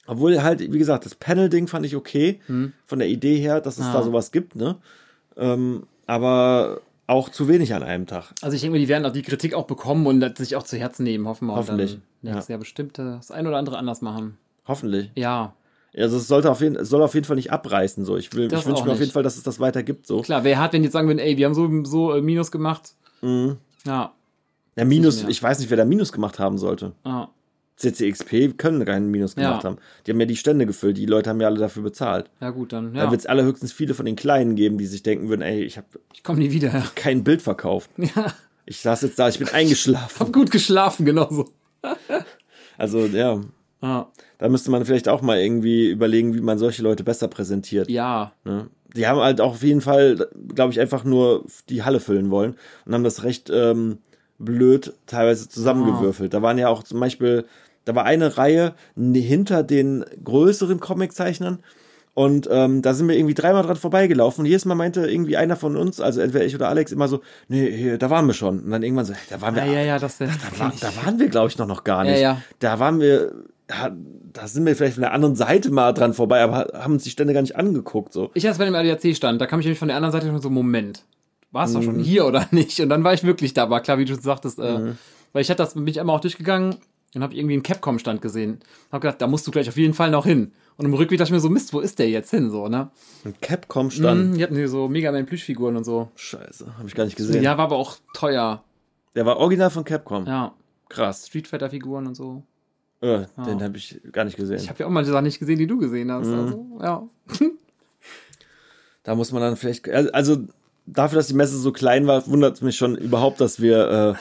[0.09, 2.41] Obwohl halt, wie gesagt, das Panel-Ding fand ich okay.
[2.87, 3.91] Von der Idee her, dass es Hm.
[3.91, 3.99] Ah.
[3.99, 4.77] da sowas gibt, ne?
[5.37, 8.33] Ähm, aber auch zu wenig an einem Tag.
[8.43, 10.63] Also ich denke mal, die werden auch die Kritik auch bekommen und das sich auch
[10.65, 11.55] zu Herzen nehmen, hoffen wir.
[11.57, 12.03] Hoffentlich, dann
[12.33, 12.53] nächstes ja.
[12.55, 14.37] Jahr bestimmt das ein oder andere anders machen.
[14.67, 15.11] Hoffentlich.
[15.15, 15.55] Ja,
[15.97, 18.05] Also es sollte auf jeden, es soll auf jeden Fall nicht abreißen.
[18.05, 18.17] So.
[18.17, 20.07] Ich, will, Das ich wünsche mir auf jeden Fall, dass es das weiter gibt.
[20.07, 20.21] So.
[20.23, 20.45] klar.
[20.45, 22.95] Wer hat, wenn jetzt sagen würden, ey, wir haben so, so äh, Minus gemacht.
[23.87, 24.13] Ja,
[24.77, 26.93] Der Minus, ich weiß nicht, wer da Minus gemacht haben sollte.
[27.05, 27.29] ah,
[27.79, 29.71] CCXP können keinen Minus gemacht Ja.
[29.71, 29.79] haben.
[30.07, 30.97] Die haben ja die Stände gefüllt.
[30.99, 32.29] Die Leute haben ja alle dafür bezahlt.
[32.41, 33.11] ja gut, dann Da ja.
[33.11, 35.87] wird es allerhöchstens viele von den Kleinen geben, die sich denken würden, ey, ich habe
[36.13, 36.83] ich komme nie wieder.
[36.95, 37.91] kein Bild verkauft.
[37.99, 38.33] Ja,
[38.67, 40.19] Ich saß jetzt da, ich bin eingeschlafen.
[40.21, 41.49] hab gut geschlafen, genauso.
[42.77, 43.41] Also ja,
[43.81, 44.07] Ah,
[44.39, 47.89] da müsste man vielleicht auch mal irgendwie überlegen, wie man solche Leute besser präsentiert.
[47.89, 48.67] ja, Ne?
[48.97, 52.57] Die haben halt auch auf jeden Fall, glaube ich, einfach nur die Halle füllen wollen
[52.87, 53.99] und haben das recht ähm,
[54.39, 56.33] blöd teilweise zusammengewürfelt.
[56.35, 57.45] Da waren ja auch zum Beispiel,
[57.89, 61.59] da war eine Reihe hinter den größeren Comiczeichnern
[62.15, 65.55] und ähm, da sind wir irgendwie dreimal dran vorbeigelaufen und jedes Mal meinte irgendwie einer
[65.57, 68.61] von uns, also entweder ich oder Alex, immer so, nee, hier, da waren wir schon.
[68.61, 70.97] Und dann irgendwann so, da waren wir ja, ja, ja, das, das da, war, da
[71.05, 72.21] waren wir, glaube ich, noch, noch gar Ja, nicht.
[72.21, 72.43] ja.
[72.59, 73.33] Da waren wir,
[73.71, 73.93] ja,
[74.33, 77.11] da sind wir vielleicht von der anderen Seite mal dran vorbei, aber haben uns die
[77.11, 78.13] Stände gar nicht angeguckt.
[78.13, 78.31] So.
[78.35, 80.41] Ich als bei dem ADAC stand, da kam ich nämlich von der anderen Seite schon
[80.43, 81.05] so, Moment,
[81.53, 81.83] warst du Mhm.
[81.85, 82.81] schon hier oder nicht?
[82.81, 84.99] Und dann war ich wirklich da, war klar, wie du sagtest, äh, Mhm.
[85.33, 86.75] weil ich hatte das, bin ich einmal auch durchgegangen
[87.15, 88.61] und habe irgendwie einen Capcom-Stand gesehen.
[88.93, 90.53] Hab gedacht, da musst du gleich auf jeden Fall noch hin.
[90.77, 92.91] Und im Rückweg dachte ich mir so, Mist, wo ist der jetzt hin, so, ne?
[93.25, 94.31] Ein Capcom-Stand.
[94.31, 96.11] Mhm, die hatten hier so Mega Man Plüschfiguren und so.
[96.15, 97.43] Scheiße, habe ich gar nicht gesehen.
[97.43, 98.63] Ja, war aber auch teuer.
[99.15, 100.27] Der war original von Capcom.
[100.27, 100.55] Ja,
[100.89, 101.27] Krass.
[101.27, 102.43] Street Fighter Figuren und so.
[103.01, 104.57] Äh, Den habe ich gar nicht gesehen.
[104.57, 106.27] Ich habe ja auch mal die Sachen nicht gesehen, die du gesehen hast.
[106.27, 106.35] Mhm.
[106.35, 107.09] Also, ja.
[109.05, 110.39] da muss man dann vielleicht, also
[110.87, 114.19] dafür, dass die Messe so klein war, wundert es mich schon überhaupt, dass wir äh,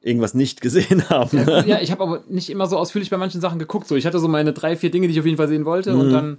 [0.00, 1.44] irgendwas nicht gesehen haben.
[1.44, 1.64] ne?
[1.66, 3.88] Ja, ich habe aber nicht immer so ausführlich bei manchen Sachen geguckt.
[3.88, 5.92] So, ich hatte so meine drei, vier Dinge, die ich auf jeden Fall sehen wollte
[5.94, 6.00] Mhm.
[6.00, 6.38] und dann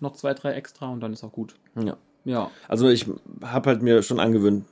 [0.00, 1.54] noch zwei, drei extra und dann ist auch gut.
[1.82, 1.96] Ja.
[2.24, 2.50] Ja.
[2.68, 3.06] Also ich
[3.42, 4.64] habe halt mir schon angewöhnt,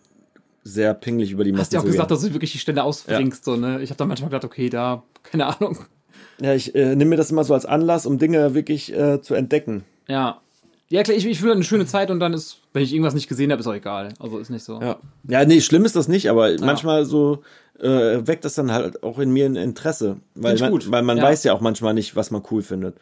[0.64, 2.14] sehr pinglich über die Messe Hast ja auch zu gesagt, gehen.
[2.16, 3.44] dass du wirklich die Stände ausbringst.
[3.44, 3.80] So, ne?
[3.82, 5.78] Ich habe dann manchmal gedacht, okay, da, keine Ahnung.
[6.40, 9.34] Ja, ich äh, nehme mir das immer so als Anlass, um Dinge wirklich äh, zu
[9.34, 9.84] entdecken.
[10.08, 10.40] Ja.
[10.90, 13.28] Ja, klar, ich, ich will eine schöne Zeit und dann ist, wenn ich irgendwas nicht
[13.28, 14.14] gesehen habe, ist auch egal.
[14.20, 14.80] Also ist nicht so.
[14.80, 14.96] Ja.
[15.26, 17.42] Ja, nee, schlimm ist das nicht, aber manchmal so
[17.80, 20.16] äh, weckt das dann halt auch in mir ein Interesse.
[20.34, 21.22] Weil man, weil man Ja.
[21.24, 22.96] weiß ja auch manchmal nicht, was man cool findet.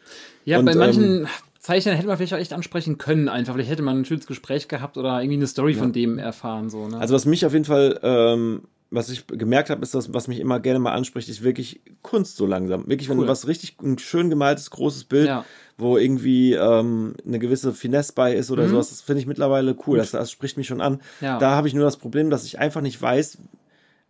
[0.45, 1.27] Ja, Und, bei ähm, manchen
[1.59, 3.53] Zeichnern hätte man vielleicht auch echt ansprechen können, einfach.
[3.53, 6.69] Vielleicht hätte man ein schönes Gespräch gehabt oder irgendwie eine Story von dem erfahren.
[6.69, 6.97] So, ne?
[6.97, 10.39] Also was mich auf jeden Fall, ähm, was ich gemerkt habe, ist das, was mich
[10.39, 12.87] immer gerne mal anspricht, ist wirklich Kunst so langsam.
[12.87, 13.25] Wirklich, wenn Cool.
[13.25, 15.43] du was richtig ein schön gemaltes, großes Bild, Ja.
[15.77, 19.97] wo irgendwie ähm, eine gewisse Finesse bei ist oder sowas, das finde ich mittlerweile cool.
[19.97, 20.93] Das, das spricht mich schon an.
[20.93, 20.99] Mhm.
[21.19, 21.37] Ja.
[21.37, 23.39] Da habe ich nur das Problem, dass ich einfach nicht weiß,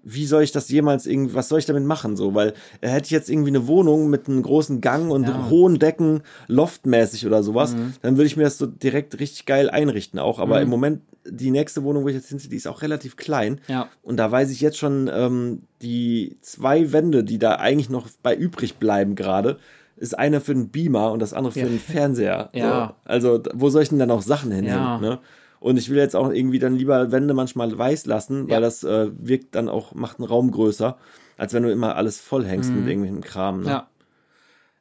[0.09, 2.33] wie soll ich das jemals irgendwie, was soll ich damit machen so?
[2.33, 5.37] Weil äh, hätte ich jetzt irgendwie eine Wohnung mit einem großen Gang und Ja.
[5.37, 5.49] Mhm.
[5.49, 10.19] hohen Decken, loftmäßig oder sowas, dann würde ich mir das so direkt richtig geil einrichten
[10.19, 10.39] auch.
[10.39, 13.59] Aber im Moment, die nächste Wohnung, wo ich jetzt hinziehe, die ist auch relativ klein.
[13.67, 13.89] Ja.
[14.01, 18.33] Und da weiß ich jetzt schon, ähm, die zwei Wände, die da eigentlich noch bei
[18.35, 19.57] übrig bleiben gerade,
[19.97, 21.65] ist einer für den Beamer und das andere für Ja.
[21.67, 22.49] den Fernseher.
[22.53, 22.95] Ja.
[23.03, 23.09] So.
[23.11, 24.79] Also, wo soll ich denn dann auch Sachen hinhängen?
[24.79, 24.99] Ja.
[24.99, 25.19] Ne?
[25.59, 28.59] Und ich will jetzt auch irgendwie dann lieber Wände manchmal weiß lassen, weil Ja.
[28.59, 30.97] das äh, wirkt dann auch, macht einen Raum größer,
[31.37, 33.57] als wenn du immer alles voll hängst mit irgendwelchem Kram.
[33.57, 33.63] Ne?
[33.63, 33.69] Mhm.
[33.69, 33.87] Ja.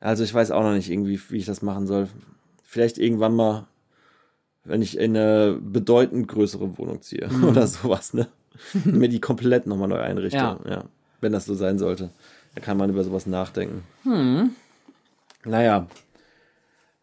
[0.00, 2.08] Also ich weiß auch noch nicht irgendwie, wie ich das machen soll.
[2.62, 3.66] Vielleicht irgendwann mal,
[4.64, 7.44] wenn ich in eine bedeutend größere Wohnung ziehe Mhm.
[7.44, 8.28] oder sowas, ne?
[8.84, 10.36] Mir die komplett nochmal neu einrichte.
[10.38, 10.58] Ja.
[10.68, 10.84] Ja.
[11.20, 12.10] Wenn das so sein sollte.
[12.54, 13.82] Da kann man über sowas nachdenken.
[14.02, 14.50] Hm.
[15.44, 15.86] Naja.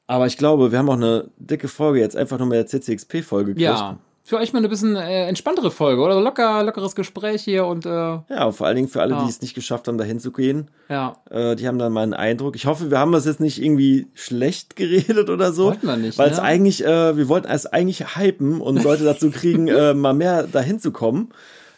[0.08, 3.54] Aber ich glaube, wir haben auch eine dicke Folge jetzt einfach nur mit der CCXP-Folge
[3.54, 3.62] gekriegt.
[3.80, 3.98] Ja.
[4.26, 6.22] Für euch mal eine bisschen äh, entspanntere Folge, oder?
[6.22, 9.24] Locker, lockeres Gespräch hier und äh, Ja, und vor allen Dingen für alle, Ja.
[9.24, 10.72] die es nicht geschafft haben, dahin zu gehen.
[10.88, 11.18] ja.
[11.30, 12.56] Äh, die haben dann mal einen Eindruck.
[12.56, 15.66] Ich hoffe, wir haben das jetzt nicht irgendwie schlecht geredet oder so.
[15.66, 16.44] Wollten wir nicht, Weil es ne?
[16.44, 20.80] eigentlich, äh, wir wollten es eigentlich hypen und Leute dazu kriegen, äh, mal mehr dahin
[20.80, 21.30] zu kommen.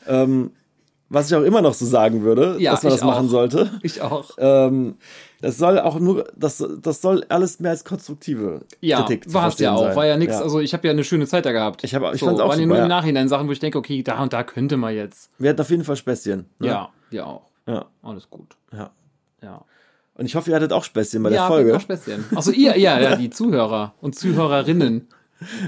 [0.08, 0.52] Ähm,
[1.10, 3.32] was ich auch immer noch so sagen würde, Ja, dass man das machen auch.
[3.32, 3.70] sollte.
[3.84, 4.32] Ich auch.
[4.38, 4.96] Ähm,
[5.42, 9.60] das soll auch nur, das, das soll alles mehr als konstruktive Ja, Kritik war es
[9.60, 9.84] ja auch.
[9.84, 9.96] sein.
[9.96, 10.42] War ja nichts, Ja.
[10.42, 11.84] also ich habe ja eine schöne Zeit da gehabt.
[11.84, 12.84] Ich hab- ich so, fand's auch waren ja super, nur ja.
[12.84, 15.30] im Nachhinein Sachen, wo ich denke, okay, da und da könnte man jetzt.
[15.38, 16.46] Wir hatten auf jeden Fall Späßchen.
[16.60, 16.68] Ne?
[16.68, 17.44] Ja, wir auch.
[17.68, 17.86] ja.
[18.02, 18.56] Alles gut.
[18.74, 18.90] ja.
[19.44, 19.64] Ja.
[20.16, 21.76] Und ich hoffe, ihr hattet auch Späßchen bei ja, der Folge.
[21.76, 22.24] Auch Späßchen.
[22.36, 25.08] Also ihr, ja, ja, die Zuhörer und Zuhörerinnen.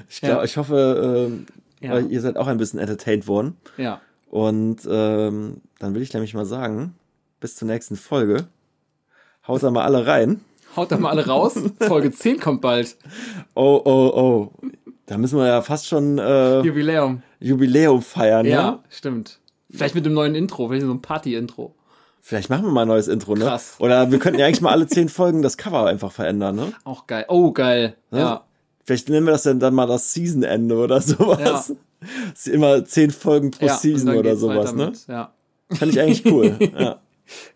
[0.09, 0.43] Ich, glaub, Ja.
[0.45, 1.45] ich hoffe, ähm,
[1.81, 1.99] Ja.
[1.99, 3.57] ihr seid auch ein bisschen entertained worden.
[3.75, 3.99] Ja.
[4.29, 6.95] Und ähm, dann will ich nämlich mal sagen,
[7.39, 8.47] bis zur nächsten Folge.
[9.47, 10.41] Haut da mal alle rein.
[10.75, 11.55] Haut da mal alle raus.
[11.79, 12.97] Folge 10 kommt bald.
[13.55, 14.51] Oh, oh, oh.
[15.05, 17.23] Da müssen wir ja fast schon äh, Jubiläum.
[17.39, 18.79] Jubiläum feiern, Ja, ne?
[18.89, 19.39] stimmt.
[19.69, 21.73] Vielleicht mit dem neuen Intro, vielleicht so ein Party-Intro.
[22.19, 23.45] Vielleicht machen wir mal ein neues Intro, ne?
[23.45, 23.75] Krass.
[23.79, 26.73] Oder wir könnten ja eigentlich mal alle zehn Folgen das Cover einfach verändern, ne?
[26.83, 27.23] Auch geil.
[27.29, 27.95] Oh, geil.
[28.11, 28.43] Ja.
[28.87, 31.39] Vielleicht nennen wir das dann, dann mal das Season-Ende oder sowas.
[31.39, 31.51] Ja.
[31.51, 31.73] Das
[32.33, 33.75] ist immer zehn Folgen pro ja.
[33.75, 34.85] Season oder sowas, ne?
[34.85, 35.07] mit.
[35.07, 35.33] Ja.
[35.69, 36.57] Fand ich eigentlich cool.
[36.79, 36.99] ja.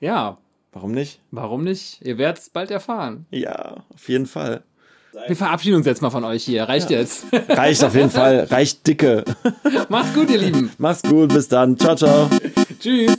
[0.01, 0.37] ja,
[0.73, 1.21] Warum nicht?
[1.31, 2.01] warum nicht?
[2.01, 3.27] Ihr werdet es bald erfahren.
[3.31, 4.63] Ja, auf jeden Fall.
[5.27, 6.63] Wir verabschieden uns jetzt mal von euch hier.
[6.63, 7.25] Reicht jetzt.
[7.49, 8.47] Reicht auf jeden Fall.
[8.49, 9.23] Reicht dicke.
[9.89, 10.71] Macht's gut, ihr Lieben.
[10.77, 11.77] Mach's gut, bis dann.
[11.77, 12.29] Ciao, ciao.
[12.79, 13.17] Tschüss.